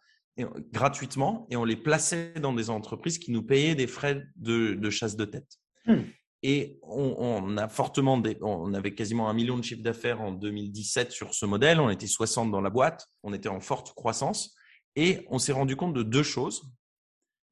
gratuitement 0.73 1.47
et 1.51 1.57
on 1.57 1.65
les 1.65 1.77
plaçait 1.77 2.35
dans 2.35 2.53
des 2.53 2.71
entreprises 2.71 3.19
qui 3.19 3.33
nous 3.33 3.43
payaient 3.43 3.75
des 3.75 3.87
frais 3.87 4.23
de, 4.37 4.91
chasse 4.91 5.17
de 5.17 5.25
tête. 5.25 5.59
Hmm. 5.87 6.03
Et 6.43 6.79
on, 6.83 7.57
a 7.57 7.69
fortement, 7.69 8.23
on 8.43 8.75
avait 8.75 8.95
quasiment 8.95 9.31
un 9.31 9.33
million 9.33 9.57
de 9.57 9.63
chiffre 9.63 9.83
d'affaires 9.83 10.21
en 10.21 10.31
2017 10.31 11.11
sur 11.11 11.33
ce 11.33 11.47
modèle. 11.47 11.81
On 11.81 11.89
était 11.89 12.07
60 12.07 12.51
dans 12.51 12.61
la 12.61 12.69
boîte. 12.69 13.09
On 13.23 13.33
était 13.33 13.49
en 13.49 13.61
forte 13.61 13.95
croissance. 13.95 14.55
Et 14.95 15.25
on 15.31 15.39
s'est 15.39 15.53
rendu 15.53 15.75
compte 15.75 15.95
de 15.95 16.03
deux 16.03 16.23
choses. 16.23 16.71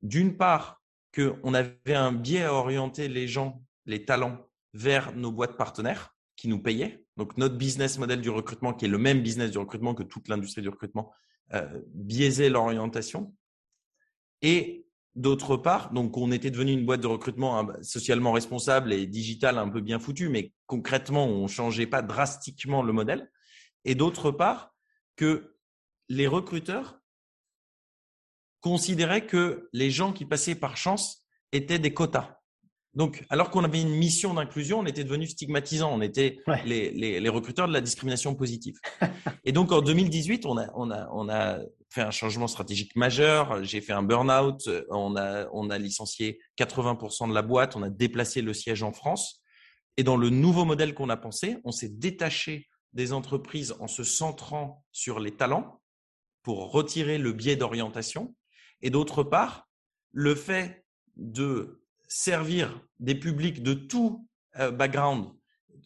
D'une 0.03 0.37
part, 0.37 0.83
qu'on 1.15 1.55
avait 1.55 1.95
un 1.95 2.13
biais 2.13 2.45
à 2.45 2.53
orienter 2.53 3.09
les 3.09 3.29
gens, 3.29 3.63
les 3.87 4.05
talents, 4.05 4.47
vers 4.73 5.15
nos 5.15 5.31
boîtes 5.31 5.57
partenaires 5.57 6.15
qui 6.37 6.49
nous 6.49 6.61
payaient. 6.61 7.05
Donc, 7.17 7.37
notre 7.37 7.57
business 7.57 7.99
model 7.99 8.21
du 8.21 8.31
recrutement, 8.31 8.73
qui 8.73 8.87
est 8.87 8.89
le 8.89 8.99
même 8.99 9.23
business 9.23 9.51
du 9.51 9.59
recrutement 9.59 9.95
que 9.95 10.03
toute 10.03 10.29
l'industrie 10.29 10.63
du 10.63 10.69
recrutement, 10.69 11.13
euh, 11.53 11.81
biaiser 11.89 12.49
l'orientation. 12.49 13.35
Et 14.41 14.87
d'autre 15.15 15.57
part, 15.57 15.93
donc 15.93 16.17
on 16.17 16.33
était 16.33 16.51
devenu 16.51 16.73
une 16.73 16.87
boîte 16.87 17.03
de 17.03 17.07
recrutement 17.07 17.59
hein, 17.59 17.77
socialement 17.83 18.33
responsable 18.33 18.93
et 18.93 19.07
digital 19.07 19.59
un 19.59 19.69
peu 19.69 19.81
bien 19.81 19.99
foutu, 19.99 20.29
mais 20.29 20.53
concrètement, 20.67 21.27
on 21.27 21.47
changeait 21.49 21.87
pas 21.87 22.03
drastiquement 22.03 22.83
le 22.83 22.93
modèle. 22.93 23.31
Et 23.85 23.95
d'autre 23.95 24.31
part, 24.31 24.75
que 25.17 25.57
les 26.09 26.27
recruteurs 26.27 27.01
considéraient 28.61 29.27
que 29.27 29.69
les 29.73 29.91
gens 29.91 30.13
qui 30.13 30.25
passaient 30.25 30.55
par 30.55 30.77
chance 30.77 31.27
étaient 31.53 31.79
des 31.79 31.93
quotas. 31.93 32.42
Donc, 32.95 33.25
alors 33.31 33.51
qu'on 33.51 33.65
avait 33.65 33.81
une 33.81 33.95
mission 33.95 34.35
d'inclusion, 34.35 34.81
on 34.81 34.87
était 34.87 35.05
devenu 35.05 35.27
stigmatisant. 35.27 35.91
On 35.91 36.03
était 36.03 36.39
les, 36.67 36.91
les, 36.91 37.21
les, 37.21 37.29
recruteurs 37.31 37.67
de 37.67 37.73
la 37.73 37.81
discrimination 37.81 38.35
positive. 38.35 38.79
et 39.45 39.53
donc, 39.53 39.73
en 39.73 39.81
2018, 39.81 40.45
on 40.45 40.59
a, 40.59 40.67
on 40.75 40.91
a, 40.91 41.09
on 41.11 41.29
a 41.31 41.59
fait 41.89 42.03
un 42.03 42.11
changement 42.11 42.49
stratégique 42.49 42.95
majeur. 42.95 43.65
J'ai 43.65 43.81
fait 43.81 43.95
un 43.95 44.03
burn-out. 44.03 44.69
On 44.91 45.17
a, 45.17 45.49
on 45.53 45.71
a 45.71 45.79
licencié 45.79 46.39
80% 46.59 47.31
de 47.31 47.35
la 47.35 47.41
boîte. 47.41 47.77
On 47.77 47.83
a 47.83 47.89
déplacé 47.89 48.43
le 48.43 48.53
siège 48.53 48.83
en 48.83 48.93
France. 48.93 49.43
Et 49.97 50.03
dans 50.03 50.17
le 50.17 50.29
nouveau 50.29 50.67
modèle 50.67 50.93
qu'on 50.93 51.09
a 51.09 51.17
pensé, 51.17 51.57
on 51.65 51.73
s'est 51.73 51.91
détaché 51.91 52.69
des 52.93 53.15
entreprises 53.15 53.75
en 53.81 53.89
se 53.89 54.05
centrant 54.05 54.85
sur 54.93 55.19
les 55.19 55.33
talents 55.33 55.81
pour 56.43 56.73
retirer 56.73 57.17
le 57.17 57.33
biais 57.33 57.57
d'orientation. 57.57 58.35
Et 58.83 58.91
d'autre 58.91 59.23
part, 59.23 59.69
le 60.13 60.35
fait 60.35 60.85
de 61.17 61.82
servir 62.13 62.79
des 63.01 63.15
publics 63.15 63.63
de 63.63 63.73
tout 63.73 64.27
euh, 64.59 64.71
background, 64.71 65.29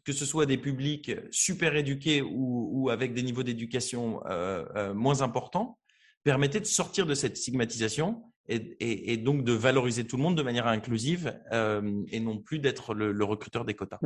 que 0.05 0.13
ce 0.13 0.27
soit 0.27 0.45
des 0.45 0.59
publics 0.59 1.13
super 1.31 1.77
éduqués 1.77 2.21
ou, 2.21 2.91
avec 2.91 3.15
des 3.15 3.23
niveaux 3.23 3.45
d'éducation 3.45 4.23
euh, 4.27 4.65
euh, 4.75 4.95
moins 4.95 5.23
importants, 5.23 5.79
permettait 6.25 6.61
de 6.61 6.67
sortir 6.67 7.07
de 7.07 7.15
cette 7.15 7.37
stigmatisation 7.37 8.25
et, 8.49 9.17
donc 9.17 9.45
de 9.45 9.53
valoriser 9.53 10.05
tout 10.05 10.17
le 10.17 10.23
monde 10.23 10.37
de 10.37 10.43
manière 10.43 10.69
inclusive 10.69 11.37
et 11.51 12.21
non 12.21 12.39
plus 12.39 12.61
d'être 12.61 12.95
le, 12.95 13.25
recruteur 13.25 13.65
des 13.65 13.75
quotas. 13.75 13.99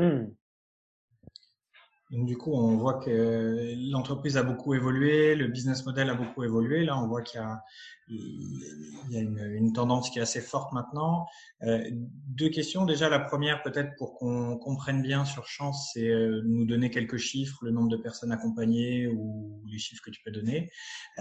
Hmm 2.10 2.26
du 2.26 2.36
coup, 2.36 2.52
on 2.52 2.76
voit 2.76 2.94
que 2.94 3.74
l'entreprise 3.90 4.36
a 4.36 4.42
beaucoup 4.42 4.74
évolué, 4.74 5.36
le 5.36 5.46
business 5.46 5.86
model 5.86 6.10
a 6.10 6.14
beaucoup 6.14 6.42
évolué. 6.42 6.84
Là, 6.84 6.98
on 6.98 7.06
voit 7.06 7.22
qu'il 7.22 7.40
y 7.40 9.16
a, 9.16 9.20
une, 9.20 9.72
tendance 9.72 10.10
qui 10.10 10.18
est 10.18 10.22
assez 10.22 10.40
forte 10.40 10.72
maintenant. 10.72 11.26
Euh, 11.62 11.88
deux 11.92 12.48
questions. 12.48 12.84
Déjà, 12.84 13.08
la 13.08 13.20
première, 13.20 13.62
peut-être 13.62 13.94
pour 13.96 14.14
qu'on 14.14 14.58
comprenne 14.58 15.02
bien 15.02 15.24
sur 15.24 15.46
Chance, 15.46 15.90
c'est 15.92 16.08
euh, 16.08 16.42
nous 16.44 16.64
donner 16.64 16.90
quelques 16.90 17.18
chiffres, 17.18 17.64
le 17.64 17.70
nombre 17.70 17.88
de 17.88 17.96
personnes 17.96 18.32
accompagnées 18.32 19.06
ou 19.06 19.62
les 19.70 19.78
chiffres 19.78 20.02
que 20.04 20.10
tu 20.10 20.20
peux 20.24 20.32
donner. 20.32 20.68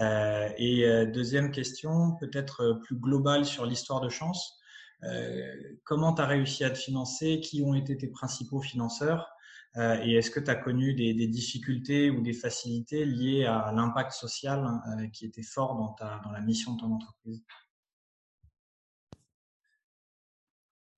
Euh, 0.00 0.48
et 0.58 0.86
euh, 0.86 1.06
deuxième 1.06 1.52
question, 1.52 2.16
peut-être 2.18 2.80
plus 2.82 2.96
globale 2.96 3.44
sur 3.44 3.64
l'histoire 3.64 4.00
de 4.00 4.08
Chance. 4.08 4.60
Euh, 5.04 5.54
comment 5.84 6.14
tu 6.14 6.22
as 6.22 6.26
réussi 6.26 6.64
à 6.64 6.70
te 6.70 6.78
financer? 6.78 7.38
Qui 7.38 7.62
ont 7.62 7.74
été 7.74 7.96
tes 7.96 8.08
principaux 8.08 8.60
financeurs? 8.60 9.28
euh, 9.28 9.39
et 9.76 10.14
est-ce 10.14 10.30
que 10.30 10.40
tu 10.40 10.50
as 10.50 10.56
connu 10.56 10.94
des, 10.94 11.26
difficultés 11.28 12.10
ou 12.10 12.20
des 12.20 12.32
facilités 12.32 13.04
liées 13.04 13.44
à 13.44 13.72
l'impact 13.72 14.12
social 14.12 14.64
euh, 14.64 15.06
qui 15.08 15.26
était 15.26 15.42
fort 15.42 15.76
dans, 15.76 15.92
ta, 15.92 16.20
dans 16.24 16.32
la 16.32 16.40
mission 16.40 16.74
de 16.74 16.80
ton 16.80 16.92
entreprise? 16.92 17.44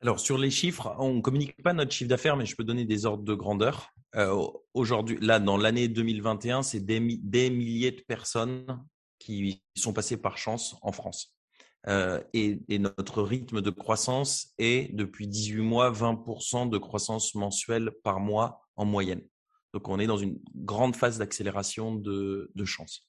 Alors, 0.02 0.18
sur 0.18 0.36
les 0.36 0.50
chiffres, 0.50 0.96
on 0.98 1.14
ne 1.14 1.20
communique 1.20 1.62
pas 1.62 1.72
notre 1.72 1.92
chiffre 1.92 2.08
d'affaires, 2.08 2.36
mais 2.36 2.44
je 2.44 2.56
peux 2.56 2.64
donner 2.64 2.84
des 2.84 3.06
ordres 3.06 3.22
de 3.22 3.34
grandeur. 3.34 3.90
Euh, 4.16 4.48
Aujourd'hui, 4.74 5.16
là, 5.20 5.38
dans 5.38 5.56
l'année 5.56 5.86
2021, 5.86 6.62
c'est 6.62 6.80
des, 6.80 6.98
milliers 6.98 7.92
de 7.92 8.00
personnes 8.00 8.84
qui 9.20 9.62
sont 9.76 9.92
passées 9.92 10.16
par 10.16 10.38
chance 10.38 10.76
en 10.82 10.90
France. 10.90 11.36
Euh, 11.86 12.20
et, 12.32 12.58
notre 12.78 13.22
rythme 13.22 13.60
de 13.60 13.70
croissance 13.70 14.52
est, 14.58 14.92
depuis 14.92 15.28
18 15.28 15.60
mois, 15.62 15.92
20% 15.92 16.68
de 16.68 16.78
croissance 16.78 17.36
mensuelle 17.36 17.92
par 18.02 18.18
mois 18.18 18.61
en 18.76 18.84
moyenne. 18.84 19.22
Donc, 19.72 19.88
on 19.88 19.98
est 19.98 20.06
dans 20.06 20.18
une 20.18 20.38
grande 20.54 20.96
phase 20.96 21.18
d'accélération 21.18 21.94
de, 21.94 22.50
de 22.54 22.64
chance. 22.64 23.08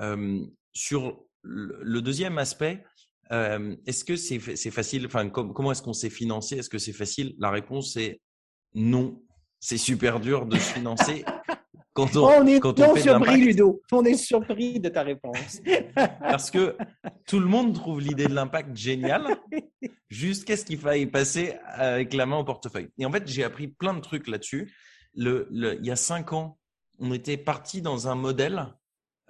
Euh, 0.00 0.44
sur 0.72 1.24
le 1.42 2.00
deuxième 2.00 2.38
aspect, 2.38 2.84
euh, 3.32 3.74
est-ce 3.86 4.04
que 4.04 4.16
c'est 4.16 4.38
facile 4.38 5.06
Enfin, 5.06 5.28
comment 5.28 5.72
est-ce 5.72 5.82
qu'on 5.82 5.92
s'est 5.92 6.10
financé? 6.10 6.56
Est-ce 6.56 6.70
que 6.70 6.78
c'est 6.78 6.92
facile? 6.92 7.34
La 7.38 7.50
réponse 7.50 7.96
est 7.96 8.20
non. 8.74 9.22
C'est 9.60 9.78
super 9.78 10.20
dur 10.20 10.46
de 10.46 10.56
se 10.56 10.72
financer. 10.74 11.24
Quand 11.94 12.16
on, 12.16 12.44
est 12.44 12.58
quand 12.58 12.80
on 12.80 12.96
surpris, 12.96 13.36
Ludo. 13.36 13.80
On 13.92 14.04
est 14.04 14.16
surpris 14.16 14.80
de 14.80 14.88
ta 14.88 15.04
réponse. 15.04 15.60
Parce 15.94 16.50
que 16.50 16.76
tout 17.24 17.38
le 17.38 17.46
monde 17.46 17.72
trouve 17.72 18.00
l'idée 18.00 18.26
de 18.26 18.34
l'impact 18.34 18.76
géniale 18.76 19.36
jusqu'à 20.14 20.56
ce 20.56 20.64
qu'il 20.64 20.78
faille 20.78 21.06
passer 21.06 21.56
avec 21.64 22.14
la 22.14 22.24
main 22.24 22.38
au 22.38 22.44
portefeuille. 22.44 22.88
Et 22.98 23.04
en 23.04 23.10
fait, 23.10 23.26
j'ai 23.26 23.42
appris 23.42 23.68
plein 23.68 23.94
de 23.94 24.00
trucs 24.00 24.28
là-dessus. 24.28 24.72
Il 25.16 25.80
y 25.82 25.90
a 25.90 25.96
cinq 25.96 26.32
ans, 26.32 26.58
on 26.98 27.12
était 27.12 27.36
parti 27.36 27.82
dans 27.82 28.08
un 28.08 28.14
modèle 28.14 28.72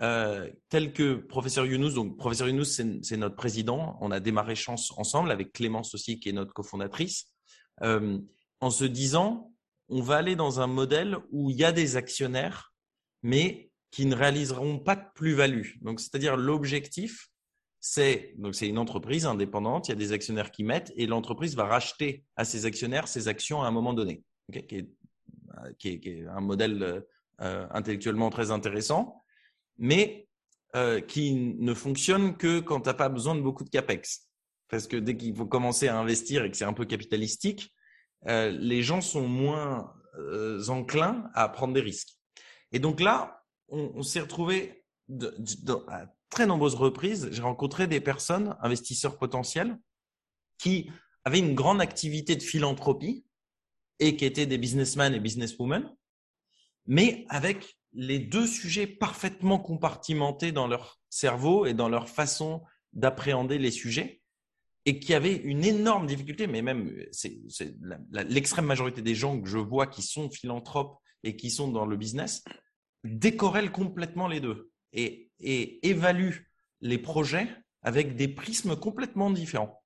euh, 0.03 0.51
tels 0.69 0.93
que 0.93 1.15
professeur 1.15 1.65
Younous. 1.65 1.95
Donc, 1.95 2.19
professeur 2.19 2.49
Younous, 2.49 2.65
c'est 3.03 3.17
notre 3.17 3.37
président. 3.37 3.97
On 4.01 4.11
a 4.11 4.21
démarré 4.21 4.55
Chance 4.55 4.93
ensemble 4.97 5.31
avec 5.31 5.53
Clémence 5.53 5.95
aussi, 5.95 6.21
qui 6.21 6.29
est 6.29 6.33
notre 6.33 6.53
cofondatrice, 6.53 7.33
euh, 7.83 8.19
en 8.61 8.71
se 8.71 8.85
disant, 8.85 9.53
on 9.89 10.03
va 10.03 10.17
aller 10.17 10.37
dans 10.37 10.61
un 10.61 10.67
modèle 10.67 11.17
où 11.31 11.51
il 11.51 11.57
y 11.57 11.65
a 11.65 11.73
des 11.73 11.97
actionnaires, 11.97 12.75
mais 13.23 13.71
qui 13.91 14.05
ne 14.05 14.15
réaliseront 14.15 14.79
pas 14.79 14.97
de 14.97 15.05
plus-value. 15.15 15.81
Donc, 15.81 16.01
c'est-à-dire 16.01 16.37
l'objectif, 16.37 17.29
c'est 17.87 18.33
donc 18.39 18.55
c'est 18.55 18.67
une 18.67 18.79
entreprise 18.79 19.27
indépendante. 19.27 19.89
Il 19.89 19.91
y 19.91 19.93
a 19.93 19.97
des 19.97 20.13
actionnaires 20.13 20.51
qui 20.51 20.65
mettent 20.65 20.93
et 20.97 21.07
l'entreprise 21.07 21.55
va 21.55 21.65
racheter 21.67 22.25
à 22.37 22.47
ses 22.47 22.65
actionnaires 22.65 23.09
ses 23.09 23.29
actions 23.29 23.63
à 23.63 23.67
un 23.67 23.71
moment 23.71 23.93
donné, 23.93 24.23
est, 24.53 24.89
qui, 25.79 25.89
est, 25.89 26.27
un 26.27 26.41
modèle 26.41 27.05
euh, 27.43 27.67
intellectuellement 27.71 28.31
très 28.31 28.51
intéressant 28.51 29.25
mais 29.79 30.29
euh, 30.77 31.01
qui 31.01 31.35
ne 31.35 31.75
fonctionne 31.75 32.37
que 32.37 32.61
quand 32.61 32.81
tu 32.81 32.89
n'as 32.89 32.95
pas 32.95 33.09
besoin 33.09 33.35
de 33.35 33.41
beaucoup 33.41 33.65
de 33.65 33.71
capex. 33.71 34.29
Parce 34.69 34.87
que 34.87 34.97
dès 34.97 35.17
qu'il 35.17 35.37
faut 35.37 35.47
commencer 35.47 35.89
à 35.89 35.99
investir 35.99 36.45
et 36.45 36.51
que 36.51 36.57
c'est 36.57 36.65
un 36.65 36.73
peu 36.73 36.85
capitalistique, 36.85 37.73
euh, 38.27 38.51
les 38.51 38.83
gens 38.83 39.01
sont 39.01 39.29
moins 39.29 39.93
euh, 40.19 40.67
enclins 40.69 41.31
à 41.35 41.49
prendre 41.49 41.75
des 41.75 41.81
risques. 41.81 42.19
Et 42.73 42.79
donc 42.79 43.01
là, 43.01 43.43
on, 43.69 44.03
s'est 44.03 44.21
retrouvé 44.21 44.85
à 45.89 46.07
très 46.35 46.47
nombreuses 46.47 46.75
reprises. 46.75 47.29
J'ai 47.31 47.43
rencontré 47.43 47.87
des 47.87 48.01
personnes, 48.01 48.57
investisseurs 48.61 49.19
potentiels, 49.19 49.79
qui 50.59 50.91
avaient 51.25 51.39
une 51.39 51.55
grande 51.55 51.81
activité 51.81 52.35
de 52.35 52.43
philanthropie 52.43 53.25
et 54.01 54.17
qui 54.17 54.25
étaient 54.25 54.47
des 54.47 54.59
businessmen 54.59 55.15
et 55.15 55.21
businesswomen, 55.21 55.89
mais 56.87 57.25
avec 57.29 57.79
les 57.93 58.19
deux 58.19 58.49
sujets 58.49 58.89
parfaitement 58.89 59.61
compartimentés 59.61 60.51
dans 60.51 60.67
leur 60.67 61.01
cerveau 61.09 61.67
et 61.67 61.73
dans 61.73 61.89
leur 61.89 62.09
façon 62.09 62.63
d'appréhender 62.93 63.59
les 63.59 63.71
sujets 63.71 64.21
et 64.87 64.99
qui 64.99 65.15
avaient 65.15 65.37
une 65.37 65.65
énorme 65.65 66.07
difficulté, 66.07 66.49
mais 66.49 66.63
même 66.63 66.93
c'est 67.13 67.39
l'extrême 68.11 68.67
majorité 68.67 69.01
des 69.01 69.15
gens 69.15 69.41
que 69.41 69.49
je 69.49 69.59
vois 69.59 69.87
qui 69.87 70.03
sont 70.03 70.29
philanthropes 70.29 70.99
et 71.23 71.37
qui 71.37 71.51
sont 71.51 71.69
dans 71.69 71.87
le 71.87 71.97
business 71.97 72.43
décorrèlent 73.05 73.73
complètement 73.73 74.27
les 74.27 74.41
deux 74.41 74.73
et, 74.93 75.31
et 75.45 75.87
évaluent 75.87 76.51
les 76.81 76.99
projets 76.99 77.49
avec 77.83 78.17
des 78.17 78.29
prismes 78.29 78.77
complètement 78.77 79.31
différents. 79.31 79.83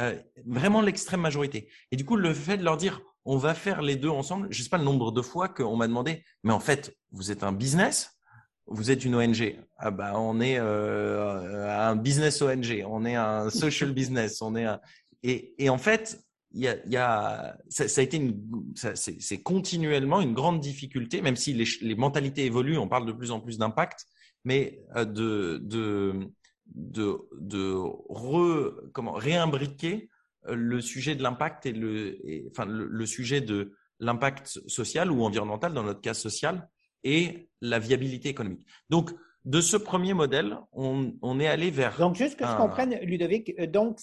Euh, 0.00 0.16
vraiment 0.46 0.80
l'extrême 0.80 1.20
majorité. 1.20 1.68
Et 1.90 1.96
du 1.96 2.04
coup, 2.04 2.16
le 2.16 2.34
fait 2.34 2.56
de 2.56 2.64
leur 2.64 2.76
dire 2.76 3.00
on 3.26 3.36
va 3.36 3.54
faire 3.54 3.80
les 3.80 3.96
deux 3.96 4.10
ensemble. 4.10 4.48
Je 4.50 4.58
ne 4.58 4.64
sais 4.64 4.68
pas 4.68 4.78
le 4.78 4.84
nombre 4.84 5.10
de 5.12 5.22
fois 5.22 5.48
qu'on 5.48 5.76
m'a 5.76 5.86
demandé, 5.86 6.24
mais 6.42 6.52
en 6.52 6.60
fait, 6.60 6.94
vous 7.10 7.30
êtes 7.30 7.42
un 7.42 7.52
business, 7.52 8.18
vous 8.66 8.90
êtes 8.90 9.04
une 9.04 9.14
ONG. 9.14 9.58
Ah 9.78 9.90
bah, 9.90 10.12
on 10.16 10.40
est 10.40 10.58
euh, 10.58 11.68
un 11.70 11.96
business 11.96 12.42
ONG, 12.42 12.84
on 12.86 13.04
est 13.04 13.14
un 13.14 13.50
social 13.50 13.92
business, 13.94 14.42
on 14.42 14.54
est 14.56 14.64
un... 14.64 14.80
et, 15.22 15.54
et 15.58 15.70
en 15.70 15.78
fait, 15.78 16.22
y 16.54 16.96
a, 16.96 17.56
ça, 17.68 18.00
a 18.00 18.02
été 18.02 18.16
une, 18.16 18.40
c'est 18.74 19.42
continuellement 19.42 20.20
une 20.20 20.34
grande 20.34 20.60
difficulté, 20.60 21.20
même 21.20 21.36
si 21.36 21.52
les, 21.80 21.94
mentalités 21.94 22.44
évoluent, 22.44 22.78
on 22.78 22.88
parle 22.88 23.06
de 23.06 23.12
plus 23.12 23.30
en 23.30 23.40
plus 23.40 23.58
d'impact, 23.58 24.06
mais 24.44 24.80
euh, 24.96 25.04
de, 25.04 25.58
de, 25.62 26.30
de, 26.66 27.18
de 27.40 27.72
re, 27.74 28.74
comment, 28.92 29.12
réimbriquer 29.12 30.08
le 30.46 30.80
sujet 30.80 31.14
de 31.14 31.22
l'impact 31.22 31.66
et 31.66 31.72
le, 31.72 32.18
enfin, 32.50 32.66
le, 32.66 33.06
sujet 33.06 33.40
de 33.40 33.74
l'impact 33.98 34.46
social 34.68 35.10
ou 35.10 35.24
environnemental, 35.24 35.72
dans 35.72 35.82
notre 35.82 36.00
cas 36.00 36.14
social, 36.14 36.68
et 37.02 37.48
la 37.60 37.78
viabilité 37.78 38.28
économique. 38.28 38.66
Donc, 38.90 39.10
de 39.44 39.60
ce 39.60 39.76
premier 39.76 40.14
modèle, 40.14 40.56
on, 40.72 41.14
on 41.20 41.38
est 41.38 41.46
allé 41.46 41.70
vers. 41.70 41.98
Donc, 41.98 42.16
juste 42.16 42.38
que 42.38 42.46
je 42.46 42.56
comprenne, 42.56 42.98
Ludovic, 43.02 43.54
euh, 43.58 43.66
donc, 43.66 43.98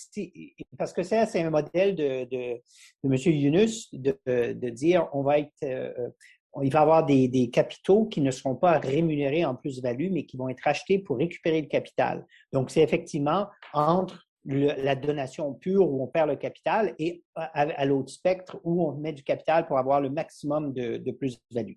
parce 0.77 0.93
que 0.93 1.01
ça, 1.01 1.25
c'est 1.25 1.41
un 1.41 1.49
modèle 1.49 1.95
de, 1.95 2.25
de, 2.25 2.61
de 3.03 3.05
M. 3.05 3.15
Yunus 3.15 3.93
de, 3.93 4.17
de, 4.25 4.69
dire 4.69 5.07
on 5.13 5.23
va 5.23 5.39
être. 5.39 5.51
Euh, 5.63 6.09
il 6.61 6.71
va 6.71 6.79
y 6.79 6.81
avoir 6.81 7.05
des, 7.05 7.27
des, 7.27 7.49
capitaux 7.49 8.05
qui 8.05 8.21
ne 8.21 8.31
seront 8.31 8.55
pas 8.55 8.79
rémunérés 8.79 9.45
en 9.45 9.55
plus-value, 9.55 10.09
mais 10.11 10.25
qui 10.25 10.37
vont 10.37 10.49
être 10.49 10.67
achetés 10.67 10.99
pour 10.99 11.17
récupérer 11.17 11.61
le 11.61 11.67
capital. 11.67 12.25
Donc, 12.51 12.71
c'est 12.71 12.81
effectivement 12.81 13.47
entre 13.73 14.27
la 14.45 14.95
donation 14.95 15.53
pure 15.53 15.87
où 15.87 16.03
on 16.03 16.07
perd 16.07 16.29
le 16.29 16.35
capital 16.35 16.95
et 16.97 17.23
à, 17.35 17.85
l'autre 17.85 18.11
spectre 18.11 18.59
où 18.63 18.83
on 18.83 18.93
met 18.93 19.13
du 19.13 19.23
capital 19.23 19.67
pour 19.67 19.77
avoir 19.77 20.01
le 20.01 20.09
maximum 20.09 20.73
de, 20.73 21.11
plus-value. 21.11 21.75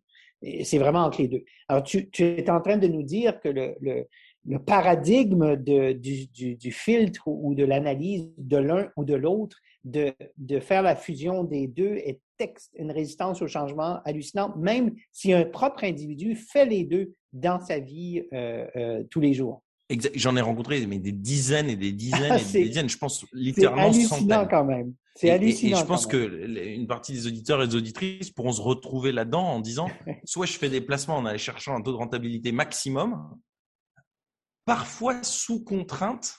C'est 0.62 0.78
vraiment 0.78 1.04
entre 1.04 1.20
les 1.20 1.28
deux. 1.28 1.44
Alors, 1.68 1.82
tu, 1.82 2.08
es 2.18 2.50
en 2.50 2.60
train 2.60 2.76
de 2.76 2.86
nous 2.86 3.02
dire 3.02 3.40
que 3.40 3.48
le, 3.48 4.06
paradigme 4.66 5.56
de, 5.56 5.92
du, 5.92 6.26
du, 6.26 6.72
filtre 6.72 7.26
ou 7.26 7.54
de 7.54 7.64
l'analyse 7.64 8.30
de 8.36 8.56
l'un 8.56 8.90
ou 8.96 9.04
de 9.04 9.14
l'autre, 9.14 9.56
de, 9.84 10.12
de, 10.38 10.60
faire 10.60 10.82
la 10.82 10.96
fusion 10.96 11.44
des 11.44 11.66
deux 11.66 11.94
est 11.96 12.20
une 12.78 12.90
résistance 12.90 13.42
au 13.42 13.46
changement 13.46 14.00
hallucinante, 14.04 14.56
même 14.56 14.94
si 15.12 15.32
un 15.32 15.44
propre 15.44 15.84
individu 15.84 16.34
fait 16.34 16.66
les 16.66 16.84
deux 16.84 17.14
dans 17.32 17.60
sa 17.60 17.78
vie 17.78 18.22
euh, 18.32 18.66
euh, 18.76 19.04
tous 19.10 19.20
les 19.20 19.34
jours. 19.34 19.62
J'en 20.14 20.34
ai 20.34 20.40
rencontré 20.40 20.84
mais 20.86 20.98
des 20.98 21.12
dizaines 21.12 21.68
et 21.68 21.76
des 21.76 21.92
dizaines 21.92 22.38
et 22.38 22.52
des 22.52 22.68
dizaines. 22.68 22.88
Je 22.88 22.96
pense 22.96 23.26
littéralement 23.32 23.92
C'est 23.92 23.98
hallucinant 23.98 24.46
quand 24.48 24.64
même. 24.64 24.94
C'est 25.14 25.30
hallucinant. 25.30 25.76
Et, 25.76 25.80
je 25.80 25.84
pense 25.84 26.06
que 26.06 26.46
une 26.74 26.86
partie 26.86 27.12
des 27.12 27.26
auditeurs 27.26 27.62
et 27.62 27.68
des 27.68 27.76
auditrices 27.76 28.30
pourront 28.30 28.52
se 28.52 28.62
retrouver 28.62 29.12
là-dedans 29.12 29.44
en 29.44 29.60
disant 29.60 29.88
soit 30.24 30.46
je 30.46 30.54
fais 30.54 30.70
des 30.70 30.80
placements 30.80 31.18
en 31.18 31.26
allant 31.26 31.38
chercher 31.38 31.70
un 31.70 31.82
taux 31.82 31.92
de 31.92 31.98
rentabilité 31.98 32.50
maximum, 32.50 33.28
parfois 34.64 35.22
sous 35.22 35.62
contrainte 35.62 36.38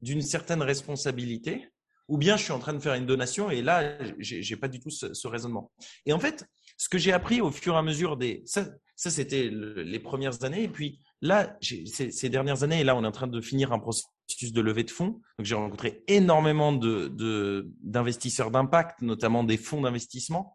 d'une 0.00 0.22
certaine 0.22 0.62
responsabilité, 0.62 1.68
ou 2.08 2.18
bien 2.18 2.36
je 2.36 2.44
suis 2.44 2.52
en 2.52 2.58
train 2.58 2.74
de 2.74 2.78
faire 2.78 2.94
une 2.94 3.06
donation 3.06 3.50
et 3.50 3.62
là, 3.62 3.96
j'ai 4.18 4.56
pas 4.56 4.68
du 4.68 4.78
tout 4.78 4.90
ce, 4.90 5.26
raisonnement. 5.26 5.72
Et 6.04 6.12
en 6.12 6.18
fait, 6.18 6.44
ce 6.76 6.88
que 6.88 6.98
j'ai 6.98 7.12
appris 7.12 7.40
au 7.40 7.50
fur 7.50 7.74
et 7.74 7.78
à 7.78 7.82
mesure 7.82 8.16
des. 8.16 8.42
Ça, 8.44 8.66
ça 8.96 9.10
c'était 9.10 9.48
les 9.50 9.98
premières 9.98 10.44
années. 10.44 10.64
Et 10.64 10.68
puis, 10.68 11.00
Là, 11.24 11.56
ces, 11.62 12.28
dernières 12.28 12.64
années, 12.64 12.80
et 12.80 12.84
là, 12.84 12.94
on 12.94 13.02
est 13.02 13.06
en 13.06 13.10
train 13.10 13.26
de 13.26 13.40
finir 13.40 13.72
un 13.72 13.78
processus 13.78 14.52
de 14.52 14.60
levée 14.60 14.84
de 14.84 14.90
fonds. 14.90 15.22
Donc, 15.38 15.46
j'ai 15.46 15.54
rencontré 15.54 16.04
énormément 16.06 16.70
d'investisseurs 16.70 18.50
d'impact, 18.50 19.00
notamment 19.00 19.42
des 19.42 19.56
fonds 19.56 19.80
d'investissement. 19.80 20.54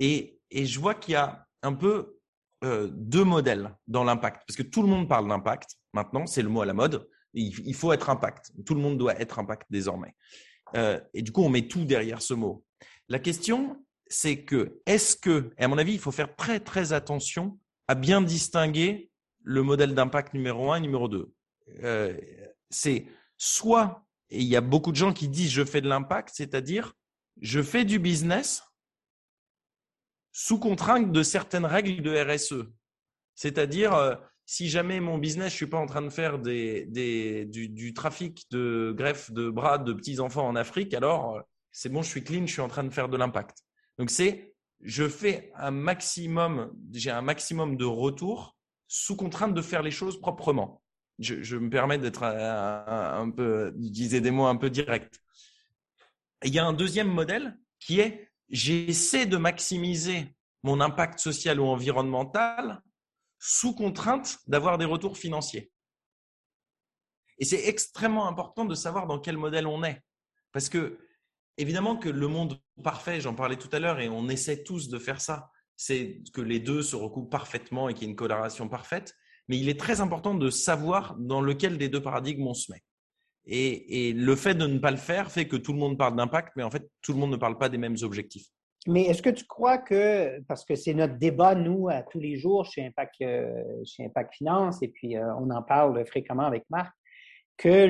Et, 0.00 0.42
je 0.52 0.78
vois 0.78 0.94
qu'il 0.94 1.12
y 1.12 1.16
a 1.16 1.46
un 1.62 1.72
peu 1.72 2.18
euh, 2.64 2.88
deux 2.92 3.24
modèles 3.24 3.76
dans 3.86 4.04
l'impact. 4.04 4.42
Parce 4.46 4.56
que 4.56 4.62
tout 4.62 4.82
le 4.82 4.88
monde 4.88 5.08
parle 5.08 5.28
d'impact. 5.28 5.76
Maintenant, 5.92 6.26
c'est 6.26 6.42
le 6.42 6.48
mot 6.48 6.62
à 6.62 6.66
la 6.66 6.72
mode. 6.72 7.06
Il, 7.34 7.74
faut 7.74 7.92
être 7.92 8.10
impact. 8.10 8.52
Tout 8.64 8.74
le 8.74 8.80
monde 8.80 8.96
doit 8.96 9.20
être 9.20 9.38
impact 9.38 9.66
désormais. 9.68 10.14
Euh, 10.76 11.00
et 11.14 11.22
du 11.22 11.32
coup, 11.32 11.42
on 11.42 11.48
met 11.48 11.66
tout 11.66 11.84
derrière 11.84 12.22
ce 12.22 12.32
mot. 12.32 12.64
La 13.08 13.18
question, 13.18 13.84
c'est 14.06 14.44
que, 14.44 14.80
est-ce 14.86 15.16
que, 15.16 15.52
et 15.58 15.64
à 15.64 15.68
mon 15.68 15.78
avis, 15.78 15.92
il 15.92 15.98
faut 15.98 16.12
faire 16.12 16.34
très, 16.36 16.60
très 16.60 16.92
attention 16.92 17.58
à 17.88 17.94
bien 17.94 18.22
distinguer 18.22 19.10
le 19.42 19.62
modèle 19.62 19.94
d'impact 19.94 20.32
numéro 20.32 20.72
un 20.72 20.76
et 20.76 20.80
numéro 20.80 21.08
deux. 21.08 21.32
Euh, 21.82 22.16
c'est 22.70 23.06
soit, 23.36 24.06
et 24.30 24.40
il 24.40 24.46
y 24.46 24.56
a 24.56 24.60
beaucoup 24.60 24.90
de 24.90 24.96
gens 24.96 25.12
qui 25.12 25.28
disent 25.28 25.50
je 25.50 25.64
fais 25.64 25.80
de 25.80 25.88
l'impact, 25.88 26.30
c'est-à-dire 26.32 26.94
je 27.40 27.62
fais 27.62 27.84
du 27.84 27.98
business 27.98 28.62
sous 30.34 30.58
contrainte 30.58 31.12
de 31.12 31.22
certaines 31.22 31.64
règles 31.64 32.02
de 32.02 32.10
RSE. 32.10 32.66
C'est-à-dire, 33.36 33.94
euh, 33.94 34.16
si 34.44 34.68
jamais 34.68 34.98
mon 34.98 35.16
business, 35.16 35.52
je 35.52 35.56
suis 35.56 35.68
pas 35.68 35.78
en 35.78 35.86
train 35.86 36.02
de 36.02 36.10
faire 36.10 36.40
du, 36.40 37.94
trafic 37.94 38.44
de 38.50 38.92
greffe 38.96 39.30
de 39.30 39.48
bras 39.48 39.78
de 39.78 39.92
petits 39.92 40.18
enfants 40.18 40.46
en 40.46 40.56
Afrique, 40.56 40.92
alors 40.92 41.36
euh, 41.36 41.40
c'est 41.70 41.88
bon, 41.88 42.02
je 42.02 42.08
suis 42.08 42.24
clean, 42.24 42.46
je 42.46 42.52
suis 42.52 42.60
en 42.60 42.68
train 42.68 42.82
de 42.82 42.90
faire 42.90 43.08
de 43.08 43.16
l'impact. 43.16 43.58
Donc 43.96 44.10
c'est, 44.10 44.52
je 44.80 45.08
fais 45.08 45.52
un 45.54 45.70
maximum, 45.70 46.72
j'ai 46.92 47.12
un 47.12 47.22
maximum 47.22 47.76
de 47.76 47.84
retour 47.84 48.56
sous 48.88 49.14
contrainte 49.14 49.54
de 49.54 49.62
faire 49.62 49.82
les 49.82 49.92
choses 49.92 50.20
proprement. 50.20 50.82
Je, 51.20 51.56
me 51.56 51.70
permets 51.70 51.98
d'être 51.98 52.24
un, 52.24 53.30
peu, 53.30 53.72
d'utiliser 53.76 54.20
des 54.20 54.32
mots 54.32 54.46
un 54.46 54.56
peu 54.56 54.68
directs. 54.68 55.14
il 56.42 56.52
y 56.52 56.58
a 56.58 56.66
un 56.66 56.72
deuxième 56.72 57.06
modèle 57.06 57.56
qui 57.78 58.00
est 58.00 58.28
j'essaie 58.54 59.26
de 59.26 59.36
maximiser 59.36 60.32
mon 60.62 60.80
impact 60.80 61.18
social 61.18 61.60
ou 61.60 61.66
environnemental 61.66 62.80
sous 63.40 63.74
contrainte 63.74 64.38
d'avoir 64.46 64.78
des 64.78 64.84
retours 64.84 65.18
financiers. 65.18 65.72
Et 67.38 67.44
c'est 67.44 67.66
extrêmement 67.66 68.28
important 68.28 68.64
de 68.64 68.76
savoir 68.76 69.08
dans 69.08 69.18
quel 69.18 69.36
modèle 69.36 69.66
on 69.66 69.82
est. 69.82 70.00
Parce 70.52 70.68
que, 70.68 70.98
évidemment 71.58 71.96
que 71.96 72.08
le 72.08 72.28
monde 72.28 72.60
parfait, 72.84 73.20
j'en 73.20 73.34
parlais 73.34 73.56
tout 73.56 73.68
à 73.72 73.80
l'heure, 73.80 73.98
et 73.98 74.08
on 74.08 74.28
essaie 74.28 74.62
tous 74.62 74.88
de 74.88 75.00
faire 75.00 75.20
ça, 75.20 75.50
c'est 75.76 76.22
que 76.32 76.40
les 76.40 76.60
deux 76.60 76.82
se 76.82 76.94
recoupent 76.94 77.32
parfaitement 77.32 77.88
et 77.88 77.94
qu'il 77.94 78.04
y 78.04 78.06
ait 78.06 78.10
une 78.10 78.16
coloration 78.16 78.68
parfaite. 78.68 79.16
Mais 79.48 79.58
il 79.58 79.68
est 79.68 79.80
très 79.80 80.00
important 80.00 80.32
de 80.32 80.48
savoir 80.48 81.16
dans 81.16 81.40
lequel 81.40 81.76
des 81.76 81.88
deux 81.88 82.02
paradigmes 82.02 82.46
on 82.46 82.54
se 82.54 82.70
met. 82.70 82.84
Et, 83.46 84.12
le 84.14 84.36
fait 84.36 84.54
de 84.54 84.66
ne 84.66 84.78
pas 84.78 84.90
le 84.90 84.96
faire 84.96 85.30
fait 85.30 85.46
que 85.46 85.56
tout 85.56 85.72
le 85.72 85.78
monde 85.78 85.98
parle 85.98 86.16
d'impact, 86.16 86.52
mais 86.56 86.62
en 86.62 86.70
fait, 86.70 86.88
tout 87.02 87.12
le 87.12 87.18
monde 87.18 87.30
ne 87.30 87.36
parle 87.36 87.58
pas 87.58 87.68
des 87.68 87.78
mêmes 87.78 87.96
objectifs. 88.02 88.46
mais 88.86 89.02
est-ce 89.02 89.22
que 89.22 89.30
tu 89.30 89.44
crois 89.44 89.78
que, 89.78 90.40
parce 90.48 90.64
que 90.64 90.74
c'est 90.74 90.94
notre 90.94 91.18
débat, 91.18 91.54
nous, 91.54 91.88
à 91.88 92.02
tous 92.02 92.20
les 92.20 92.36
jours 92.36 92.64
chez 92.64 92.86
Impact, 92.86 93.16
chez 93.84 94.04
Impact 94.04 94.34
Finance, 94.34 94.82
et 94.82 94.88
puis 94.88 95.16
on 95.18 95.50
en 95.50 95.62
parle 95.62 96.06
fréquemment 96.06 96.44
avec 96.44 96.64
Marc, 96.70 96.92
que 97.56 97.86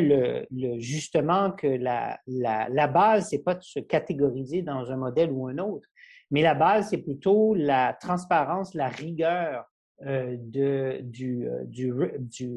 le, 0.51 0.79
justement 0.81 1.53
que 1.53 1.67
la, 1.67 2.19
la, 2.27 2.69
la 2.69 2.87
base, 2.87 3.29
c'est 3.31 3.43
pas 3.43 3.55
de 3.55 3.63
se 3.63 3.81
catégoriser 3.81 4.63
dans 4.63 4.91
un 4.91 4.97
modèle 4.97 5.31
ou 5.31 5.47
un 5.47 5.59
autre, 5.59 5.89
mais 6.31 6.43
la 6.43 6.55
base, 6.55 6.91
c'est 6.91 6.99
plutôt 6.99 7.55
la 7.55 7.93
transparence, 7.95 8.75
la 8.75 8.89
rigueur 8.89 9.65
euh, 10.05 10.37
du, 10.39 11.47
euh, 11.47 11.63
du, 11.65 11.93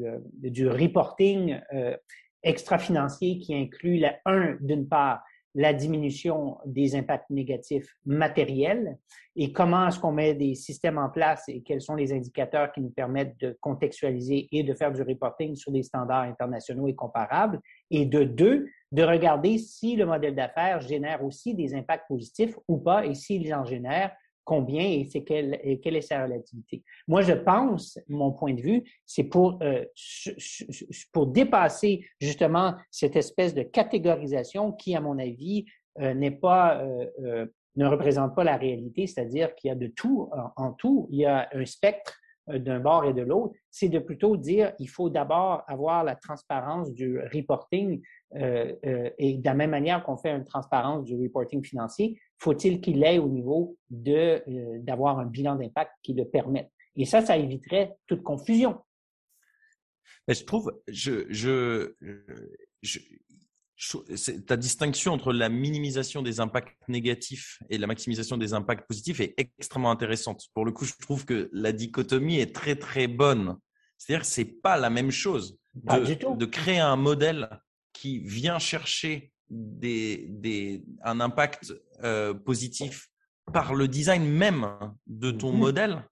euh, 0.04 0.72
reporting 0.72 1.60
euh, 1.72 1.96
extra-financier 2.48 3.38
qui 3.38 3.54
inclut, 3.54 3.98
la, 3.98 4.14
un, 4.24 4.56
d'une 4.60 4.88
part, 4.88 5.22
la 5.54 5.72
diminution 5.72 6.58
des 6.66 6.94
impacts 6.94 7.30
négatifs 7.30 7.96
matériels 8.04 8.96
et 9.34 9.52
comment 9.52 9.88
est-ce 9.88 9.98
qu'on 9.98 10.12
met 10.12 10.34
des 10.34 10.54
systèmes 10.54 10.98
en 10.98 11.08
place 11.08 11.44
et 11.48 11.62
quels 11.62 11.80
sont 11.80 11.94
les 11.94 12.12
indicateurs 12.12 12.72
qui 12.72 12.80
nous 12.80 12.90
permettent 12.90 13.38
de 13.40 13.56
contextualiser 13.60 14.48
et 14.52 14.62
de 14.62 14.74
faire 14.74 14.92
du 14.92 15.02
reporting 15.02 15.56
sur 15.56 15.72
des 15.72 15.82
standards 15.82 16.24
internationaux 16.24 16.88
et 16.88 16.94
comparables. 16.94 17.60
Et 17.90 18.04
de 18.04 18.24
deux, 18.24 18.68
de 18.92 19.02
regarder 19.02 19.58
si 19.58 19.96
le 19.96 20.06
modèle 20.06 20.34
d'affaires 20.34 20.80
génère 20.80 21.24
aussi 21.24 21.54
des 21.54 21.74
impacts 21.74 22.08
positifs 22.08 22.56
ou 22.68 22.78
pas 22.78 23.06
et 23.06 23.14
s'il 23.14 23.52
en 23.54 23.64
génère, 23.64 24.12
combien 24.48 24.82
et, 24.82 25.06
c'est 25.12 25.24
quelle, 25.24 25.60
et 25.62 25.78
quelle 25.78 25.96
est 25.96 26.00
sa 26.00 26.24
relativité. 26.24 26.82
Moi, 27.06 27.20
je 27.20 27.34
pense, 27.34 27.98
mon 28.08 28.32
point 28.32 28.54
de 28.54 28.62
vue, 28.62 28.82
c'est 29.04 29.24
pour, 29.24 29.58
euh, 29.62 29.84
pour 31.12 31.26
dépasser 31.26 32.06
justement 32.18 32.74
cette 32.90 33.14
espèce 33.14 33.52
de 33.52 33.62
catégorisation 33.62 34.72
qui, 34.72 34.96
à 34.96 35.02
mon 35.02 35.18
avis, 35.18 35.66
euh, 36.00 36.14
n'est 36.14 36.30
pas, 36.30 36.82
euh, 36.82 37.06
euh 37.22 37.46
ne 37.76 37.86
représente 37.86 38.34
pas 38.34 38.42
la 38.42 38.56
réalité, 38.56 39.06
c'est-à-dire 39.06 39.54
qu'il 39.54 39.68
y 39.68 39.70
a 39.70 39.76
de 39.76 39.86
tout 39.86 40.28
en, 40.32 40.64
en 40.64 40.72
tout, 40.72 41.06
il 41.12 41.20
y 41.20 41.26
a 41.26 41.48
un 41.52 41.64
spectre 41.64 42.18
euh, 42.50 42.58
d'un 42.58 42.80
bord 42.80 43.04
et 43.04 43.12
de 43.12 43.22
l'autre, 43.22 43.54
c'est 43.70 43.88
de 43.88 43.98
plutôt 43.98 44.36
dire 44.36 44.72
il 44.78 44.88
faut 44.88 45.10
d'abord 45.10 45.62
avoir 45.66 46.04
la 46.04 46.14
transparence 46.14 46.92
du 46.92 47.20
reporting 47.32 48.00
euh, 48.36 48.74
euh, 48.86 49.10
et 49.18 49.38
de 49.38 49.44
la 49.44 49.54
même 49.54 49.70
manière 49.70 50.02
qu'on 50.04 50.16
fait 50.16 50.30
une 50.30 50.44
transparence 50.44 51.04
du 51.04 51.20
reporting 51.20 51.62
financier, 51.64 52.20
faut-il 52.38 52.80
qu'il 52.80 53.02
ait 53.04 53.18
au 53.18 53.28
niveau 53.28 53.76
de 53.90 54.42
euh, 54.48 54.78
d'avoir 54.80 55.18
un 55.18 55.26
bilan 55.26 55.56
d'impact 55.56 55.92
qui 56.02 56.14
le 56.14 56.24
permette? 56.24 56.70
Et 56.96 57.04
ça, 57.04 57.24
ça 57.24 57.36
éviterait 57.36 57.96
toute 58.06 58.22
confusion. 58.22 58.78
Mais 60.26 60.34
je 60.34 60.44
trouve, 60.44 60.72
je, 60.88 61.26
je, 61.30 61.94
je, 62.82 63.00
ta 64.46 64.56
distinction 64.56 65.12
entre 65.12 65.32
la 65.32 65.48
minimisation 65.48 66.22
des 66.22 66.40
impacts 66.40 66.76
négatifs 66.88 67.60
et 67.70 67.78
la 67.78 67.86
maximisation 67.86 68.36
des 68.36 68.52
impacts 68.52 68.86
positifs 68.86 69.20
est 69.20 69.34
extrêmement 69.38 69.90
intéressante. 69.90 70.48
Pour 70.54 70.64
le 70.64 70.72
coup, 70.72 70.84
je 70.84 70.94
trouve 71.00 71.24
que 71.24 71.48
la 71.52 71.72
dichotomie 71.72 72.38
est 72.38 72.54
très 72.54 72.76
très 72.76 73.06
bonne. 73.06 73.56
C'est-à-dire 73.96 74.22
que 74.22 74.30
c'est 74.30 74.44
pas 74.44 74.76
la 74.76 74.90
même 74.90 75.10
chose 75.10 75.58
de, 75.74 76.34
de, 76.34 76.46
créer 76.46 76.78
un 76.78 76.96
modèle 76.96 77.48
qui 77.92 78.18
vient 78.20 78.58
chercher 78.58 79.32
des, 79.50 80.26
des, 80.28 80.84
un 81.02 81.20
impact 81.20 81.72
euh, 82.02 82.34
positif 82.34 83.08
par 83.52 83.74
le 83.74 83.88
design 83.88 84.24
même 84.24 84.68
de 85.06 85.30
ton 85.30 85.52
mmh 85.52 85.58
modèle, 85.58 86.04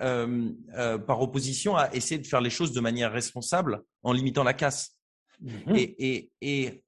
euh, 0.00 0.50
euh, 0.74 0.98
par 0.98 1.20
opposition 1.22 1.76
à 1.76 1.94
essayer 1.94 2.20
de 2.20 2.26
faire 2.26 2.40
les 2.40 2.50
choses 2.50 2.72
de 2.72 2.80
manière 2.80 3.12
responsable 3.12 3.82
en 4.02 4.12
limitant 4.12 4.42
la 4.44 4.54
casse. 4.54 4.98
Mmh 5.40 5.76
et, 5.76 6.30
et, 6.40 6.82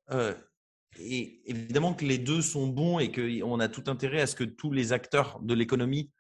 et, 1.01 1.43
évidemment 1.45 1.95
que 1.95 2.05
les 2.05 2.18
deux 2.18 2.43
sont 2.43 2.66
bons 2.66 2.99
et 2.99 3.12
qu'on 3.12 3.61
a 3.61 3.68
tout 3.68 3.85
intérêt 3.87 4.22
à 4.22 4.26
ce 4.26 4.35
que 4.35 4.45
tous 4.45 4.72
les 4.72 4.93
acteurs 4.93 5.39
de 5.43 5.55
l'économie 5.55 6.11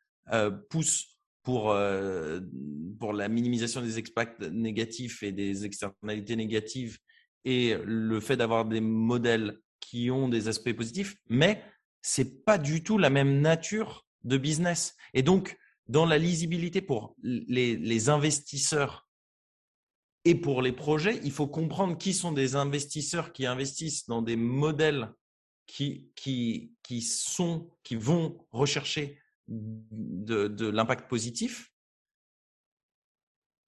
poussent 0.68 1.18
pour, 1.42 1.74
pour 3.00 3.12
la 3.12 3.28
minimisation 3.28 3.80
des 3.80 3.98
impacts 3.98 4.42
négatifs 4.42 5.22
et 5.22 5.32
des 5.32 5.64
externalités 5.64 6.36
négatives 6.36 6.98
et 7.44 7.76
le 7.84 8.20
fait 8.20 8.36
d'avoir 8.36 8.64
des 8.64 8.80
modèles 8.80 9.58
qui 9.80 10.10
ont 10.10 10.28
des 10.28 10.48
aspects 10.48 10.72
positifs, 10.72 11.16
mais 11.28 11.62
c'est 12.02 12.44
pas 12.44 12.58
du 12.58 12.82
tout 12.82 12.98
la 12.98 13.10
même 13.10 13.40
nature 13.40 14.06
de 14.24 14.36
business. 14.36 14.96
Et 15.14 15.22
donc, 15.22 15.56
dans 15.86 16.04
la 16.04 16.18
lisibilité 16.18 16.82
pour 16.82 17.16
les, 17.22 18.08
investisseurs 18.08 19.08
et 20.24 20.34
pour 20.34 20.60
les 20.60 20.72
projets, 20.72 21.20
il 21.24 21.32
faut 21.32 21.46
comprendre 21.46 21.96
qui 21.96 22.12
sont 22.12 22.32
des 22.32 22.56
investisseurs 22.56 23.32
qui 23.32 23.46
investissent 23.46 24.06
dans 24.06 24.20
des 24.20 24.36
modèles 24.36 25.12
qui, 25.66 26.10
qui, 26.14 26.72
qui, 26.82 27.00
sont, 27.00 27.70
qui 27.82 27.96
vont 27.96 28.46
rechercher 28.50 29.18
de 29.48 30.68
l'impact 30.68 31.08
positif 31.08 31.72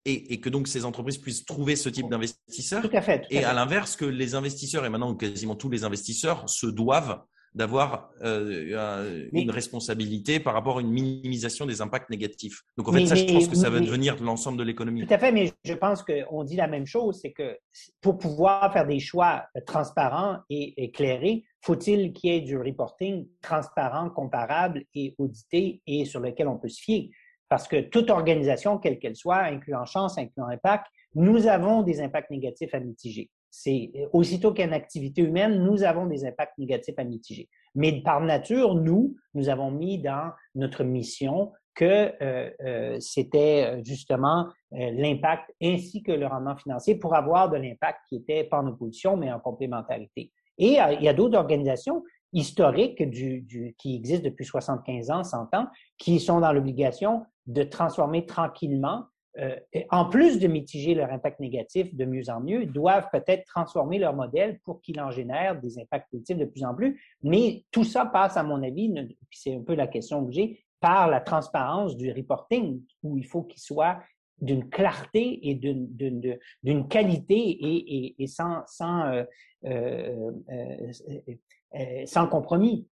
et, 0.04 0.32
et, 0.32 0.40
que 0.40 0.48
donc 0.48 0.68
ces 0.68 0.84
entreprises 0.84 1.18
puissent 1.18 1.44
trouver 1.44 1.76
ce 1.76 1.88
type 1.88 2.08
d'investisseurs. 2.08 2.82
Tout 2.82 2.96
à 2.96 3.02
fait. 3.02 3.26
et 3.30 3.44
à 3.44 3.52
l'inverse, 3.52 3.96
que 3.96 4.04
les 4.04 4.34
investisseurs, 4.34 4.84
et 4.84 4.88
maintenant 4.88 5.14
quasiment 5.14 5.54
tous 5.54 5.68
les 5.68 5.84
investisseurs, 5.84 6.48
se 6.48 6.66
doivent 6.66 7.20
d'avoir 7.54 8.10
euh, 8.22 9.28
une 9.32 9.50
responsabilité 9.50 10.38
par 10.38 10.54
rapport 10.54 10.78
à 10.78 10.80
une 10.80 10.90
minimisation 10.90 11.66
des 11.66 11.80
impacts 11.80 12.08
négatifs. 12.08 12.62
Donc 12.76 12.88
en 12.88 12.92
fait, 12.92 13.06
ça, 13.06 13.16
je 13.16 13.24
pense 13.24 13.48
que 13.48 13.56
ça 13.56 13.70
va 13.70 13.80
devenir 13.80 14.22
l'ensemble 14.22 14.56
de 14.58 14.62
l'économie. 14.62 15.04
Tout 15.04 15.12
à 15.12 15.18
fait, 15.18 15.32
mais 15.32 15.52
je 15.64 15.74
pense 15.74 16.04
qu'on 16.04 16.44
dit 16.44 16.54
la 16.54 16.68
même 16.68 16.86
chose, 16.86 17.18
c'est 17.20 17.32
que 17.32 17.58
pour 18.00 18.18
pouvoir 18.18 18.72
faire 18.72 18.86
des 18.86 19.00
choix 19.00 19.46
transparents 19.66 20.38
et 20.48 20.84
éclairés, 20.84 21.44
faut-il 21.62 22.12
qu'il 22.12 22.32
y 22.32 22.36
ait 22.36 22.40
du 22.40 22.56
reporting 22.56 23.26
transparent, 23.42 24.10
comparable 24.10 24.84
et 24.94 25.14
audité 25.18 25.82
et 25.86 26.04
sur 26.04 26.20
lequel 26.20 26.46
on 26.46 26.56
peut 26.56 26.68
se 26.68 26.80
fier? 26.80 27.10
Parce 27.50 27.66
que 27.66 27.80
toute 27.80 28.10
organisation, 28.10 28.78
quelle 28.78 29.00
qu'elle 29.00 29.16
soit, 29.16 29.40
incluant 29.40 29.84
chance, 29.84 30.16
incluant 30.16 30.46
impact, 30.46 30.86
nous 31.16 31.48
avons 31.48 31.82
des 31.82 32.00
impacts 32.00 32.30
négatifs 32.30 32.72
à 32.72 32.78
mitiger. 32.78 33.28
C'est 33.50 33.90
euh, 33.96 34.06
aussitôt 34.12 34.54
qu'il 34.54 34.72
activité 34.72 35.22
humaine, 35.22 35.64
nous 35.64 35.82
avons 35.82 36.06
des 36.06 36.24
impacts 36.24 36.56
négatifs 36.58 36.94
à 36.96 37.02
mitiger. 37.02 37.48
Mais 37.74 38.02
par 38.02 38.20
nature, 38.20 38.76
nous, 38.76 39.16
nous 39.34 39.48
avons 39.48 39.72
mis 39.72 39.98
dans 39.98 40.30
notre 40.54 40.84
mission 40.84 41.50
que 41.74 42.12
euh, 42.22 42.50
euh, 42.64 42.96
c'était 43.00 43.82
justement 43.84 44.46
l'impact 44.70 45.52
ainsi 45.60 46.04
que 46.04 46.12
le 46.12 46.26
rendement 46.26 46.56
financier 46.56 46.94
pour 46.94 47.16
avoir 47.16 47.50
de 47.50 47.56
l'impact 47.56 47.98
qui 48.08 48.16
était 48.16 48.44
pas 48.44 48.60
en 48.60 48.68
opposition, 48.68 49.16
mais 49.16 49.32
en 49.32 49.40
complémentarité. 49.40 50.30
Et 50.58 50.78
il 50.78 51.02
y 51.02 51.08
a 51.08 51.14
d'autres 51.14 51.38
organisations 51.38 52.04
historiques 52.32 53.02
du, 53.08 53.40
du, 53.42 53.74
qui 53.78 53.96
existent 53.96 54.24
depuis 54.24 54.44
75 54.44 55.10
ans, 55.10 55.24
100 55.24 55.54
ans, 55.54 55.66
qui 55.98 56.20
sont 56.20 56.40
dans 56.40 56.52
l'obligation 56.52 57.24
de 57.52 57.62
transformer 57.62 58.26
tranquillement 58.26 59.06
euh, 59.38 59.54
en 59.90 60.06
plus 60.06 60.40
de 60.40 60.48
mitiger 60.48 60.94
leur 60.94 61.12
impact 61.12 61.38
négatif 61.38 61.94
de 61.94 62.04
mieux 62.04 62.28
en 62.30 62.40
mieux, 62.40 62.66
doivent 62.66 63.08
peut-être 63.12 63.44
transformer 63.44 63.98
leur 63.98 64.14
modèle 64.14 64.58
pour 64.64 64.80
qu'il 64.80 65.00
en 65.00 65.12
génère 65.12 65.60
des 65.60 65.78
impacts 65.78 66.10
positifs 66.10 66.36
de 66.36 66.44
plus 66.46 66.64
en 66.64 66.74
plus. 66.74 67.00
Mais 67.22 67.64
tout 67.70 67.84
ça 67.84 68.06
passe, 68.06 68.36
à 68.36 68.42
mon 68.42 68.60
avis, 68.62 68.92
c'est 69.30 69.54
un 69.54 69.62
peu 69.62 69.74
la 69.74 69.86
question 69.86 70.26
que 70.26 70.32
j'ai, 70.32 70.64
par 70.80 71.08
la 71.08 71.20
transparence 71.20 71.96
du 71.96 72.10
reporting, 72.12 72.82
où 73.04 73.16
il 73.18 73.24
faut 73.24 73.42
qu'il 73.42 73.60
soit 73.60 74.00
d'une 74.40 74.68
clarté 74.68 75.48
et 75.48 75.54
d'une 75.54 76.88
qualité 76.88 77.36
et, 77.36 78.06
et, 78.06 78.22
et 78.22 78.26
sans, 78.26 78.62
sans, 78.66 79.06
euh, 79.06 79.24
euh, 79.64 80.32
euh 80.48 82.06
sans 82.06 82.26
compromis. 82.26 82.88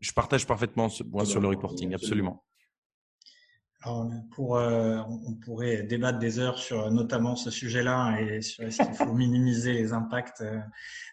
Je 0.00 0.12
partage 0.12 0.46
parfaitement 0.46 0.88
ce 0.88 1.02
point 1.02 1.24
sur 1.24 1.40
le 1.40 1.48
reporting, 1.48 1.92
absolument. 1.94 2.44
Alors, 3.86 4.08
pour, 4.30 4.56
euh, 4.56 4.98
on 5.26 5.34
pourrait 5.34 5.82
débattre 5.82 6.18
des 6.18 6.38
heures 6.38 6.58
sur 6.58 6.90
notamment 6.90 7.36
ce 7.36 7.50
sujet-là 7.50 8.18
et 8.18 8.40
sur 8.40 8.64
est-ce 8.64 8.82
qu'il 8.82 8.94
faut 8.94 9.12
minimiser 9.12 9.74
les 9.74 9.92
impacts 9.92 10.40
euh, 10.40 10.58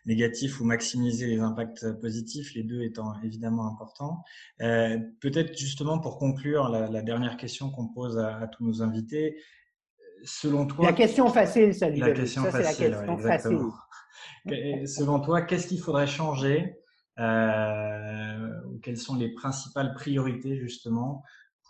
négatifs 0.05 0.61
ou 0.61 0.63
maximiser 0.63 1.27
les 1.27 1.41
impacts 1.41 1.91
positifs, 1.99 2.53
les 2.53 2.63
deux 2.63 2.81
étant 2.83 3.13
évidemment 3.23 3.67
importants. 3.67 4.23
Euh, 4.61 4.97
Peut-être 5.19 5.57
justement 5.57 5.99
pour 5.99 6.17
conclure 6.17 6.69
la, 6.69 6.87
la 6.87 7.01
dernière 7.01 7.35
question 7.35 7.69
qu'on 7.71 7.89
pose 7.89 8.17
à, 8.17 8.37
à, 8.37 8.47
tous 8.47 8.65
nos 8.65 8.81
invités, 8.81 9.35
selon 10.23 10.65
toi... 10.65 10.85
La 10.85 10.93
question 10.93 11.27
facile, 11.27 11.73
ça, 11.75 11.89
La 11.89 12.11
question 12.11 12.43
ça, 12.43 12.51
facile, 12.51 12.91
la 12.91 12.97
question 12.99 13.17
facile. 13.17 14.87
selon 14.87 15.19
toi, 15.19 15.41
qu'est-ce 15.41 15.67
qu'il 15.67 15.81
faudrait 15.81 16.07
changer 16.07 16.77
euh, 17.19 18.49
Quelles 18.81 18.97
sont 18.97 19.15
les 19.15 19.33
principales 19.33 19.93
priorités 19.93 20.57
justement 20.57 21.21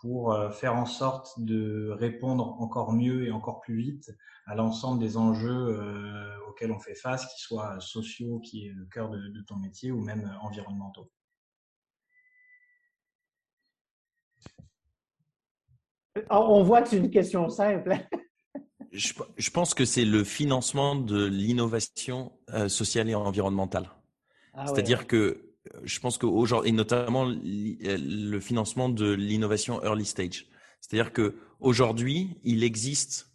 pour 0.02 0.32
euh, 0.32 0.50
faire 0.50 0.74
en 0.74 0.84
sorte 0.84 1.38
de 1.38 1.90
répondre 1.90 2.60
encore 2.60 2.92
mieux 2.92 3.24
et 3.24 3.30
encore 3.30 3.60
plus 3.60 3.76
vite 3.76 4.10
à 4.46 4.56
l'ensemble 4.56 4.98
des 4.98 5.16
enjeux 5.16 5.78
euh, 5.78 6.36
auxquels 6.48 6.72
on 6.72 6.80
fait 6.80 6.96
face, 6.96 7.24
qu'ils 7.32 7.40
soient 7.40 7.78
sociaux, 7.78 8.40
qui 8.40 8.66
est 8.66 8.72
le 8.72 8.84
cœur 8.86 9.10
de, 9.10 9.28
de 9.28 9.40
ton 9.42 9.54
métier, 9.56 9.92
ou 9.92 10.00
même 10.00 10.36
environnementaux. 10.42 11.08
On 16.30 16.64
voit 16.64 16.82
que 16.82 16.88
c'est 16.88 16.98
une 16.98 17.10
question 17.10 17.48
simple. 17.48 17.96
je, 18.90 19.12
je, 19.36 19.50
pense 19.50 19.72
que 19.72 19.84
c'est 19.84 20.04
le 20.04 20.24
financement 20.24 20.96
de 20.96 21.24
l'innovation 21.24 22.32
euh, 22.50 22.68
sociale 22.68 23.08
et 23.08 23.14
environnementale. 23.14 23.88
Ah, 24.52 24.66
C'est-à-dire 24.66 25.00
ouais. 25.00 25.06
que 25.06 25.51
je 25.84 26.00
pense 26.00 26.18
qu'aujourd'hui, 26.18 26.70
et 26.70 26.72
notamment 26.72 27.24
le 27.24 28.40
financement 28.40 28.88
de 28.88 29.12
l'innovation 29.12 29.82
early 29.82 30.04
stage. 30.04 30.46
C'est-à-dire 30.80 31.12
qu'aujourd'hui, 31.12 32.36
il 32.42 32.64
existe 32.64 33.30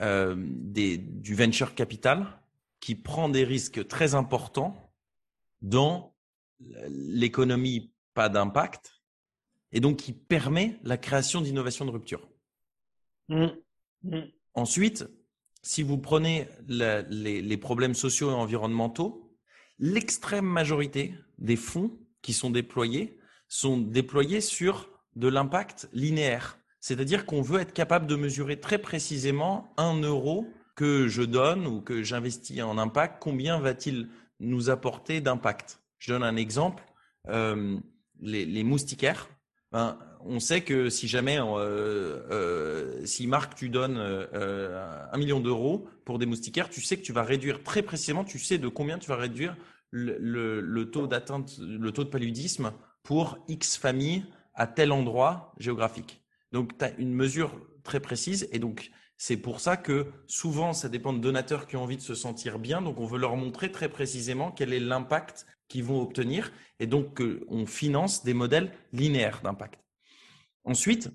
euh, 0.00 0.34
des, 0.38 0.98
du 0.98 1.34
venture 1.34 1.74
capital 1.74 2.40
qui 2.80 2.94
prend 2.94 3.28
des 3.28 3.44
risques 3.44 3.86
très 3.86 4.14
importants 4.14 4.92
dans 5.62 6.14
l'économie 6.88 7.92
pas 8.14 8.28
d'impact 8.28 9.00
et 9.72 9.80
donc 9.80 9.98
qui 9.98 10.12
permet 10.12 10.78
la 10.82 10.96
création 10.96 11.40
d'innovations 11.40 11.84
de 11.84 11.90
rupture. 11.90 12.28
Mmh. 13.28 13.46
Mmh. 14.02 14.20
Ensuite, 14.54 15.06
si 15.62 15.82
vous 15.82 15.98
prenez 15.98 16.48
les, 16.66 17.42
les, 17.42 17.56
problèmes 17.56 17.94
sociaux 17.94 18.30
et 18.30 18.34
environnementaux, 18.34 19.36
l'extrême 19.78 20.46
majorité 20.46 21.14
des 21.40 21.56
fonds 21.56 21.90
qui 22.22 22.32
sont 22.32 22.50
déployés 22.50 23.18
sont 23.48 23.78
déployés 23.78 24.40
sur 24.40 24.88
de 25.16 25.28
l'impact 25.28 25.88
linéaire. 25.92 26.58
C'est-à-dire 26.80 27.26
qu'on 27.26 27.42
veut 27.42 27.60
être 27.60 27.72
capable 27.72 28.06
de 28.06 28.16
mesurer 28.16 28.58
très 28.58 28.78
précisément 28.78 29.74
un 29.76 30.00
euro 30.00 30.46
que 30.76 31.08
je 31.08 31.22
donne 31.22 31.66
ou 31.66 31.80
que 31.82 32.02
j'investis 32.02 32.62
en 32.62 32.78
impact, 32.78 33.16
combien 33.20 33.58
va-t-il 33.58 34.08
nous 34.38 34.70
apporter 34.70 35.20
d'impact? 35.20 35.80
Je 35.98 36.12
donne 36.12 36.22
un 36.22 36.36
exemple. 36.36 36.82
Euh, 37.28 37.76
les, 38.22 38.64
moustiquaires, 38.64 39.28
ben, 39.72 39.98
on 40.24 40.40
sait 40.40 40.62
que 40.62 40.88
si 40.88 41.06
jamais, 41.06 41.38
euh, 41.38 42.22
euh, 42.30 43.04
si 43.04 43.26
Marc, 43.26 43.54
tu 43.56 43.68
donnes 43.68 43.98
un 43.98 45.18
million 45.18 45.40
d'euros 45.40 45.86
pour 46.04 46.18
des 46.18 46.26
moustiquaires, 46.26 46.70
tu 46.70 46.80
sais 46.80 46.96
que 46.96 47.02
tu 47.02 47.12
vas 47.12 47.24
réduire 47.24 47.62
très 47.62 47.82
précisément, 47.82 48.24
tu 48.24 48.38
sais 48.38 48.56
de 48.56 48.68
combien 48.68 48.98
tu 48.98 49.08
vas 49.08 49.16
réduire 49.16 49.56
le, 49.90 50.84
taux 50.84 51.06
d'atteinte, 51.06 51.58
le 51.58 51.90
taux 51.92 52.04
de 52.04 52.08
paludisme 52.08 52.72
pour 53.02 53.38
X 53.48 53.76
familles 53.76 54.24
à 54.54 54.66
tel 54.66 54.92
endroit 54.92 55.54
géographique. 55.58 56.22
Donc, 56.52 56.76
tu 56.78 56.84
as 56.84 56.92
une 56.98 57.14
mesure 57.14 57.60
très 57.82 58.00
précise 58.00 58.48
et 58.52 58.58
donc 58.58 58.90
c'est 59.16 59.36
pour 59.36 59.60
ça 59.60 59.76
que 59.76 60.06
souvent, 60.26 60.72
ça 60.72 60.88
dépend 60.88 61.12
de 61.12 61.18
donateurs 61.18 61.66
qui 61.66 61.76
ont 61.76 61.82
envie 61.82 61.96
de 61.96 62.02
se 62.02 62.14
sentir 62.14 62.58
bien. 62.58 62.80
Donc, 62.80 63.00
on 63.00 63.06
veut 63.06 63.18
leur 63.18 63.36
montrer 63.36 63.70
très 63.70 63.88
précisément 63.88 64.50
quel 64.50 64.72
est 64.72 64.80
l'impact 64.80 65.46
qu'ils 65.68 65.84
vont 65.84 66.00
obtenir 66.00 66.52
et 66.78 66.86
donc 66.86 67.22
on 67.48 67.66
finance 67.66 68.24
des 68.24 68.34
modèles 68.34 68.72
linéaires 68.92 69.40
d'impact. 69.42 69.80
Ensuite, 70.64 71.10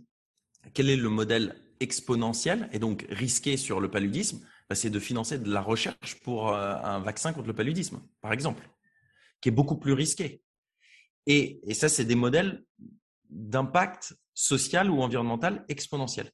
quel 0.74 0.90
est 0.90 0.96
le 0.96 1.10
modèle 1.10 1.65
exponentiel 1.80 2.70
et 2.72 2.80
donc 2.80 3.06
risqué 3.10 3.58
sur 3.58 3.80
le 3.80 3.90
paludisme 3.90 4.46
bah, 4.70 4.76
C'est 4.76 4.90
de 4.90 5.00
financer 5.00 5.40
de 5.40 5.52
la 5.52 5.62
recherche 5.62 6.20
pour 6.24 6.50
euh, 6.50 6.76
un 6.84 7.00
vaccin 7.00 7.34
contre 7.34 7.48
le 7.48 7.56
paludisme, 7.56 8.02
par 8.22 8.34
exemple, 8.34 8.68
qui 9.42 9.50
est 9.50 9.52
beaucoup 9.52 9.78
plus 9.78 9.94
risqué. 9.94 10.42
Et, 11.28 11.60
et 11.70 11.74
ça, 11.74 11.90
c'est 11.90 12.06
des 12.06 12.16
modèles 12.16 12.64
d'impact 13.30 14.16
social 14.34 14.90
ou 14.92 15.02
environnemental 15.02 15.66
exponentiel. 15.70 16.32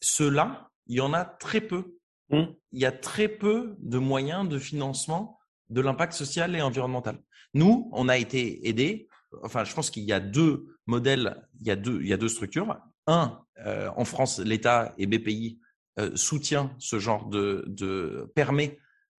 Ceux-là, 0.00 0.70
il 0.86 0.96
y 0.96 1.00
en 1.00 1.12
a 1.12 1.24
très 1.24 1.60
peu. 1.60 1.96
Mmh. 2.30 2.44
Il 2.72 2.80
y 2.80 2.86
a 2.86 2.92
très 2.92 3.28
peu 3.28 3.76
de 3.78 3.98
moyens 3.98 4.48
de 4.48 4.58
financement 4.58 5.38
de 5.70 5.80
l'impact 5.80 6.12
social 6.12 6.54
et 6.54 6.62
environnemental. 6.62 7.18
Nous, 7.54 7.88
on 7.92 8.08
a 8.08 8.18
été 8.18 8.68
aidés. 8.68 9.08
Enfin, 9.42 9.64
je 9.64 9.74
pense 9.74 9.90
qu'il 9.90 10.04
y 10.04 10.12
a 10.12 10.20
deux 10.20 10.78
modèles, 10.86 11.48
il 11.60 11.66
y 11.66 11.70
a 11.70 11.76
deux, 11.76 12.00
il 12.02 12.08
y 12.08 12.12
a 12.12 12.16
deux 12.16 12.28
structures. 12.28 12.78
Un, 13.06 13.40
euh, 13.66 13.90
en 13.96 14.04
France, 14.04 14.38
l'État 14.38 14.94
et 14.98 15.06
BPI 15.06 15.58
euh, 15.98 16.10
soutient 16.16 16.74
ce 16.78 16.98
genre 16.98 17.26
de, 17.26 18.30
permet 18.34 18.78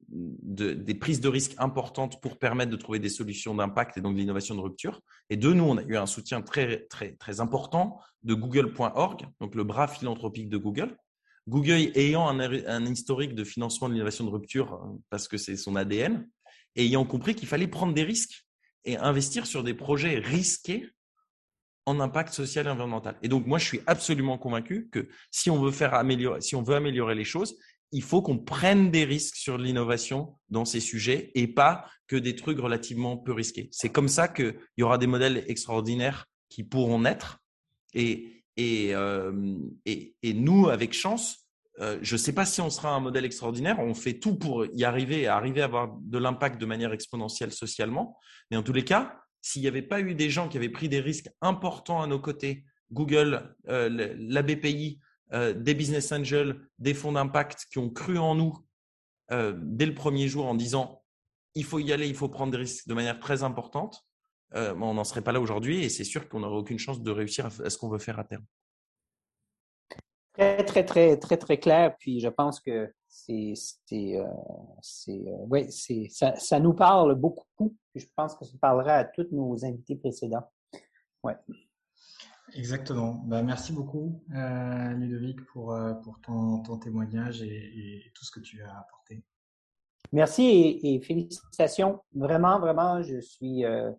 des 0.09 0.95
prises 0.95 1.20
de 1.20 1.28
risques 1.28 1.55
importantes 1.59 2.20
pour 2.20 2.39
permettre 2.39 2.70
de 2.70 2.76
trouver 2.76 2.99
des 2.99 3.09
solutions 3.09 3.55
d'impact 3.55 3.97
et 3.97 4.01
donc 4.01 4.14
de 4.14 4.18
l'innovation 4.18 4.55
de 4.55 4.61
rupture. 4.61 5.01
Et 5.30 5.37
de 5.37 5.53
nous, 5.53 5.64
on 5.64 5.78
a 5.78 5.82
eu 5.82 5.97
un 5.97 6.07
soutien 6.07 6.43
très, 6.43 6.85
très, 6.87 7.12
très 7.12 7.41
important 7.41 7.99
de 8.22 8.35
Google.org, 8.35 9.26
donc 9.41 9.55
le 9.55 9.64
bras 9.64 9.89
philanthropique 9.89 10.49
de 10.49 10.59
Google. 10.59 10.97
Google 11.49 11.91
ayant 11.95 12.28
un, 12.28 12.87
historique 12.87 13.35
de 13.35 13.45
financement 13.45 13.89
de 13.89 13.95
l'innovation 13.95 14.24
de 14.24 14.30
rupture 14.30 14.74
euh, 14.74 14.99
parce 15.11 15.28
que 15.28 15.37
c'est 15.37 15.57
son 15.57 15.76
ADN, 15.76 16.28
ayant 16.76 17.05
compris 17.05 17.35
qu'il 17.35 17.49
fallait 17.49 17.68
prendre 17.68 17.95
des 17.95 18.03
risques 18.03 18.47
et 18.85 18.97
investir 18.97 19.47
sur 19.47 19.62
des 19.62 19.74
projets 19.74 20.18
risqués 20.18 20.91
en 21.87 22.01
impact 22.01 22.32
social 22.32 22.66
et 22.66 22.70
environnemental. 22.70 23.16
Et 23.22 23.28
donc, 23.28 23.47
moi, 23.47 23.59
je 23.59 23.66
suis 23.66 23.80
absolument 23.87 24.39
convaincu 24.39 24.89
que 24.91 25.09
si 25.30 25.51
on 25.51 25.62
veut 25.62 25.70
faire 25.70 25.95
améliorer, 25.95 26.41
si 26.41 26.57
on 26.57 26.62
veut 26.62 26.76
améliorer 26.76 27.14
les 27.14 27.24
choses, 27.24 27.57
il 27.93 28.03
faut 28.03 28.22
qu'on 28.22 28.39
prenne 28.39 28.91
des 28.91 29.05
risques 29.05 29.37
sur 29.37 29.59
l'innovation 29.59 30.37
dans 30.49 30.64
ces 30.64 30.80
sujets 30.80 31.30
et 31.35 31.47
pas 31.47 31.87
que 32.09 32.16
des 32.16 32.35
trucs 32.35 32.59
relativement 32.59 33.16
peu 33.16 33.32
risqués. 33.32 33.68
C'est 33.70 33.91
comme 33.91 34.09
ça 34.09 34.28
qu'il 34.28 34.57
y 34.76 34.82
aura 34.82 34.99
des 34.99 35.07
modèles 35.07 35.45
extraordinaires 35.47 36.26
qui 36.49 36.64
pourront 36.64 37.01
naître. 37.01 37.39
Et, 37.93 38.45
et, 38.57 38.95
euh, 38.95 39.57
et, 39.85 40.16
et 40.22 40.35
nous, 40.35 40.68
avec 40.68 40.93
chance, 40.93 41.45
euh, 41.80 41.99
je 42.03 42.14
ne 42.14 42.18
sais 42.18 42.32
pas 42.32 42.47
si 42.47 42.61
on 42.61 42.70
sera 42.70 42.95
un 42.95 43.01
modèle 43.01 43.24
extraordinaire. 43.24 43.78
On 43.78 43.95
fait 43.95 44.14
tout 44.14 44.37
pour 44.37 44.66
y 44.66 44.85
arriver, 44.85 45.26
arriver 45.26 45.61
à 45.62 45.66
avoir 45.66 45.97
de 46.01 46.18
l'impact 46.18 46.61
de 46.61 46.66
manière 46.66 46.93
exponentielle 46.93 47.53
socialement. 47.53 48.18
Mais 48.51 48.57
en 48.57 48.62
tous 48.62 48.72
les 48.72 48.85
cas, 48.85 49.20
s'il 49.45 49.61
n'y 49.61 49.69
avait 49.69 49.83
pas 49.83 50.01
eu 50.01 50.15
des 50.15 50.31
gens 50.31 50.49
qui 50.49 50.57
avaient 50.57 50.71
pris 50.71 50.89
des 50.89 51.01
risques 51.01 51.29
importants 51.43 52.01
à 52.01 52.07
nos 52.07 52.19
côtés, 52.19 52.65
Google, 52.91 53.55
euh, 53.69 54.15
la 54.17 54.41
BPI, 54.41 55.01
euh, 55.35 55.53
des 55.53 55.75
business 55.75 56.13
angels, 56.13 56.59
des 56.79 56.95
fonds 56.95 57.13
d'impact 57.13 57.67
qui 57.71 57.77
ont 57.77 57.91
cru 57.91 58.17
en 58.17 58.35
nous 58.35 58.55
euh, 59.33 59.53
dès 59.59 59.85
le 59.85 59.95
premier 59.95 60.29
jour 60.29 60.47
en 60.47 60.55
disant 60.55 61.03
il 61.55 61.65
faut 61.65 61.79
y 61.79 61.93
aller, 61.93 62.09
il 62.09 62.15
faut 62.15 62.31
prendre 62.31 62.53
des 62.53 62.59
risques 62.59 62.89
de 62.89 62.95
manière 62.95 63.21
très 63.21 63.43
importante, 63.43 64.03
euh, 64.55 64.75
on 64.81 64.95
n'en 64.95 65.05
serait 65.05 65.21
pas 65.21 65.33
là 65.33 65.43
aujourd'hui 65.43 65.85
et 65.85 65.91
c'est 65.91 66.05
sûr 66.05 66.27
qu'on 66.31 66.41
n'aurait 66.41 66.57
aucune 66.57 66.79
chance 66.79 67.03
de 67.03 67.11
réussir 67.11 67.45
à, 67.45 67.51
ce 67.51 67.77
qu'on 67.77 67.91
veut 67.91 67.99
faire 67.99 68.19
à 68.19 68.25
terme. 68.25 68.45
Très, 70.33 70.65
très, 70.65 70.87
très, 70.87 71.19
très, 71.19 71.37
très 71.37 71.59
clair. 71.59 71.95
Puis 71.99 72.19
je 72.21 72.29
pense 72.29 72.61
que 72.61 72.91
c'est, 73.15 73.53
c'est, 74.81 75.11
ouais, 75.49 75.67
c'est, 75.71 76.09
ça, 76.11 76.35
ça, 76.37 76.59
nous 76.59 76.75
parle 76.75 77.15
beaucoup. 77.15 77.77
Puis 77.93 78.01
je 78.01 78.09
pense 78.17 78.35
que 78.35 78.45
ça 78.45 78.57
parlera 78.61 78.95
à 78.95 79.05
tous 79.05 79.29
nos 79.31 79.65
invités 79.65 79.97
précédents. 79.97 80.51
Ouais. 81.23 81.37
Exactement. 82.53 83.15
Bah, 83.25 83.43
merci 83.43 83.73
beaucoup, 83.73 84.21
euh, 84.35 84.93
Ludovic, 84.93 85.45
pour, 85.47 85.73
euh, 85.73 85.95
pour 85.95 86.21
ton, 86.21 86.61
ton 86.61 86.79
témoignage 86.79 87.43
et, 87.43 88.12
tout 88.15 88.25
ce 88.25 88.31
que 88.31 88.41
tu 88.41 88.62
as 88.62 88.79
apporté. 88.79 89.25
Merci 90.12 90.79
et, 90.83 91.01
félicitations. 91.01 92.01
Vraiment, 92.15 92.61
vraiment, 92.61 93.03
je 93.03 93.21
suis, 93.21 93.65
euh, 93.65 93.91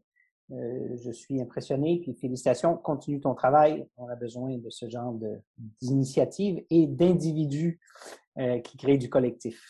euh, 0.51 0.95
je 1.03 1.11
suis 1.11 1.41
impressionné. 1.41 1.99
Puis 2.01 2.13
félicitations, 2.13 2.78
continue 2.78 3.20
ton 3.20 3.34
travail. 3.34 3.88
On 3.97 4.07
a 4.07 4.16
besoin 4.16 4.57
de 4.57 4.70
ce 4.70 4.88
genre 4.89 5.18
d'initiatives 5.82 6.63
et 6.70 6.88
d'individus 6.88 7.80
qui 8.63 8.77
créent 8.77 8.97
du 8.97 9.09
collectif. 9.09 9.61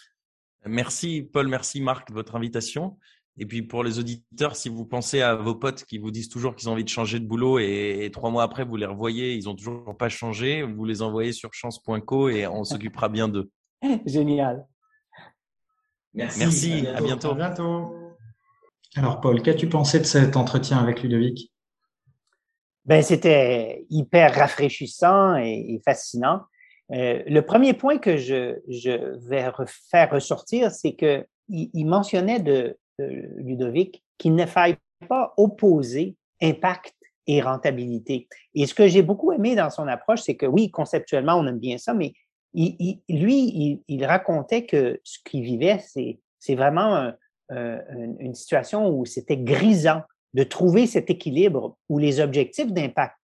Merci, 0.66 1.22
Paul. 1.22 1.47
Merci, 1.47 1.82
Marc, 1.82 2.09
de 2.09 2.13
votre 2.13 2.36
invitation. 2.36 2.97
Et 3.38 3.45
puis 3.45 3.61
pour 3.61 3.84
les 3.84 3.99
auditeurs, 3.99 4.55
si 4.55 4.70
vous 4.70 4.86
pensez 4.86 5.22
à 5.22 5.36
vos 5.36 5.55
potes 5.55 5.84
qui 5.84 5.97
vous 5.97 6.09
disent 6.09 6.30
toujours 6.30 6.55
qu'ils 6.55 6.70
ont 6.70 6.72
envie 6.72 6.86
de 6.86 6.89
changer 6.89 7.20
de 7.20 7.26
boulot 7.26 7.59
et, 7.59 8.09
trois 8.13 8.30
mois 8.30 8.43
après 8.43 8.63
vous 8.63 8.78
les 8.78 8.86
revoyez, 8.86 9.36
ils 9.36 9.49
ont 9.49 9.55
toujours 9.55 9.95
pas 9.97 10.07
changé, 10.07 10.63
vous 10.63 10.86
les 10.86 11.01
envoyez 11.01 11.34
sur 11.34 11.53
chance.co 11.53 12.30
et 12.30 12.47
on 12.47 12.63
s'occupera 12.63 13.09
bien 13.09 13.28
d'eux. 13.28 13.51
Génial. 14.05 14.66
Merci. 16.13 16.39
Merci. 16.39 16.88
À 16.88 17.01
bientôt. 17.01 17.32
À 17.32 17.36
bientôt. 17.36 17.93
Alors 18.95 19.20
Paul, 19.20 19.41
qu'as-tu 19.41 19.68
pensé 19.68 19.99
de 19.99 20.05
cet 20.05 20.38
entretien 20.38 20.78
avec 20.78 21.03
Ludovic? 21.03 21.51
Ben 22.86 23.01
c'était 23.01 23.86
hyper 23.89 24.34
rafraîchissant 24.34 25.36
et, 25.36 25.82
fascinant. 25.84 26.43
Euh, 26.92 27.24
le 27.28 27.42
premier 27.42 27.74
point 27.74 27.98
que 27.98 28.18
je, 28.18 28.60
je 28.68 29.18
vais 29.28 29.46
faire 29.92 30.12
ressortir, 30.12 30.72
c'est 30.72 30.94
que 30.94 31.26
il 31.48 31.86
mentionnait 31.86 32.40
de, 32.40 32.78
Ludovic, 32.98 34.04
qu'il 34.18 34.36
ne 34.36 34.46
faille 34.46 34.78
pas 35.08 35.34
opposer 35.38 36.16
impact 36.42 36.96
et 37.28 37.42
rentabilité. 37.42 38.28
Et 38.54 38.66
ce 38.66 38.74
que 38.74 38.88
j'ai 38.88 39.02
beaucoup 39.02 39.32
aimé 39.32 39.56
dans 39.56 39.70
son 39.70 39.88
approche, 39.88 40.22
c'est 40.22 40.36
que 40.36 40.46
oui, 40.46 40.72
conceptuellement, 40.72 41.36
on 41.36 41.46
aime 41.46 41.60
bien 41.60 41.78
ça, 41.78 41.94
mais 41.94 42.14
lui, 42.54 43.84
il, 43.88 44.06
racontait 44.06 44.66
que 44.66 45.00
ce 45.04 45.20
qu'il 45.26 45.42
vivait, 45.44 45.80
c'est 46.40 46.56
vraiment 46.56 47.12
une 47.50 48.34
situation 48.34 48.90
où 48.90 49.06
c'était 49.06 49.38
grisant 49.38 50.02
de 50.36 50.44
trouver 50.44 50.86
cet 50.86 51.10
équilibre 51.10 51.78
où 51.90 51.98
les 51.98 52.20
objectifs 52.20 52.72
d'impact 52.72 53.16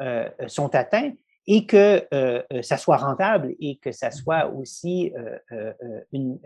euh, 0.00 0.28
sont 0.46 0.74
atteints 0.74 1.12
et 1.50 1.64
que 1.64 2.06
euh, 2.12 2.42
ça 2.60 2.76
soit 2.76 2.98
rentable 2.98 3.54
et 3.58 3.78
que 3.78 3.90
ça 3.90 4.10
soit 4.10 4.48
aussi 4.48 5.12
euh, 5.50 5.72
une, 6.12 6.38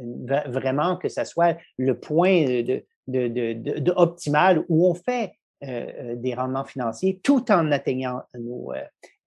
vraiment 0.46 0.96
que 0.96 1.08
ça 1.08 1.24
soit 1.24 1.58
le 1.76 1.98
point 1.98 2.44
de, 2.62 2.84
de, 3.08 3.28
de, 3.28 3.52
de, 3.80 3.92
optimal 3.96 4.64
où 4.68 4.88
on 4.88 4.94
fait 4.94 5.32
des 5.60 6.34
rendements 6.34 6.64
financiers 6.64 7.20
tout 7.22 7.52
en 7.52 7.70
atteignant 7.70 8.22
nos, 8.36 8.72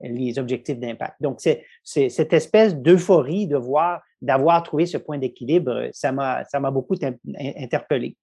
les 0.01 0.38
objectifs 0.38 0.78
d'impact. 0.78 1.21
Donc, 1.21 1.39
c'est 1.39 1.63
cette 2.09 2.34
espèce 2.34 2.76
d'euphorie 2.76 3.47
de 3.47 3.55
voir, 3.55 4.01
d'avoir 4.21 4.61
trouvé 4.63 4.86
ce 4.86 4.97
point 4.97 5.17
d'équilibre, 5.17 5.89
ça 5.93 6.11
m'a 6.11 6.71
beaucoup 6.71 6.97
interpellé. 7.38 8.17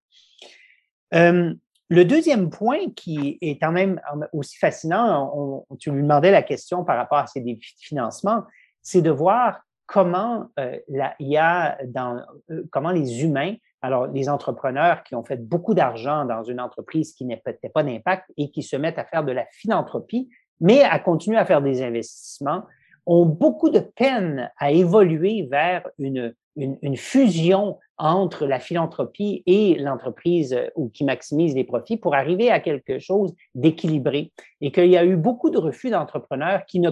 Le 1.93 2.07
deuxième 2.07 2.49
point 2.49 2.89
qui 2.97 3.37
est 3.43 3.59
quand 3.59 3.71
même 3.71 4.01
aussi 4.33 4.57
fascinant, 4.57 5.67
tu 5.79 5.91
lui 5.91 6.01
demandais 6.01 6.31
la 6.31 6.41
question 6.41 6.85
par 6.85 6.97
rapport 6.97 7.19
à 7.19 7.27
ces 7.27 7.43
défis 7.43 7.75
de 7.75 7.81
financement, 7.83 8.45
c'est 8.81 9.03
de 9.03 9.11
voir 9.11 9.61
comment 9.85 10.47
euh, 10.59 10.79
il 10.89 11.29
y 11.29 11.37
a 11.37 11.77
dans 11.85 12.23
euh, 12.51 12.63
comment 12.73 12.93
les 12.93 13.23
humains, 13.23 13.57
alors 13.83 14.07
les 14.07 14.31
entrepreneurs 14.31 15.03
qui 15.03 15.15
ont 15.15 15.23
fait 15.23 15.37
beaucoup 15.37 15.75
d'argent 15.75 16.25
dans 16.25 16.43
une 16.43 16.61
entreprise 16.61 17.13
qui 17.13 17.27
n'était 17.27 17.69
pas 17.69 17.83
d'impact 17.83 18.25
et 18.39 18.51
qui 18.51 18.63
se 18.63 18.77
mettent 18.77 18.99
à 18.99 19.05
faire 19.05 19.23
de 19.23 19.33
la 19.33 19.45
philanthropie, 19.53 20.31
mais 20.63 20.83
à 20.85 20.99
continuer 20.99 21.37
à 21.37 21.45
faire 21.45 21.61
des 21.61 21.83
investissements, 21.83 22.63
ont 23.05 23.27
beaucoup 23.27 23.69
de 23.69 23.81
peine 23.81 24.51
à 24.57 24.73
évoluer 24.73 25.47
vers 25.51 25.87
une, 25.99 26.35
une, 26.57 26.79
une 26.83 26.97
fusion 26.97 27.79
entre 27.99 28.47
la 28.47 28.59
philanthropie 28.59 29.43
et 29.47 29.77
l'entreprise 29.77 30.55
euh, 30.55 30.69
ou 30.75 30.89
qui 30.89 31.05
maximise 31.05 31.55
les 31.55 31.65
profits 31.65 31.97
pour 31.97 32.15
arriver 32.15 32.51
à 32.51 32.61
quelque 32.61 32.99
chose 32.99 33.35
d'équilibré. 33.55 34.33
Et 34.61 34.73
qu'il 34.73 34.89
y 34.89 34.97
a 34.97 35.05
eu 35.05 35.17
beaucoup 35.17 35.51
de 35.51 35.59
refus 35.59 35.91
d'entrepreneurs 35.91 36.67
qui, 36.67 36.81
ne 36.81 36.91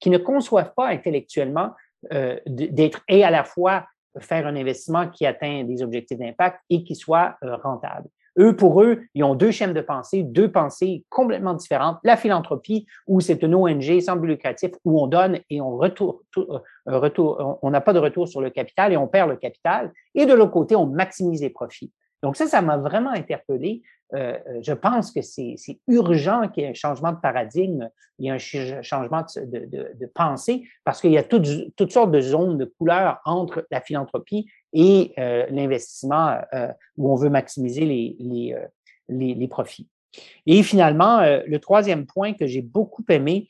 qui 0.00 0.10
ne 0.10 0.18
conçoivent 0.18 0.72
pas 0.74 0.88
intellectuellement 0.88 1.70
euh, 2.12 2.38
d'être 2.46 3.02
et 3.08 3.24
à 3.24 3.30
la 3.30 3.44
fois 3.44 3.86
faire 4.18 4.46
un 4.46 4.56
investissement 4.56 5.08
qui 5.08 5.26
atteint 5.26 5.64
des 5.64 5.82
objectifs 5.82 6.18
d'impact 6.18 6.60
et 6.70 6.82
qui 6.82 6.94
soit 6.94 7.36
euh, 7.44 7.56
rentable. 7.56 8.08
Eux, 8.38 8.56
pour 8.56 8.82
eux, 8.82 9.02
ils 9.14 9.24
ont 9.24 9.34
deux 9.34 9.50
chaînes 9.50 9.74
de 9.74 9.80
pensée, 9.82 10.22
deux 10.22 10.50
pensées 10.50 11.04
complètement 11.10 11.52
différentes. 11.52 11.98
La 12.02 12.16
philanthropie, 12.16 12.86
où 13.06 13.20
c'est 13.20 13.42
une 13.42 13.54
ONG 13.54 14.00
sans 14.00 14.16
but 14.16 14.28
lucratif, 14.28 14.70
où 14.84 15.02
on 15.02 15.06
donne 15.06 15.40
et 15.50 15.60
on 15.60 15.76
retourne, 15.76 16.16
euh, 16.38 16.58
retour, 16.86 17.58
on 17.62 17.70
n'a 17.70 17.80
pas 17.80 17.92
de 17.92 17.98
retour 17.98 18.28
sur 18.28 18.40
le 18.40 18.50
capital 18.50 18.92
et 18.92 18.96
on 18.96 19.08
perd 19.08 19.30
le 19.30 19.36
capital. 19.36 19.92
Et 20.14 20.26
de 20.26 20.34
l'autre 20.34 20.52
côté, 20.52 20.76
on 20.76 20.86
maximise 20.86 21.42
les 21.42 21.50
profits. 21.50 21.92
Donc 22.22 22.36
ça, 22.36 22.46
ça 22.46 22.62
m'a 22.62 22.76
vraiment 22.76 23.10
interpellé. 23.10 23.82
Euh, 24.14 24.38
je 24.60 24.72
pense 24.72 25.10
que 25.10 25.22
c'est 25.22 25.56
urgent 25.88 26.48
qu'il 26.48 26.62
y 26.62 26.66
ait 26.66 26.70
un 26.70 26.74
changement 26.74 27.12
de 27.12 27.16
paradigme, 27.18 27.88
il 28.18 28.26
y 28.26 28.30
a 28.30 28.34
un 28.34 28.82
changement 28.82 29.24
de, 29.36 30.06
pensée, 30.14 30.64
parce 30.84 31.00
qu'il 31.00 31.12
y 31.12 31.18
a 31.18 31.22
toutes, 31.22 31.74
toutes, 31.76 31.92
sortes 31.92 32.12
de 32.12 32.20
zones 32.20 32.58
de 32.58 32.64
couleurs 32.64 33.20
entre 33.24 33.66
la 33.70 33.80
philanthropie 33.80 34.46
et 34.72 35.12
euh, 35.18 35.46
l'investissement 35.50 36.36
euh, 36.52 36.68
où 36.96 37.10
on 37.10 37.16
veut 37.16 37.30
maximiser 37.30 37.84
les, 37.84 38.16
les, 38.20 38.54
euh, 38.54 38.66
les, 39.08 39.34
les 39.34 39.48
profits. 39.48 39.88
Et 40.46 40.62
finalement, 40.62 41.22
le 41.22 41.56
troisième 41.56 42.04
point 42.04 42.34
que 42.34 42.46
j'ai 42.46 42.60
beaucoup 42.60 43.02
aimé, 43.08 43.48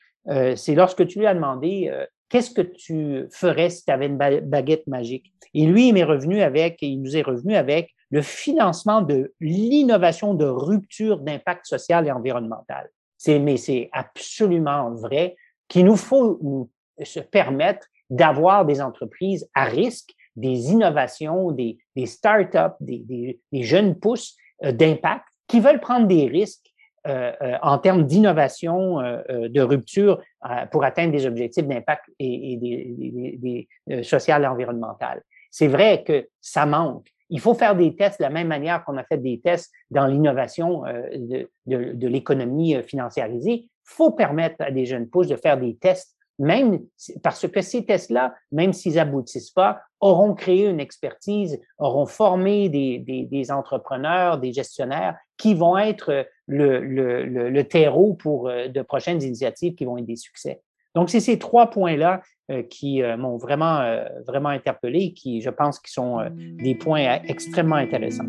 c'est 0.55 0.77
lorsque 0.77 1.05
tu 1.09 1.19
lui 1.19 1.27
as 1.27 1.35
demandé 1.35 1.93
qu'est-ce 2.33 2.51
que 2.51 2.63
tu 2.63 3.27
ferais 3.31 3.69
si 3.69 3.85
tu 3.85 3.93
avais 3.93 4.07
une 4.07 4.17
baguette 4.17 4.87
magique? 4.87 5.35
Et 5.53 5.67
lui, 5.67 5.89
il 5.89 5.93
m'est 5.93 6.03
revenu 6.03 6.41
avec, 6.41 6.79
il 6.81 7.03
nous 7.03 7.15
est 7.15 7.23
revenu 7.23 7.55
avec 7.55 7.91
le 8.11 8.23
financement 8.23 9.03
de 9.03 9.35
l'innovation 9.39 10.33
de 10.33 10.47
rupture 10.47 11.19
d'impact 11.19 11.67
social 11.67 12.07
et 12.07 12.11
environnemental. 12.11 12.89
C'est, 13.19 13.39
mais 13.39 13.59
c'est 13.59 13.91
absolument 13.93 14.91
vrai 14.93 15.37
qu'il 15.69 15.85
nous 15.85 15.97
faut 15.97 16.71
se 17.03 17.21
permettre 17.21 17.87
d'avoir 18.09 18.65
des 18.65 18.81
entreprises 18.81 19.47
à 19.55 19.65
risque 19.65 20.15
des 20.35 20.71
innovations, 20.71 21.53
des, 21.53 21.77
startups, 22.07 22.77
des, 22.81 23.39
jeunes 23.53 23.95
pousses 23.95 24.37
euh, 24.65 24.73
d'impact 24.73 25.27
qui 25.47 25.61
veulent 25.61 25.81
prendre 25.81 26.07
des 26.07 26.29
risques 26.29 26.62
en 27.05 27.79
termes 27.79 28.05
d'innovation, 28.05 28.99
de 28.99 29.61
rupture 29.61 30.21
pour 30.71 30.85
atteindre 30.85 31.13
des 31.13 31.27
objectifs 31.27 31.67
d'impact 31.67 32.05
et, 32.19 32.53
et, 32.53 32.57
des, 32.57 33.69
des, 33.87 34.03
social 34.05 34.45
et 34.45 34.47
environnemental. 34.47 35.23
C'est 35.51 35.69
vrai 35.69 36.05
que 36.05 36.29
ça 36.41 36.67
manque. 36.67 37.09
Il 37.29 37.41
faut 37.41 37.55
faire 37.55 37.75
des 37.75 37.97
tests 37.97 38.19
de 38.21 38.25
la 38.25 38.31
même 38.31 38.49
manière 38.49 38.85
qu'on 38.85 38.97
a 38.97 39.05
fait 39.05 39.19
des 39.19 39.41
tests 39.41 39.73
dans 39.91 40.07
l'innovation 40.07 40.83
de, 40.83 41.51
de, 41.67 41.93
de 41.93 42.09
l'économie 42.09 42.77
financiarisée. 42.83 43.53
Il 43.53 43.69
faut 43.85 44.13
permettre 44.13 44.57
à 44.61 44.71
des 44.71 44.87
jeunes 44.87 45.09
pousses 45.09 45.29
de 45.29 45.37
faire 45.37 45.59
des 45.59 45.77
tests 45.77 46.17
même 46.43 46.81
parce 47.23 47.47
que 47.47 47.61
ces 47.61 47.85
tests-là, 47.87 48.35
même 48.51 48.73
s'ils 48.73 48.99
aboutissent 48.99 49.53
pas, 49.53 49.81
auront 50.01 50.35
créé 50.35 50.67
une 50.67 50.81
expertise, 50.81 51.61
auront 51.79 52.05
formé 52.05 52.69
des, 52.69 52.99
des, 52.99 53.53
entrepreneurs, 53.53 54.39
des 54.39 54.53
gestionnaires 54.53 55.17
qui 55.37 55.55
vont 55.55 55.79
être 55.79 56.27
le, 56.49 56.81
le, 56.81 57.25
le, 57.25 57.65
terreau 57.65 58.15
pour 58.15 58.49
euh, 58.49 58.67
de 58.67 58.83
prochaines 58.83 59.23
initiatives 59.23 59.77
qui 59.77 59.85
vont 59.85 59.99
être 59.99 60.05
des 60.05 60.17
succès. 60.17 60.61
Donc, 60.97 61.11
c'est 61.11 61.21
ces 61.21 61.39
trois 61.39 61.71
points-là 61.71 62.23
euh, 62.51 62.65
qui 62.65 63.03
euh, 63.03 63.17
m'ont 63.17 63.37
vraiment, 63.37 64.03
vraiment 64.27 64.49
interpellé, 64.49 65.13
qui, 65.13 65.43
je 65.43 65.51
pense, 65.51 65.79
qui 65.79 65.93
sont 65.93 66.19
des 66.35 66.75
points 66.75 67.21
extrêmement 67.23 67.77
intéressants. 67.77 68.27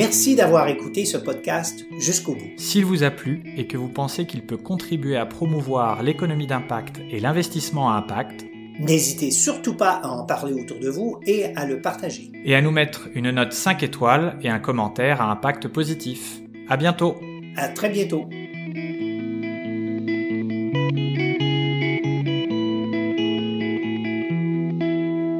Merci 0.00 0.34
d'avoir 0.34 0.66
écouté 0.68 1.04
ce 1.04 1.18
podcast 1.18 1.84
jusqu'au 1.98 2.32
bout. 2.32 2.52
S'il 2.56 2.86
vous 2.86 3.02
a 3.02 3.10
plu 3.10 3.42
et 3.58 3.66
que 3.66 3.76
vous 3.76 3.90
pensez 3.90 4.24
qu'il 4.24 4.40
peut 4.40 4.56
contribuer 4.56 5.18
à 5.18 5.26
promouvoir 5.26 6.02
l'économie 6.02 6.46
d'impact 6.46 7.02
et 7.10 7.20
l'investissement 7.20 7.90
à 7.90 7.96
impact, 7.96 8.46
n'hésitez 8.78 9.30
surtout 9.30 9.76
pas 9.76 10.00
à 10.02 10.08
en 10.08 10.24
parler 10.24 10.54
autour 10.54 10.78
de 10.80 10.88
vous 10.88 11.20
et 11.26 11.54
à 11.54 11.66
le 11.66 11.82
partager. 11.82 12.32
Et 12.46 12.54
à 12.54 12.62
nous 12.62 12.70
mettre 12.70 13.10
une 13.14 13.30
note 13.30 13.52
5 13.52 13.82
étoiles 13.82 14.38
et 14.40 14.48
un 14.48 14.58
commentaire 14.58 15.20
à 15.20 15.30
impact 15.30 15.68
positif. 15.68 16.40
À 16.70 16.78
bientôt. 16.78 17.16
À 17.58 17.68
très 17.68 17.90
bientôt. 17.90 18.26